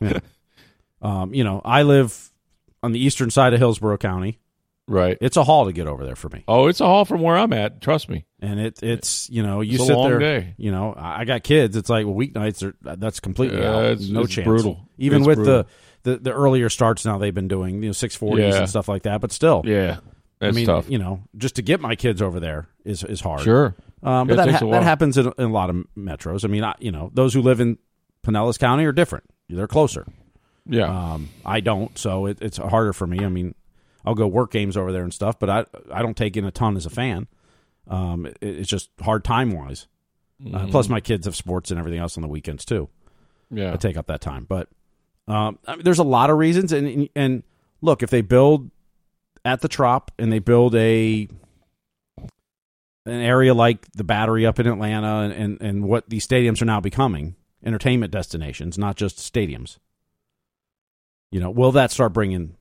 um, 1.02 1.32
you 1.34 1.44
know, 1.44 1.60
I 1.64 1.82
live 1.82 2.30
on 2.82 2.92
the 2.92 2.98
eastern 3.04 3.30
side 3.30 3.52
of 3.54 3.60
Hillsborough 3.60 3.98
County. 3.98 4.38
Right. 4.86 5.16
It's 5.20 5.36
a 5.36 5.44
haul 5.44 5.66
to 5.66 5.72
get 5.72 5.86
over 5.86 6.04
there 6.04 6.16
for 6.16 6.28
me, 6.28 6.44
Oh, 6.48 6.66
it's 6.68 6.80
a 6.80 6.84
haul 6.86 7.04
from 7.04 7.20
where 7.22 7.36
I'm 7.36 7.52
at. 7.52 7.80
Trust 7.80 8.08
me. 8.08 8.24
and 8.40 8.60
it 8.60 8.82
it's 8.82 9.28
you 9.30 9.42
know 9.42 9.60
you 9.60 9.74
It's 9.74 9.82
a 9.84 9.86
sit 9.86 9.96
long 9.96 10.10
there. 10.10 10.18
day. 10.18 10.54
You 10.58 10.70
know, 10.72 10.94
I 10.96 11.24
got 11.24 11.42
kids. 11.42 11.76
It's 11.76 11.88
like 11.88 12.06
well, 12.06 12.14
weeknights 12.14 12.62
are 12.62 12.74
that's 12.96 13.20
completely 13.20 13.58
Yeah, 13.60 13.76
out. 13.76 13.84
it's- 13.84 14.08
no 14.08 14.22
it's 14.22 14.32
chance. 14.32 14.46
brutal. 14.46 14.80
Even 14.98 15.18
It's 15.22 15.26
with 15.28 15.36
brutal. 15.38 15.66
the, 16.02 16.10
the 16.12 16.18
the 16.18 16.32
earlier 16.32 16.68
starts 16.68 17.04
now 17.04 17.18
they've 17.18 17.34
been 17.34 17.48
doing 17.48 17.82
you 17.82 17.88
know 17.88 17.92
six 17.92 18.14
forties 18.16 18.52
Yeah. 18.54 18.60
and 18.60 18.68
stuff 18.68 18.88
like 18.88 19.02
that. 19.04 19.20
But 19.20 19.32
still, 19.32 19.62
Yeah, 19.64 19.98
that's 20.38 20.54
I 20.54 20.56
mean, 20.56 20.66
tough. 20.66 20.90
you 20.90 20.98
know, 20.98 21.22
just 21.36 21.56
to 21.56 21.62
get 21.62 21.80
my 21.80 21.96
kids 21.96 22.20
over 22.20 22.38
there 22.40 22.68
is 22.84 23.02
is 23.04 23.20
hard. 23.20 23.40
Sure. 23.40 23.74
Um, 24.02 24.26
but 24.28 24.34
it 24.34 24.36
that 24.36 24.46
takes 24.46 24.58
ha- 24.60 24.70
that 24.70 24.82
happens 24.82 25.16
in, 25.16 25.32
in 25.38 25.44
a 25.46 25.48
lot 25.52 25.70
of 25.70 25.76
metros. 25.96 26.44
I 26.44 26.48
mean, 26.48 26.62
I, 26.62 26.74
you 26.78 26.92
know, 26.92 27.10
those 27.14 27.32
who 27.32 27.40
live 27.40 27.58
in 27.60 27.78
Pinellas 28.26 28.58
County 28.58 28.84
are 28.84 28.92
different. 28.92 29.24
They're 29.48 29.66
closer. 29.66 30.06
Yeah. 30.66 30.88
Um, 31.14 31.30
I 31.44 31.60
don't, 31.60 31.96
so 31.98 32.26
it, 32.26 32.38
it's 32.42 32.56
harder 32.58 32.92
for 32.94 33.06
me. 33.06 33.24
I 33.24 33.28
mean, 33.28 33.54
I'll 34.04 34.14
go 34.14 34.26
work 34.26 34.50
games 34.50 34.76
over 34.76 34.92
there 34.92 35.02
and 35.02 35.12
stuff, 35.14 35.38
but 35.38 35.50
I 35.50 35.64
I 35.92 36.02
don't 36.02 36.16
take 36.16 36.36
in 36.36 36.44
a 36.44 36.50
ton 36.50 36.76
as 36.76 36.86
a 36.86 36.90
fan. 36.90 37.26
Um, 37.88 38.26
it, 38.26 38.38
it's 38.40 38.68
just 38.68 38.90
hard 39.00 39.24
time 39.24 39.52
wise. 39.52 39.86
Mm-hmm. 40.42 40.54
Uh, 40.54 40.66
plus, 40.68 40.88
my 40.88 41.00
kids 41.00 41.26
have 41.26 41.36
sports 41.36 41.70
and 41.70 41.78
everything 41.78 42.00
else 42.00 42.16
on 42.16 42.22
the 42.22 42.28
weekends 42.28 42.64
too. 42.64 42.88
yeah. 43.50 43.72
I 43.72 43.76
take 43.76 43.96
up 43.96 44.06
that 44.08 44.20
time, 44.20 44.46
but 44.48 44.68
um, 45.28 45.58
I 45.66 45.76
mean, 45.76 45.84
there's 45.84 45.98
a 45.98 46.04
lot 46.04 46.30
of 46.30 46.38
reasons. 46.38 46.72
And 46.72 47.08
and 47.14 47.42
look, 47.80 48.02
if 48.02 48.10
they 48.10 48.20
build 48.20 48.70
at 49.44 49.60
the 49.60 49.68
Trop 49.68 50.10
and 50.18 50.32
they 50.32 50.38
build 50.38 50.74
a 50.74 51.28
an 53.06 53.20
area 53.20 53.52
like 53.52 53.90
the 53.92 54.04
Battery 54.04 54.46
up 54.46 54.58
in 54.58 54.66
Atlanta 54.66 55.20
and, 55.20 55.32
and, 55.32 55.62
and 55.62 55.84
what 55.84 56.08
these 56.08 56.26
stadiums 56.26 56.62
are 56.62 56.66
now 56.66 56.80
becoming 56.80 57.36
entertainment 57.64 58.10
destinations, 58.10 58.78
not 58.78 58.96
just 58.96 59.18
stadiums. 59.18 59.78
You 61.30 61.40
know, 61.40 61.50
will 61.50 61.72
that 61.72 61.90
start 61.90 62.12
bringing 62.12 62.56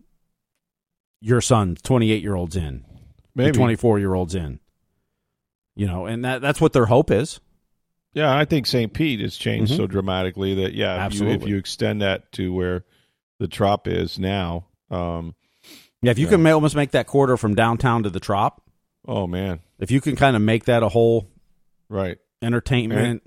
your 1.26 1.40
son's 1.42 1.82
28 1.82 2.22
year 2.22 2.36
olds 2.36 2.56
in, 2.58 2.84
Maybe. 3.34 3.58
24 3.58 3.98
year 4.00 4.14
olds 4.14 4.36
in? 4.36 4.60
You 5.76 5.88
know, 5.88 6.06
and 6.06 6.24
that 6.26 6.42
that's 6.42 6.60
what 6.62 6.74
their 6.74 6.86
hope 6.86 7.10
is. 7.10 7.40
Yeah, 8.14 8.36
I 8.38 8.46
think 8.46 8.68
St. 8.68 8.94
Pete 8.94 9.22
has 9.22 9.36
changed 9.36 9.72
Mhm. 9.74 9.78
so 9.78 9.88
dramatically 9.88 10.54
that 10.56 10.74
yeah, 10.74 11.04
if 11.08 11.16
you, 11.16 11.28
if 11.30 11.48
you 11.48 11.58
extend 11.58 12.02
that 12.04 12.32
to 12.34 12.54
where 12.54 12.84
the 13.40 13.48
trop 13.48 13.88
is 13.88 14.20
now, 14.20 14.66
um, 14.92 15.34
Yeah, 16.04 16.12
if 16.12 16.20
you 16.20 16.26
Yeah. 16.26 16.32
can 16.32 16.48
almost 16.48 16.76
make 16.76 16.92
that 16.92 17.08
quarter 17.08 17.38
from 17.38 17.56
downtown 17.56 18.04
to 18.04 18.10
the 18.10 18.20
Trop, 18.20 18.62
oh 19.08 19.26
man, 19.26 19.62
if 19.80 19.90
you 19.90 20.02
can 20.02 20.16
kind 20.18 20.36
of 20.36 20.42
make 20.42 20.66
that 20.66 20.84
a 20.84 20.90
whole 20.90 21.30
right. 21.90 22.18
entertainment 22.42 23.24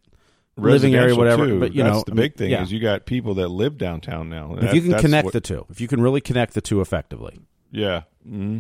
living 0.59 0.95
area, 0.95 1.17
whatever. 1.17 1.47
too. 1.47 1.59
But 1.59 1.75
you 1.75 1.83
that's 1.83 1.95
know, 1.97 2.03
the 2.07 2.13
I 2.13 2.15
mean, 2.15 2.23
big 2.25 2.37
thing 2.37 2.51
yeah. 2.51 2.63
is 2.63 2.71
you 2.71 2.79
got 2.79 3.07
people 3.07 3.35
that 3.37 3.49
live 3.49 3.79
downtown 3.79 4.29
now. 4.29 4.55
if 4.55 4.61
That- 4.61 4.75
you 4.75 4.83
can 4.83 4.99
connect 5.01 5.25
what- 5.25 5.33
the 5.33 5.41
two, 5.41 5.65
if 5.71 5.81
you 5.81 5.89
can 5.89 6.01
really 6.03 6.21
connect 6.21 6.53
the 6.55 6.61
two 6.61 6.81
effectively, 6.83 7.41
yeah, 7.71 8.03
hmm 8.27 8.59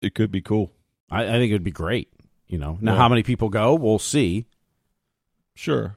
it 0.00 0.14
could 0.14 0.30
be 0.30 0.42
cool. 0.42 0.70
I, 1.10 1.24
I 1.24 1.32
think 1.38 1.50
it 1.50 1.54
would 1.54 1.64
be 1.64 1.70
great. 1.70 2.08
You 2.46 2.58
know, 2.58 2.76
now 2.80 2.92
Yeah. 2.92 2.98
how 2.98 3.08
many 3.08 3.22
people 3.22 3.48
go, 3.48 3.74
we'll 3.74 3.98
see. 3.98 4.44
Sure. 5.54 5.96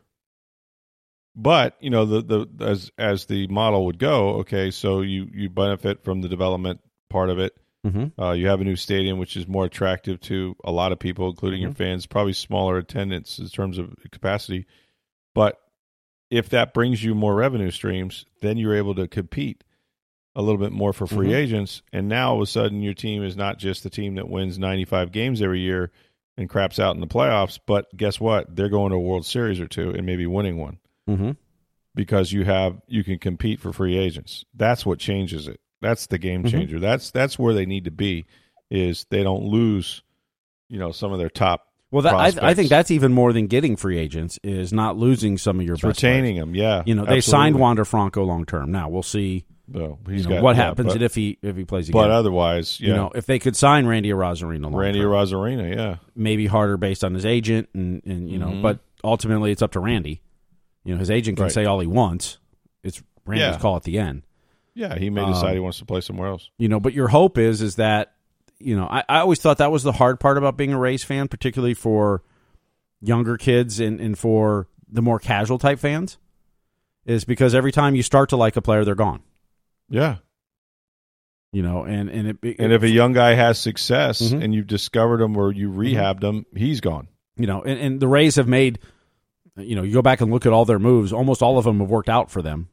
But 1.36 1.76
you 1.82 1.89
know 1.89 2.06
the 2.06 2.21
the 2.21 2.65
as 2.65 2.91
as 2.97 3.26
the 3.26 3.47
model 3.47 3.86
would 3.86 4.00
go, 4.00 4.36
okay, 4.39 4.71
so 4.71 5.02
you 5.02 5.28
you 5.34 5.50
benefit 5.50 6.04
from 6.04 6.21
the 6.21 6.30
development 6.30 6.80
part 7.10 7.30
of 7.30 7.38
it. 7.39 7.56
Mm-hmm. 7.86 8.19
Uh, 8.19 8.32
you 8.34 8.47
have 8.47 8.60
a 8.60 8.63
new 8.63 8.76
stadium, 8.76 9.19
which 9.19 9.38
is 9.38 9.47
more 9.47 9.65
attractive 9.65 10.19
to 10.21 10.56
a 10.63 10.71
lot 10.71 10.91
of 10.91 11.00
people, 11.00 11.30
including 11.30 11.62
your 11.62 11.73
fans. 11.73 12.06
Probably 12.08 12.34
smaller 12.34 12.78
attendance 12.78 13.38
in 13.39 13.47
terms 13.50 13.78
of 13.78 13.93
capacity, 14.12 14.65
but 15.36 15.60
if 16.32 16.50
that 16.50 16.73
brings 16.73 17.04
you 17.04 17.13
more 17.13 17.36
revenue 17.36 17.71
streams, 17.71 18.26
then 18.41 18.58
you're 18.58 18.76
able 18.76 18.95
to 18.95 19.08
compete 19.08 19.63
a 20.38 20.41
little 20.41 20.60
bit 20.60 20.71
more 20.71 20.93
for 20.93 21.08
free 21.08 21.30
Mhm. 21.30 21.36
agents. 21.36 21.82
And 21.91 22.08
now 22.08 22.30
all 22.30 22.36
of 22.38 22.41
a 22.43 22.45
sudden, 22.45 22.82
your 22.82 22.93
team 22.93 23.23
is 23.23 23.36
not 23.36 23.58
just 23.58 23.82
the 23.84 23.89
team 23.89 24.15
that 24.15 24.30
wins 24.30 24.58
95 24.60 25.12
games 25.12 25.41
every 25.41 25.60
year 25.62 25.91
and 26.38 26.47
craps 26.47 26.78
out 26.80 26.93
in 26.95 27.02
the 27.02 27.08
playoffs, 27.08 27.60
but 27.65 27.88
guess 27.97 28.19
what? 28.19 28.56
They're 28.56 28.69
going 28.69 28.91
to 28.91 28.97
a 28.97 29.02
World 29.02 29.26
Series 29.26 29.60
or 29.60 29.67
two 29.67 29.89
and 29.89 30.06
maybe 30.06 30.26
winning 30.28 30.58
one 30.58 30.78
Mm-hmm. 31.10 31.32
because 31.95 32.32
you 32.32 32.43
have 32.45 32.80
you 32.88 33.04
can 33.04 33.17
compete 33.17 33.60
for 33.60 33.73
free 33.73 33.97
agents. 33.97 34.45
That's 34.54 34.86
what 34.86 35.00
changes 35.00 35.47
it. 35.47 35.60
That's 35.82 36.08
the 36.08 36.17
game 36.19 36.43
Mhm. 36.43 36.52
changer. 36.52 36.80
That's 36.80 37.12
that's 37.12 37.38
where 37.39 37.54
they 37.54 37.65
need 37.65 37.86
to 37.86 37.91
be. 37.91 38.26
Is 38.69 39.06
they 39.10 39.23
don't 39.23 39.43
lose, 39.45 40.04
you 40.69 40.78
know, 40.78 40.91
some 40.91 41.12
of 41.12 41.19
their 41.19 41.30
top 41.30 41.66
Well, 41.91 42.02
that, 42.04 42.13
I, 42.15 42.50
I 42.50 42.54
think 42.54 42.69
that's 42.69 42.91
even 42.91 43.13
more 43.13 43.32
than 43.32 43.47
getting 43.47 43.78
free 43.78 43.97
agents 43.97 44.39
is 44.43 44.73
not 44.73 44.97
losing 44.97 45.38
some 45.38 45.60
of 45.60 45.65
your 45.65 45.78
retaining 45.82 46.36
them. 46.36 46.54
Yeah. 46.54 46.84
You 46.86 46.95
know, 46.95 47.06
they 47.06 47.21
signed 47.21 47.54
absolutely. 47.56 47.62
Wander 47.62 47.86
Franco 47.86 48.23
long 48.26 48.45
term. 48.45 48.71
Now 48.73 48.89
we'll 48.89 49.04
see 49.04 49.45
So 49.73 49.97
you 50.10 50.23
know, 50.23 50.30
got 50.30 50.43
what 50.43 50.56
yeah, 50.58 50.63
happens 50.65 50.93
but, 50.93 51.02
if 51.02 51.15
he 51.15 51.38
if 51.41 51.56
he 51.56 51.63
plays 51.63 51.88
again. 51.88 52.02
but 52.02 52.12
otherwise, 52.12 52.80
yeah, 52.82 52.88
You 52.89 52.93
know, 52.95 53.12
if 53.15 53.26
they 53.26 53.39
could 53.39 53.56
sign 53.56 53.86
Randy 53.86 54.10
Arozarena, 54.10 54.73
Randy 54.73 55.00
term, 55.00 55.78
yeah, 55.78 55.95
maybe 56.15 56.45
harder 56.45 56.76
based 56.76 57.04
on 57.06 57.13
his 57.13 57.26
agent, 57.26 57.69
and 57.73 58.02
and 58.06 58.30
you 58.30 58.38
know, 58.38 58.47
Mhm. 58.47 58.62
but 58.62 58.80
ultimately 59.04 59.52
it's 59.54 59.62
up 59.62 59.71
to 59.71 59.80
Randy. 59.80 60.21
You 60.84 60.93
know, 60.93 61.00
his 61.00 61.10
agent 61.10 61.38
can 61.38 61.43
Right. 61.43 61.51
say 61.53 61.66
all 61.66 61.80
he 61.80 61.88
wants. 61.88 62.38
It's 62.84 63.01
Randy's 63.26 63.55
Yeah. 63.55 63.59
call 63.59 63.78
at 63.78 63.84
the 63.84 63.97
end. 63.99 64.24
yeah, 64.76 64.95
he 64.97 65.09
may 65.09 65.22
Um, 65.22 65.32
decide 65.34 65.53
he 65.53 65.59
wants 65.59 65.80
to 65.80 65.86
play 65.86 66.01
somewhere 66.01 66.28
else. 66.28 66.49
You 66.59 66.68
know, 66.70 66.80
but 66.80 66.93
your 66.93 67.07
hope 67.07 67.38
is 67.38 67.61
is 67.61 67.76
that 67.78 68.11
you 68.60 68.76
know 68.76 68.88
I, 68.89 69.03
I 69.10 69.20
always 69.20 69.39
thought 69.39 69.58
that 69.60 69.72
was 69.72 69.84
the 69.84 69.91
hard 69.93 70.20
part 70.20 70.38
about 70.38 70.58
being 70.58 70.74
a 70.74 70.80
Rays 70.80 71.03
fan, 71.03 71.28
particularly 71.28 71.74
for 71.74 72.24
younger 73.01 73.38
kids 73.38 73.80
and 73.80 73.99
and 73.99 74.18
for 74.18 74.68
the 74.89 75.01
more 75.01 75.20
casual 75.20 75.58
type 75.60 75.80
fans, 75.80 76.18
is 77.05 77.26
because 77.26 77.53
every 77.53 77.72
time 77.72 77.95
you 77.95 78.03
start 78.03 78.30
to 78.30 78.38
like 78.38 78.55
a 78.55 78.62
player, 78.62 78.84
they're 78.86 78.95
gone. 78.95 79.22
Yeah, 79.89 80.18
You 81.51 81.62
know, 81.64 81.84
and 81.84 82.10
and 82.10 82.28
it, 82.43 82.55
and 82.60 82.74
if 82.74 82.84
a 82.84 82.89
young 82.89 83.14
guy 83.14 83.34
has 83.34 83.58
success 83.60 84.22
Mhm. 84.22 84.43
and 84.43 84.53
you've 84.55 84.68
discovered 84.68 85.22
him 85.22 85.38
or 85.38 85.51
you 85.51 85.70
rehabbed 85.70 86.24
him, 86.24 86.45
he's 86.55 86.82
gone. 86.82 87.08
you 87.38 87.45
know, 87.47 87.62
and, 87.62 87.80
and 87.80 87.99
the 87.99 88.08
Rays 88.08 88.36
have 88.38 88.47
made, 88.47 88.80
you 89.58 89.76
know, 89.76 89.84
you 89.84 89.93
go 89.93 90.01
back 90.01 90.22
and 90.22 90.32
look 90.32 90.45
at 90.47 90.53
all 90.53 90.66
their 90.66 90.80
moves. 90.80 91.14
Almost 91.14 91.41
all 91.43 91.58
of 91.60 91.66
them 91.66 91.80
have 91.80 91.89
worked 91.89 92.10
out 92.10 92.32
for 92.32 92.41
them. 92.41 92.68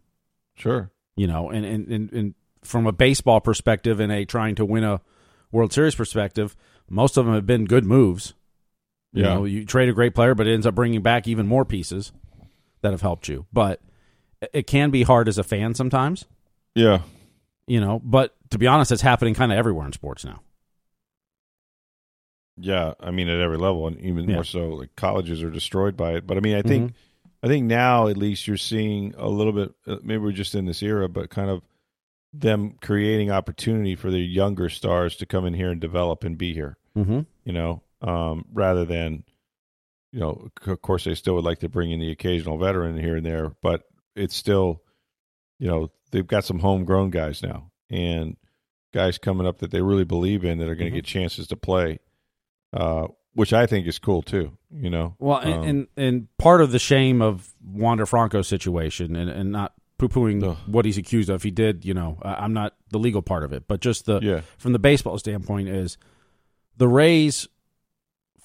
Sure. 0.54 0.90
You 1.16 1.26
know, 1.26 1.50
and 1.50 1.64
and, 1.66 1.86
and, 1.88 2.12
and 2.12 2.34
from 2.62 2.86
a 2.86 2.92
baseball 2.92 3.40
perspective 3.40 4.00
and 4.00 4.10
a 4.10 4.24
trying 4.24 4.54
to 4.54 4.64
win 4.64 4.84
a 4.84 5.00
World 5.54 5.72
Series 5.72 5.94
perspective, 5.94 6.56
most 6.90 7.16
of 7.16 7.24
them 7.24 7.34
have 7.34 7.46
been 7.46 7.64
good 7.64 7.84
moves. 7.86 8.34
You 9.12 9.22
Yeah. 9.22 9.34
know, 9.34 9.44
you 9.44 9.64
trade 9.64 9.88
a 9.88 9.92
great 9.92 10.14
player, 10.14 10.34
but 10.34 10.46
it 10.48 10.52
ends 10.52 10.66
up 10.66 10.74
bringing 10.74 11.00
back 11.00 11.28
even 11.28 11.46
more 11.46 11.64
pieces 11.64 12.12
that 12.82 12.90
have 12.92 13.00
helped 13.00 13.28
you. 13.28 13.46
But 13.52 13.80
it 14.52 14.66
can 14.66 14.90
be 14.90 15.04
hard 15.04 15.28
as 15.28 15.38
a 15.38 15.44
fan 15.44 15.74
sometimes. 15.74 16.26
Yeah. 16.74 17.02
You 17.68 17.80
know, 17.80 18.00
but 18.04 18.34
to 18.50 18.58
be 18.58 18.66
honest, 18.66 18.90
it's 18.92 19.00
happening 19.02 19.32
kind 19.34 19.52
of 19.52 19.56
everywhere 19.56 19.86
in 19.86 19.92
sports 19.92 20.24
now. 20.24 20.40
Yeah, 22.56 22.94
I 23.00 23.10
mean 23.10 23.28
at 23.28 23.40
every 23.40 23.56
level, 23.56 23.86
and 23.86 23.98
even 24.00 24.28
Yeah. 24.28 24.36
more 24.36 24.44
so, 24.44 24.68
like 24.70 24.94
colleges 24.96 25.42
are 25.42 25.50
destroyed 25.50 25.96
by 25.96 26.12
it. 26.14 26.26
But 26.26 26.36
I 26.36 26.40
mean, 26.40 26.56
I 26.56 26.62
think, 26.62 26.92
I 27.42 27.48
think 27.48 27.66
now 27.66 28.06
at 28.08 28.16
least 28.16 28.46
you're 28.46 28.56
seeing 28.56 29.14
a 29.16 29.28
little 29.28 29.52
bit. 29.52 29.72
uh, 29.86 29.96
Maybe 30.02 30.18
we're 30.18 30.32
just 30.32 30.54
in 30.54 30.64
this 30.66 30.82
era, 30.82 31.08
but 31.08 31.30
kind 31.30 31.50
of 31.50 31.62
them 32.36 32.76
creating 32.82 33.30
opportunity 33.30 33.94
for 33.94 34.10
the 34.10 34.18
younger 34.18 34.68
stars 34.68 35.16
to 35.16 35.26
come 35.26 35.46
in 35.46 35.54
here 35.54 35.70
and 35.70 35.80
develop 35.80 36.24
and 36.24 36.36
be 36.36 36.52
here. 36.52 36.76
Mm-hmm. 36.96 37.20
You 37.44 37.52
know, 37.52 37.82
um, 38.02 38.44
rather 38.52 38.84
than, 38.84 39.22
you 40.12 40.20
know, 40.20 40.48
of 40.66 40.82
course 40.82 41.04
they 41.04 41.14
still 41.14 41.34
would 41.36 41.44
like 41.44 41.60
to 41.60 41.68
bring 41.68 41.90
in 41.90 42.00
the 42.00 42.10
occasional 42.10 42.58
veteran 42.58 42.98
here 42.98 43.16
and 43.16 43.24
there, 43.26 43.52
but 43.62 43.82
it's 44.16 44.34
still, 44.34 44.82
you 45.58 45.68
know, 45.68 45.90
they've 46.10 46.26
got 46.26 46.44
some 46.44 46.58
homegrown 46.58 47.10
guys 47.10 47.42
now 47.42 47.70
and 47.90 48.36
guys 48.92 49.18
coming 49.18 49.46
up 49.46 49.58
that 49.58 49.70
they 49.70 49.82
really 49.82 50.04
believe 50.04 50.44
in 50.44 50.58
that 50.58 50.68
are 50.68 50.74
going 50.74 50.90
to 50.90 50.92
Mhm. 50.92 51.02
get 51.02 51.04
chances 51.04 51.46
to 51.48 51.56
play 51.56 51.98
uh, 52.72 53.06
which 53.34 53.52
I 53.52 53.66
think 53.66 53.86
is 53.86 53.98
cool 54.00 54.22
too. 54.22 54.56
You 54.72 54.90
know, 54.90 55.14
Well, 55.20 55.38
and, 55.38 55.54
Um, 55.54 55.62
and 55.64 55.86
and 55.96 56.28
part 56.38 56.60
of 56.60 56.72
the 56.72 56.78
shame 56.80 57.22
of 57.22 57.52
Wander 57.64 58.04
Franco's 58.06 58.48
situation, 58.48 59.14
and, 59.16 59.30
and 59.30 59.52
not 59.52 59.74
poo 60.08 60.20
pooing 60.32 60.56
what 60.66 60.84
he's 60.84 60.98
accused 60.98 61.30
of, 61.30 61.42
he 61.42 61.50
did. 61.50 61.84
You 61.84 61.94
know, 61.94 62.18
I'm 62.22 62.52
not 62.52 62.74
the 62.90 62.98
legal 62.98 63.22
part 63.22 63.44
of 63.44 63.52
it, 63.52 63.66
but 63.68 63.80
just 63.80 64.06
the 64.06 64.20
yeah, 64.22 64.40
from 64.58 64.72
the 64.72 64.78
baseball 64.78 65.18
standpoint 65.18 65.68
is 65.68 65.96
the 66.76 66.88
Rays 66.88 67.48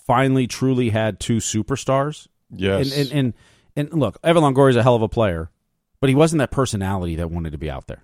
finally 0.06 0.48
truly 0.48 0.90
had 0.90 1.20
two 1.20 1.38
superstars. 1.38 2.28
yes, 2.52 2.92
And, 2.96 3.12
and 3.12 3.34
and 3.76 3.90
and 3.92 4.00
look, 4.00 4.18
Evan 4.24 4.44
Longoria 4.44 4.72
is 4.72 4.76
a 4.76 4.84
hell 4.84 4.96
of 4.96 5.02
a 5.02 5.08
player, 5.10 5.50
but 6.02 6.10
he 6.10 6.16
wasn't 6.16 6.40
that 6.40 6.52
personality 6.52 7.16
that 7.16 7.32
wanted 7.32 7.52
to 7.52 7.58
be 7.58 7.70
out 7.70 7.88
there. 7.88 8.04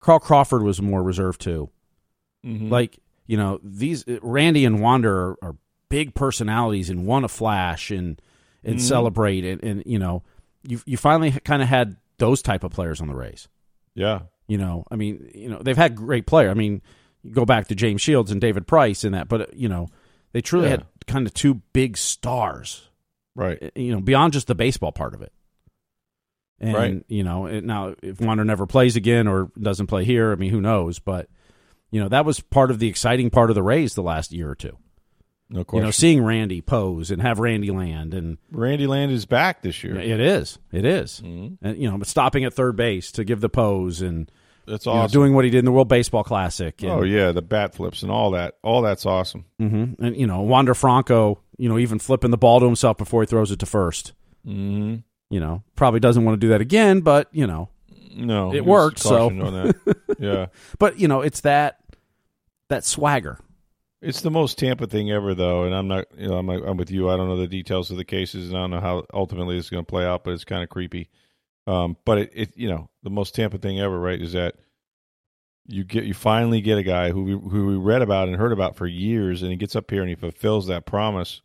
Carl 0.00 0.18
Crawford 0.18 0.62
was 0.62 0.80
more 0.80 1.02
reserved 1.02 1.40
too. 1.40 1.70
Mhm. 2.44 2.70
Like 2.70 2.98
you 3.26 3.36
know, 3.36 3.58
these 3.62 4.04
Randy 4.22 4.64
and 4.64 4.80
Wander 4.80 5.12
are, 5.30 5.36
are 5.42 5.56
big 5.88 6.14
personalities 6.14 6.90
and 6.90 7.06
want 7.06 7.24
to 7.24 7.28
flash 7.28 7.90
and 7.90 8.20
and 8.64 8.76
Mhm. 8.76 8.80
celebrate 8.80 9.44
and, 9.44 9.62
and 9.64 9.82
you 9.86 9.98
know, 9.98 10.22
you 10.62 10.80
you 10.86 10.96
finally 10.96 11.30
kind 11.32 11.62
of 11.62 11.68
had 11.68 11.96
those 12.18 12.42
type 12.42 12.64
of 12.64 12.70
players 12.72 13.00
on 13.00 13.08
the 13.08 13.14
Rays. 13.14 13.48
yeah, 13.94 14.20
You 14.48 14.58
know, 14.58 14.84
I 14.90 14.96
mean, 14.96 15.30
you 15.34 15.48
know, 15.48 15.60
they've 15.62 15.76
had 15.76 15.94
great 15.96 16.26
player. 16.26 16.50
I 16.50 16.54
mean, 16.54 16.80
you 17.22 17.32
go 17.32 17.44
back 17.44 17.68
to 17.68 17.74
James 17.74 18.00
Shields 18.02 18.30
and 18.30 18.40
David 18.40 18.66
Price 18.66 19.04
and 19.04 19.14
that, 19.14 19.28
but 19.28 19.54
you 19.54 19.68
know, 19.68 19.88
they 20.32 20.40
truly 20.40 20.66
Yeah. 20.66 20.70
had 20.72 20.86
kind 21.06 21.26
of 21.26 21.34
two 21.34 21.54
big 21.72 21.96
stars 21.96 22.88
right, 23.34 23.62
uh, 23.62 23.70
you 23.74 23.92
know, 23.92 24.00
beyond 24.00 24.32
just 24.32 24.46
the 24.46 24.54
baseball 24.54 24.92
part 24.92 25.14
of 25.14 25.22
it. 25.22 25.32
And 26.58 26.74
Right. 26.74 27.04
you 27.08 27.22
know, 27.24 27.46
it, 27.46 27.64
now 27.64 27.94
if 28.02 28.20
Wander 28.20 28.44
never 28.44 28.66
plays 28.66 28.96
again 28.96 29.26
or 29.28 29.50
doesn't 29.60 29.88
play 29.88 30.04
here, 30.04 30.32
I 30.32 30.36
mean, 30.36 30.50
who 30.50 30.60
knows? 30.60 30.98
But 30.98 31.28
you 31.90 32.00
know, 32.00 32.08
that 32.08 32.24
was 32.24 32.40
part 32.40 32.70
of 32.70 32.78
the 32.78 32.88
exciting 32.88 33.30
part 33.30 33.50
of 33.50 33.54
the 33.54 33.62
Rays 33.62 33.94
the 33.94 34.02
last 34.02 34.32
year 34.32 34.50
or 34.50 34.54
two. 34.54 34.76
No 35.48 35.64
You 35.72 35.80
know, 35.80 35.90
seeing 35.90 36.22
Randy 36.24 36.60
pose 36.60 37.10
and 37.10 37.22
have 37.22 37.38
Randy 37.38 37.70
land, 37.70 38.14
and 38.14 38.38
Randy 38.50 38.86
Land 38.86 39.12
is 39.12 39.26
back 39.26 39.62
this 39.62 39.82
year. 39.84 39.96
it 39.98 40.20
is, 40.20 40.58
it 40.72 40.84
is. 40.84 41.22
Mhm. 41.24 41.58
and 41.62 41.78
you 41.78 41.90
know, 41.90 41.98
but 41.98 42.08
stopping 42.08 42.44
at 42.44 42.52
third 42.54 42.76
base 42.76 43.12
to 43.12 43.24
give 43.24 43.40
the 43.40 43.48
pose 43.48 44.02
and 44.02 44.30
That's 44.66 44.86
you 44.86 44.92
know, 44.92 45.06
doing 45.08 45.34
what 45.34 45.44
he 45.44 45.50
did 45.50 45.60
in 45.60 45.64
the 45.64 45.72
World 45.72 45.88
Baseball 45.88 46.24
Classic. 46.24 46.82
And, 46.82 46.90
oh 46.90 47.02
yeah, 47.02 47.30
the 47.32 47.42
bat 47.42 47.74
flips 47.74 48.02
and 48.02 48.10
all 48.10 48.32
that. 48.32 48.56
All 48.62 48.82
that's 48.82 49.06
awesome. 49.06 49.44
hmm 49.58 49.92
and 50.00 50.16
you 50.16 50.26
know, 50.26 50.42
Wander 50.42 50.74
Franco, 50.74 51.40
you 51.56 51.68
know, 51.68 51.78
even 51.78 51.98
flipping 52.00 52.30
the 52.32 52.36
ball 52.36 52.58
to 52.60 52.66
himself 52.66 52.96
before 52.98 53.22
he 53.22 53.26
throws 53.26 53.50
it 53.52 53.58
to 53.60 53.66
first. 53.66 54.12
hmm 54.44 54.96
You 55.30 55.40
know, 55.40 55.62
probably 55.76 56.00
doesn't 56.00 56.24
want 56.24 56.40
to 56.40 56.44
do 56.44 56.50
that 56.50 56.60
again, 56.60 57.00
but 57.00 57.28
you 57.32 57.46
know, 57.46 57.68
No, 58.16 58.52
It 58.52 58.64
worked, 58.64 58.98
so. 58.98 59.30
yeah, 60.18 60.46
But 60.80 60.98
you 60.98 61.06
know, 61.06 61.20
it's 61.20 61.42
that 61.42 61.78
that 62.68 62.84
swagger. 62.84 63.38
It's 64.06 64.20
the 64.20 64.30
most 64.30 64.58
Tampa 64.58 64.86
thing 64.86 65.10
ever, 65.10 65.34
though. 65.34 65.64
And 65.64 65.74
I'm 65.74 65.88
not, 65.88 66.06
you 66.16 66.28
know, 66.28 66.38
I'm, 66.38 66.48
I'm 66.48 66.76
with 66.76 66.90
you. 66.90 67.10
I 67.10 67.16
don't 67.16 67.28
know 67.28 67.36
the 67.36 67.46
details 67.46 67.90
of 67.90 67.96
the 67.96 68.04
cases, 68.04 68.48
and 68.48 68.56
I 68.58 68.62
don't 68.62 68.70
know 68.70 68.80
how 68.80 69.04
ultimately 69.12 69.56
this 69.56 69.66
is 69.66 69.70
going 69.70 69.84
to 69.84 69.90
play 69.90 70.04
out. 70.04 70.24
But 70.24 70.34
it's 70.34 70.44
kind 70.44 70.62
of 70.62 70.68
creepy. 70.68 71.10
Um, 71.66 71.96
but 72.04 72.18
it, 72.18 72.30
it, 72.34 72.52
you 72.56 72.68
know, 72.68 72.88
the 73.02 73.10
most 73.10 73.34
Tampa 73.34 73.58
thing 73.58 73.80
ever, 73.80 73.98
right? 73.98 74.20
Is 74.20 74.32
that 74.32 74.54
you 75.66 75.82
get 75.84 76.04
you 76.04 76.14
finally 76.14 76.60
get 76.60 76.78
a 76.78 76.82
guy 76.84 77.10
who 77.10 77.24
we, 77.24 77.32
who 77.32 77.66
we 77.66 77.76
read 77.76 78.02
about 78.02 78.28
and 78.28 78.36
heard 78.36 78.52
about 78.52 78.76
for 78.76 78.86
years, 78.86 79.42
and 79.42 79.50
he 79.50 79.56
gets 79.56 79.74
up 79.74 79.90
here 79.90 80.00
and 80.00 80.08
he 80.08 80.14
fulfills 80.14 80.68
that 80.68 80.86
promise, 80.86 81.40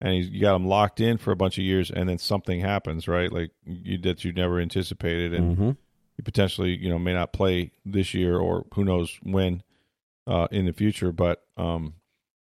and 0.00 0.12
he's, 0.12 0.28
you 0.28 0.42
got 0.42 0.56
him 0.56 0.66
locked 0.66 1.00
in 1.00 1.16
for 1.16 1.32
a 1.32 1.36
bunch 1.36 1.56
of 1.56 1.64
years, 1.64 1.90
and 1.90 2.08
then 2.08 2.18
something 2.18 2.60
happens, 2.60 3.08
right? 3.08 3.32
Like 3.32 3.52
you 3.64 3.96
that 3.98 4.24
you 4.24 4.32
never 4.32 4.60
anticipated, 4.60 5.32
and 5.32 5.56
Mm-hmm. 5.56 5.70
he 6.16 6.22
potentially 6.22 6.76
you 6.76 6.90
know 6.90 6.98
may 6.98 7.14
not 7.14 7.32
play 7.32 7.72
this 7.86 8.12
year 8.12 8.38
or 8.38 8.66
who 8.74 8.84
knows 8.84 9.18
when 9.22 9.62
uh, 10.26 10.48
in 10.50 10.66
the 10.66 10.72
future. 10.72 11.12
But 11.12 11.42
um, 11.56 11.94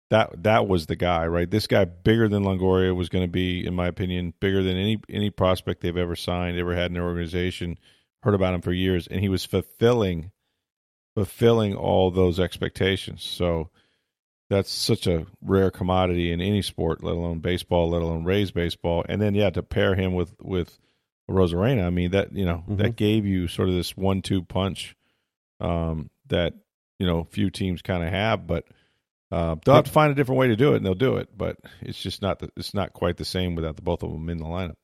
that 0.10 0.44
that 0.44 0.68
was 0.68 0.86
the 0.86 0.96
guy, 0.96 1.28
right? 1.28 1.50
This 1.50 1.68
guy 1.68 1.86
bigger 1.86 2.28
than 2.30 2.44
Longoria 2.44 2.96
was 2.96 3.10
going 3.10 3.24
to 3.26 3.32
be, 3.32 3.66
in 3.66 3.74
my 3.74 3.88
opinion, 3.88 4.34
bigger 4.40 4.64
than 4.64 4.78
any 4.78 4.98
any 5.10 5.30
prospect 5.30 5.82
they've 5.82 5.98
ever 5.98 6.16
signed, 6.16 6.58
ever 6.58 6.76
had 6.76 6.88
in 6.88 6.94
their 6.94 7.04
organization. 7.04 7.78
Heard 8.24 8.34
about 8.34 8.54
him 8.54 8.62
for 8.62 8.74
years, 8.74 9.08
and 9.08 9.20
he 9.22 9.30
was 9.30 9.46
fulfilling 9.46 10.32
fulfilling 11.16 11.76
all 11.76 12.12
those 12.12 12.40
expectations. 12.40 13.24
So 13.24 13.70
that's 14.50 14.72
such 14.72 15.08
a 15.08 15.26
rare 15.42 15.72
commodity 15.72 16.32
in 16.32 16.40
any 16.42 16.62
sport, 16.62 17.04
let 17.04 17.16
alone 17.16 17.40
baseball, 17.40 17.90
let 17.90 18.02
alone 18.02 18.24
Rays 18.24 18.52
baseball. 18.52 19.04
And 19.10 19.22
then 19.22 19.36
yeah, 19.36 19.50
to 19.52 19.64
pair 19.64 19.96
him 19.96 20.14
with 20.14 20.36
with 20.40 20.80
Arozarena, 21.30 21.86
I 21.86 21.90
mean 21.90 22.12
that 22.12 22.34
you 22.34 22.46
know 22.46 22.64
Mhm. 22.70 22.78
that 22.78 22.96
gave 22.96 23.26
you 23.26 23.48
sort 23.48 23.68
of 23.70 23.76
this 23.76 23.98
one 23.98 24.22
two 24.22 24.44
punch 24.44 24.96
um, 25.60 26.10
that 26.28 26.54
you 27.00 27.08
know 27.08 27.24
few 27.26 27.50
teams 27.50 27.82
kind 27.82 28.04
of 28.04 28.10
have, 28.10 28.48
but 28.48 28.66
uh, 29.32 29.56
they'll 29.64 29.76
have 29.76 29.86
to 29.86 29.92
find 29.92 30.12
a 30.12 30.16
different 30.16 30.40
way 30.40 30.48
to 30.48 30.56
do 30.56 30.74
it, 30.74 30.78
and 30.78 30.86
they'll 30.86 30.94
do 30.94 31.18
it. 31.18 31.30
But 31.36 31.58
it's 31.82 32.00
just 32.00 32.22
not 32.22 32.40
the, 32.40 32.50
it's 32.56 32.74
not 32.74 32.94
quite 32.94 33.18
the 33.18 33.26
same 33.26 33.56
without 33.56 33.76
the 33.76 33.82
both 33.82 34.04
of 34.04 34.12
them 34.12 34.30
in 34.30 34.38
the 34.38 34.46
lineup. 34.46 34.76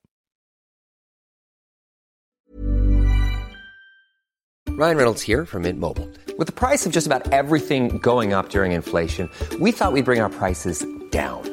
Ryan 4.75 4.97
Reynolds 4.97 5.21
here 5.21 5.45
from 5.45 5.63
Mint 5.63 5.79
Mobile. 5.79 6.09
With 6.39 6.47
the 6.47 6.53
price 6.53 6.87
of 6.87 6.91
just 6.91 7.05
about 7.05 7.31
everything 7.31 7.99
going 7.99 8.33
up 8.33 8.49
during 8.49 8.71
inflation, 8.71 9.29
we 9.59 9.71
thought 9.71 9.93
we'd 9.93 10.03
bring 10.03 10.19
our 10.19 10.31
prices 10.31 10.83
down. 11.11 11.52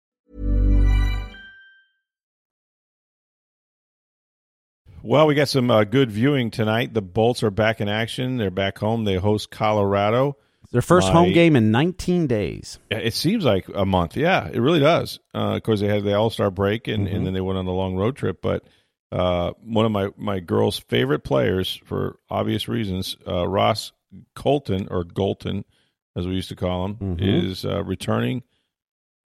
Well, 5.03 5.27
we 5.27 5.35
got 5.35 5.49
some 5.49 5.71
uh, 5.71 5.83
good 5.83 6.11
viewing 6.11 6.51
tonight. 6.51 6.93
The 6.93 7.01
Bolts 7.01 7.43
are 7.43 7.49
back 7.51 7.81
in 7.81 7.89
action. 7.89 8.37
They're 8.37 8.51
back 8.51 8.77
home. 8.77 9.03
They 9.03 9.15
host 9.15 9.49
Colorado. 9.49 10.37
Their 10.71 10.81
first 10.81 11.07
My- 11.07 11.13
home 11.13 11.33
game 11.33 11.55
in 11.55 11.71
19 11.71 12.27
days. 12.27 12.79
It 12.89 13.13
seems 13.13 13.43
like 13.43 13.65
a 13.73 13.85
month. 13.85 14.15
Yeah, 14.15 14.47
it 14.47 14.59
really 14.59 14.79
does. 14.79 15.19
Uh, 15.35 15.55
of 15.55 15.63
course, 15.63 15.81
they 15.81 15.87
had 15.87 16.03
the 16.03 16.13
All 16.13 16.29
Star 16.29 16.49
break, 16.51 16.87
and, 16.87 17.07
Mm-hmm. 17.07 17.15
and 17.15 17.25
then 17.25 17.33
they 17.33 17.41
went 17.41 17.57
on 17.57 17.65
the 17.65 17.71
long 17.73 17.95
road 17.95 18.15
trip. 18.15 18.41
But 18.41 18.63
uh, 19.11 19.51
one 19.63 19.85
of 19.85 19.91
my 19.91 20.09
my 20.17 20.39
girl's 20.39 20.79
favorite 20.79 21.23
players, 21.25 21.81
for 21.83 22.19
obvious 22.29 22.67
reasons, 22.69 23.17
uh, 23.27 23.45
Ross 23.47 23.91
Colton 24.35 24.87
or 24.89 25.03
Golton, 25.03 25.63
as 26.15 26.25
we 26.27 26.35
used 26.35 26.49
to 26.49 26.55
call 26.55 26.85
him, 26.85 26.95
Mhm. 26.95 27.45
is 27.49 27.65
uh, 27.65 27.83
returning 27.83 28.43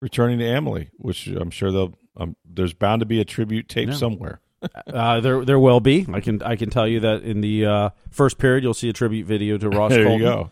returning 0.01 0.39
to 0.39 0.45
Amalie, 0.45 0.89
which 0.97 1.28
I'm 1.28 1.51
sure 1.51 1.71
they'll. 1.71 1.93
Um, 2.17 2.36
there's 2.45 2.73
bound 2.73 3.01
to 3.01 3.05
be 3.05 3.19
a 3.19 3.26
tribute 3.26 3.67
tape 3.67 3.89
Yeah. 3.89 3.95
somewhere. 3.95 4.39
Uh, 4.88 5.20
there, 5.20 5.45
there 5.45 5.60
will 5.60 5.80
be. 5.80 6.06
I 6.12 6.20
can, 6.22 6.41
I 6.41 6.56
can 6.56 6.70
tell 6.70 6.88
you 6.88 6.99
that 7.01 7.24
in 7.24 7.41
the 7.41 7.66
uh, 7.66 7.89
first 8.10 8.38
period, 8.38 8.64
you'll 8.64 8.74
see 8.74 8.89
a 8.89 8.93
tribute 8.93 9.26
video 9.28 9.58
to 9.58 9.70
Ross. 9.70 9.91
there 9.91 10.03
Colton. 10.06 10.20
you 10.20 10.26
go. 10.26 10.51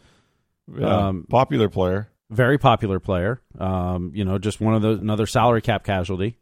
Yeah, 0.80 1.08
Um, 1.08 1.26
popular 1.30 1.68
player. 1.70 2.10
Very 2.30 2.58
popular 2.58 3.00
player. 3.00 3.42
Um, 3.60 4.12
you 4.14 4.24
know, 4.26 4.38
just 4.38 4.62
one 4.62 4.74
of 4.76 4.82
the 4.82 4.90
another 4.92 5.26
salary 5.26 5.62
cap 5.62 5.84
casualty. 5.84 6.38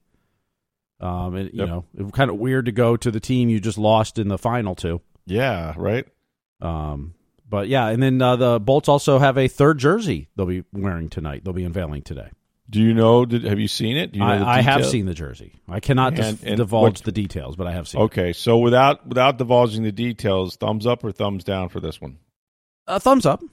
Um, 1.00 1.36
and, 1.36 1.50
you 1.54 1.60
Yep. 1.60 1.68
know, 1.70 1.86
it 1.98 2.14
kind 2.14 2.30
of 2.30 2.38
weird 2.38 2.66
to 2.66 2.72
go 2.72 2.96
to 2.98 3.10
the 3.12 3.20
team 3.20 3.50
you 3.50 3.60
just 3.60 3.78
lost 3.78 4.20
in 4.20 4.28
the 4.28 4.38
final 4.38 4.76
to. 4.76 5.02
Yeah, 5.26 5.74
right. 5.78 6.06
Um, 6.62 7.14
but 7.50 7.68
yeah, 7.68 7.88
and 7.88 8.02
then 8.04 8.22
uh, 8.22 8.36
the 8.36 8.60
Bolts 8.60 8.88
also 8.88 9.18
have 9.20 9.38
a 9.38 9.48
third 9.48 9.80
jersey 9.80 10.28
they'll 10.36 10.46
be 10.46 10.64
wearing 10.72 11.10
tonight. 11.10 11.44
They'll 11.44 11.54
be 11.54 11.64
unveiling 11.64 12.04
today. 12.04 12.30
Do 12.72 12.80
you 12.80 12.94
know? 12.94 13.26
Did 13.26 13.44
have 13.44 13.60
you 13.60 13.68
seen 13.68 13.98
it? 13.98 14.14
Do 14.14 14.20
you 14.20 14.26
know 14.26 14.32
I, 14.32 14.60
I 14.60 14.62
have 14.62 14.86
seen 14.86 15.06
the 15.06 15.14
jersey. 15.14 15.54
I 15.68 15.80
cannot 15.82 16.18
And- 16.18 16.40
and 16.44 16.58
divulge 16.58 17.00
what- 17.00 17.04
the 17.04 17.12
details, 17.12 17.56
but 17.58 17.68
I 17.68 17.74
have 17.74 17.88
seen. 17.88 18.00
it. 18.02 18.06
Okay, 18.06 18.34
so 18.34 18.58
without 18.60 19.06
without 19.06 19.38
divulging 19.38 19.84
the 19.84 19.92
details, 19.92 20.56
thumbs 20.56 20.88
up 20.88 21.04
or 21.04 21.12
thumbs 21.12 21.44
down 21.44 21.68
for 21.70 21.80
this 21.82 22.00
one? 22.02 22.18
A 22.88 23.00
thumbs 23.00 23.26
up. 23.26 23.44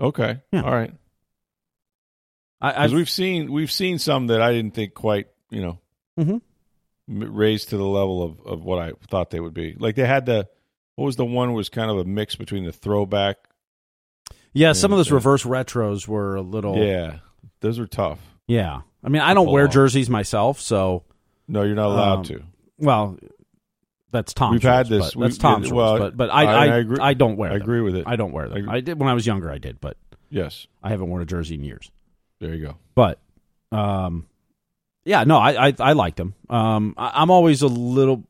Okay, 0.00 0.40
Yeah. 0.52 0.62
all 0.62 0.70
right. 0.72 0.92
I, 2.60 2.70
Because 2.72 2.94
we've 2.94 3.10
seen 3.10 3.52
we've 3.52 3.72
seen 3.72 3.98
some 3.98 4.28
that 4.28 4.40
I 4.40 4.52
didn't 4.52 4.74
think 4.74 4.94
quite 4.94 5.26
you 5.50 5.60
know 5.60 5.78
Mhm. 6.18 6.40
raised 7.08 7.70
to 7.70 7.76
the 7.76 7.84
level 7.84 8.22
of, 8.22 8.40
of 8.46 8.64
what 8.64 8.78
I 8.78 8.92
thought 9.08 9.30
they 9.30 9.40
would 9.40 9.54
be. 9.54 9.74
Like 9.78 9.96
they 9.96 10.06
had 10.06 10.26
the 10.26 10.48
what 10.96 11.06
was 11.06 11.16
the 11.16 11.24
one 11.24 11.52
was 11.54 11.68
kind 11.68 11.90
of 11.90 11.98
a 11.98 12.04
mix 12.04 12.36
between 12.36 12.64
the 12.64 12.72
throwback. 12.72 13.36
yeah, 14.52 14.72
some 14.72 14.92
of 14.92 14.98
those 14.98 15.10
reverse 15.10 15.42
retros 15.44 16.06
were 16.06 16.36
a 16.36 16.40
little. 16.42 16.76
Yeah, 16.78 17.18
those 17.60 17.78
are 17.80 17.86
tough. 17.88 18.20
Yeah. 18.46 18.80
I 19.02 19.08
mean, 19.08 19.22
I 19.22 19.34
don't 19.34 19.50
wear 19.50 19.68
jerseys 19.68 20.08
myself, 20.10 20.60
so 20.60 21.02
No, 21.48 21.62
you're 21.62 21.74
not 21.74 21.86
allowed 21.90 22.18
Um, 22.18 22.24
to. 22.24 22.42
well, 22.78 23.16
that's 24.10 24.32
Tom's. 24.32 24.52
We've 24.52 24.62
had 24.62 24.88
this. 24.88 25.14
but 25.14 25.20
That's 25.20 25.36
We- 25.36 25.40
Tom's 25.40 25.72
well, 25.72 25.98
but 25.98 26.16
but 26.16 26.30
I 26.30 26.44
I- 26.44 26.54
I, 26.54 26.76
agree- 26.76 26.98
I 27.00 27.14
don't 27.14 27.36
wear. 27.36 27.50
I 27.50 27.54
them. 27.54 27.62
agree 27.62 27.80
with 27.80 27.96
it. 27.96 28.04
I 28.06 28.16
don't 28.16 28.32
wear 28.32 28.48
them. 28.48 28.68
I. 28.68 28.76
I 28.76 28.80
did 28.80 28.98
when 28.98 29.08
I 29.08 29.14
was 29.14 29.26
younger. 29.26 29.50
I 29.50 29.58
did, 29.58 29.80
but 29.80 29.96
Yes, 30.30 30.66
I 30.82 30.88
haven't 30.90 31.10
worn 31.10 31.22
a 31.22 31.26
jersey 31.26 31.54
in 31.54 31.64
years. 31.64 31.90
there 32.40 32.54
you 32.54 32.66
go. 32.66 32.76
But 32.94 33.18
um, 33.72 34.26
yeah, 35.04 35.24
no, 35.24 35.38
I 35.38 35.68
I, 35.68 35.74
I 35.80 35.92
liked 35.92 36.16
them. 36.16 36.34
Um, 36.48 36.94
I, 36.96 37.12
I'm 37.22 37.30
always 37.30 37.62
a 37.62 37.66
little 37.68 38.24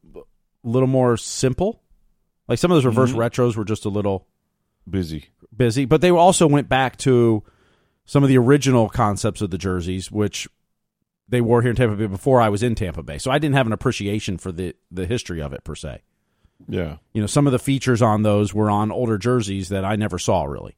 little 0.65 0.89
more 0.89 1.17
simple. 1.17 1.81
Like 2.49 2.59
some 2.59 2.71
of 2.71 2.77
those 2.77 2.85
reverse 2.87 3.13
Mhm. 3.13 3.17
retros 3.17 3.57
were 3.57 3.65
just 3.65 3.85
a 3.85 3.89
little 3.91 4.27
Busy. 4.89 5.27
busy, 5.57 5.85
but 5.87 6.01
they 6.03 6.11
also 6.11 6.47
went 6.47 6.69
back 6.69 6.97
to 6.99 7.43
some 8.05 8.23
of 8.23 8.29
the 8.29 8.39
original 8.39 8.89
concepts 8.89 9.41
of 9.41 9.51
the 9.51 9.59
jerseys, 9.59 10.11
which 10.13 10.47
they 11.29 11.41
wore 11.41 11.63
here 11.63 11.71
in 11.71 11.77
Tampa 11.77 11.97
Bay 11.97 12.07
before 12.07 12.41
I 12.41 12.49
was 12.51 12.63
in 12.63 12.75
Tampa 12.75 13.03
Bay. 13.03 13.19
So 13.19 13.31
I 13.31 13.39
didn't 13.39 13.55
have 13.57 13.67
an 13.67 13.73
appreciation 13.73 14.37
for 14.39 14.53
the 14.53 14.75
the 14.91 15.07
history 15.07 15.41
of 15.41 15.53
it 15.53 15.65
per 15.65 15.75
se. 15.75 16.03
Yeah, 16.69 16.97
You 17.13 17.21
know, 17.21 17.27
some 17.27 17.47
of 17.47 17.53
the 17.53 17.59
features 17.59 18.01
on 18.01 18.23
those 18.23 18.55
were 18.55 18.71
on 18.71 18.93
older 18.93 19.19
jerseys 19.19 19.71
that 19.71 19.85
I 19.85 19.97
never 19.97 20.19
saw 20.19 20.45
really. 20.45 20.77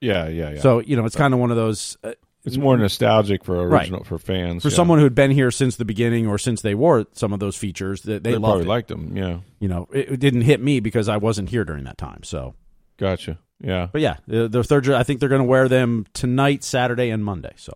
yeah, 0.00 0.28
yeah, 0.28 0.50
yeah. 0.50 0.60
So 0.60 0.80
you 0.80 0.96
know, 0.96 1.04
it's 1.06 1.16
kind 1.16 1.32
of 1.32 1.40
one 1.40 1.50
of 1.50 1.56
those 1.56 1.96
uh, 2.04 2.12
it's 2.44 2.58
more 2.58 2.76
nostalgic 2.76 3.42
for 3.42 3.66
Right. 3.66 3.80
original 3.82 4.04
for 4.04 4.18
fans. 4.18 4.62
for 4.62 4.68
yeah. 4.68 4.74
someone 4.74 4.98
who'd 4.98 5.14
been 5.14 5.30
here 5.30 5.50
since 5.50 5.76
the 5.76 5.84
beginning 5.86 6.26
or 6.26 6.36
since 6.38 6.60
they 6.60 6.74
wore 6.74 7.06
some 7.12 7.32
of 7.32 7.40
those 7.40 7.56
features 7.56 8.02
that 8.02 8.22
they, 8.22 8.32
they 8.32 8.36
loved 8.36 8.44
probably 8.50 8.64
it. 8.66 8.68
liked 8.68 8.88
them. 8.88 9.16
Yeah, 9.16 9.38
you 9.60 9.68
know, 9.68 9.88
it, 9.94 10.10
it 10.12 10.20
didn't 10.20 10.42
hit 10.42 10.60
me 10.60 10.80
because 10.80 11.08
I 11.08 11.16
wasn't 11.16 11.48
here 11.48 11.64
during 11.64 11.84
that 11.84 11.96
time. 11.96 12.22
So, 12.22 12.54
gotcha. 12.98 13.38
Yeah. 13.60 13.88
but 13.92 14.00
yeah, 14.00 14.16
the, 14.26 14.48
the 14.48 14.64
third, 14.64 14.88
I 14.90 15.02
think 15.04 15.20
they're 15.20 15.28
going 15.28 15.40
to 15.40 15.44
wear 15.46 15.68
them 15.68 16.06
tonight, 16.12 16.62
Saturday, 16.64 17.10
and 17.10 17.24
Monday. 17.24 17.52
So, 17.56 17.72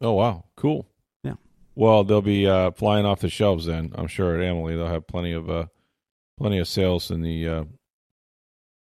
Oh 0.00 0.12
wow, 0.12 0.44
cool. 0.56 0.86
Yeah. 1.24 1.34
Well, 1.74 2.04
they'll 2.04 2.22
be 2.22 2.46
uh, 2.46 2.70
flying 2.72 3.04
off 3.04 3.20
the 3.20 3.28
shelves 3.28 3.66
then. 3.66 3.92
I'm 3.96 4.06
sure 4.06 4.36
at 4.40 4.48
Amalie 4.48 4.76
they'll 4.76 4.86
have 4.86 5.06
plenty 5.08 5.32
of 5.32 5.50
uh, 5.50 5.66
plenty 6.38 6.58
of 6.58 6.68
sales 6.68 7.10
in 7.10 7.22
the 7.22 7.48
uh, 7.48 7.64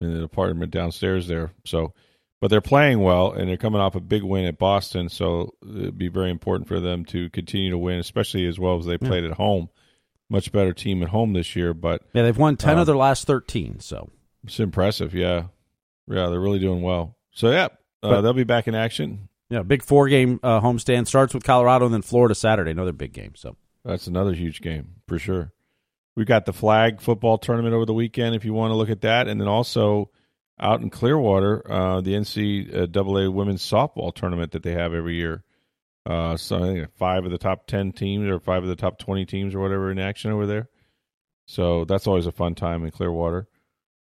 in 0.00 0.14
the 0.14 0.20
department 0.20 0.70
downstairs 0.70 1.26
there. 1.26 1.50
So, 1.64 1.94
but 2.40 2.48
they're 2.48 2.60
playing 2.60 3.00
well 3.00 3.32
and 3.32 3.48
they're 3.48 3.56
coming 3.56 3.80
off 3.80 3.96
a 3.96 4.00
big 4.00 4.22
win 4.22 4.44
at 4.44 4.56
Boston. 4.58 5.08
So 5.08 5.54
it'd 5.68 5.98
be 5.98 6.08
very 6.08 6.30
important 6.30 6.68
for 6.68 6.78
them 6.78 7.04
to 7.06 7.28
continue 7.30 7.70
to 7.70 7.78
win, 7.78 7.98
especially 7.98 8.46
as 8.46 8.58
well 8.58 8.78
as 8.78 8.86
they 8.86 8.96
played 8.98 9.24
at 9.24 9.32
home. 9.32 9.68
Much 10.28 10.52
better 10.52 10.72
team 10.72 11.02
at 11.02 11.08
home 11.08 11.32
this 11.32 11.56
year, 11.56 11.74
but 11.74 12.02
yeah, 12.12 12.22
they've 12.22 12.38
won 12.38 12.56
10 12.56 12.74
Um, 12.74 12.78
of 12.78 12.86
their 12.86 12.96
last 12.96 13.26
13. 13.26 13.80
So, 13.80 14.10
it's 14.44 14.60
impressive. 14.60 15.12
Yeah, 15.12 15.46
yeah, 16.10 16.28
they're 16.28 16.40
really 16.40 16.58
doing 16.58 16.82
well. 16.82 17.16
So 17.32 17.50
yeah, 17.50 17.64
uh, 18.02 18.10
But- 18.10 18.20
they'll 18.22 18.32
be 18.32 18.44
back 18.44 18.68
in 18.68 18.74
action. 18.74 19.28
yeah, 19.48 19.62
big 19.62 19.82
four 19.82 20.08
game 20.08 20.38
uh, 20.42 20.60
homestand 20.60 21.06
starts 21.06 21.32
with 21.34 21.44
Colorado 21.44 21.84
and 21.86 21.94
then 21.94 22.02
Florida 22.02 22.34
Saturday, 22.34 22.70
another 22.70 22.92
big 22.92 23.12
game. 23.12 23.32
So, 23.36 23.56
That's 23.84 24.06
another 24.06 24.32
huge 24.34 24.60
game 24.60 24.96
for 25.08 25.18
sure. 25.18 25.52
We've 26.16 26.26
got 26.26 26.44
the 26.44 26.52
flag 26.52 27.00
football 27.00 27.38
tournament 27.38 27.74
over 27.74 27.86
the 27.86 27.94
weekend 27.94 28.34
if 28.34 28.44
you 28.44 28.52
want 28.52 28.72
to 28.72 28.76
look 28.76 28.90
at 28.90 29.00
that, 29.02 29.26
and 29.28 29.40
then 29.40 29.48
also 29.48 30.10
out 30.58 30.80
in 30.82 30.90
Clearwater, 30.90 31.62
uh, 31.72 32.00
the 32.02 32.12
NCAA 32.14 33.32
women's 33.32 33.62
softball 33.62 34.14
tournament 34.14 34.52
that 34.52 34.62
they 34.62 34.72
have 34.72 34.92
every 34.92 35.14
year. 35.16 35.42
Uh, 36.04 36.36
so 36.36 36.56
I 36.56 36.60
think 36.60 36.88
five 36.96 37.24
of 37.24 37.30
the 37.30 37.38
top 37.38 37.66
ten 37.66 37.92
teams 37.92 38.28
or 38.28 38.38
five 38.40 38.62
of 38.62 38.68
the 38.68 38.76
top 38.76 38.98
twenty 38.98 39.24
teams 39.24 39.54
or 39.54 39.60
whatever 39.60 39.90
in 39.90 39.98
action 39.98 40.30
over 40.32 40.46
there. 40.46 40.68
So 41.46 41.84
that's 41.84 42.06
always 42.06 42.26
a 42.26 42.32
fun 42.32 42.54
time 42.54 42.84
in 42.84 42.90
Clearwater. 42.90 43.48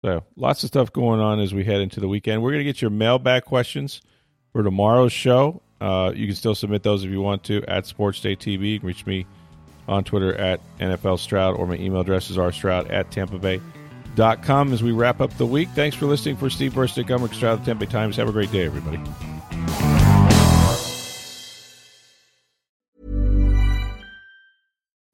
So 0.03 0.23
lots 0.35 0.63
of 0.63 0.67
stuff 0.67 0.93
going 0.93 1.19
on 1.19 1.39
as 1.39 1.53
we 1.53 1.63
head 1.63 1.81
into 1.81 1.99
the 1.99 2.07
weekend. 2.07 2.41
We're 2.41 2.51
going 2.51 2.61
to 2.61 2.71
get 2.71 2.81
your 2.81 2.91
mailbag 2.91 3.45
questions 3.45 4.01
for 4.53 4.63
tomorrow's 4.63 5.11
show. 5.11 5.61
Uh, 5.81 6.11
you 6.15 6.25
can 6.25 6.35
still 6.35 6.55
submit 6.55 6.83
those 6.83 7.03
if 7.03 7.11
you 7.11 7.21
want 7.21 7.43
to 7.45 7.63
at 7.65 7.85
Sports 7.85 8.21
Day 8.21 8.35
TV. 8.35 8.73
You 8.73 8.79
can 8.79 8.87
reach 8.87 9.05
me 9.05 9.25
on 9.87 10.03
Twitter 10.03 10.35
at 10.35 10.61
NFL 10.79 11.19
Stroud, 11.19 11.55
or 11.55 11.65
my 11.65 11.75
email 11.75 12.01
address 12.01 12.29
is 12.29 12.37
rstroud 12.37 12.91
at 12.91 13.11
tampa 13.11 13.39
bay 13.39 13.59
dot 14.15 14.43
com 14.43 14.73
as 14.73 14.83
we 14.83 14.91
wrap 14.91 15.21
up 15.21 15.35
the 15.37 15.45
week. 15.45 15.69
Thanks 15.69 15.95
for 15.95 16.05
listening 16.05 16.35
for 16.37 16.49
Steve 16.49 16.73
Versnick. 16.73 17.09
I'm 17.09 17.27
Stroud 17.33 17.61
the 17.61 17.65
Tampa 17.65 17.85
Bay 17.85 17.91
Times. 17.91 18.17
Have 18.17 18.29
a 18.29 18.33
great 18.33 18.51
day, 18.51 18.65
everybody. 18.65 18.99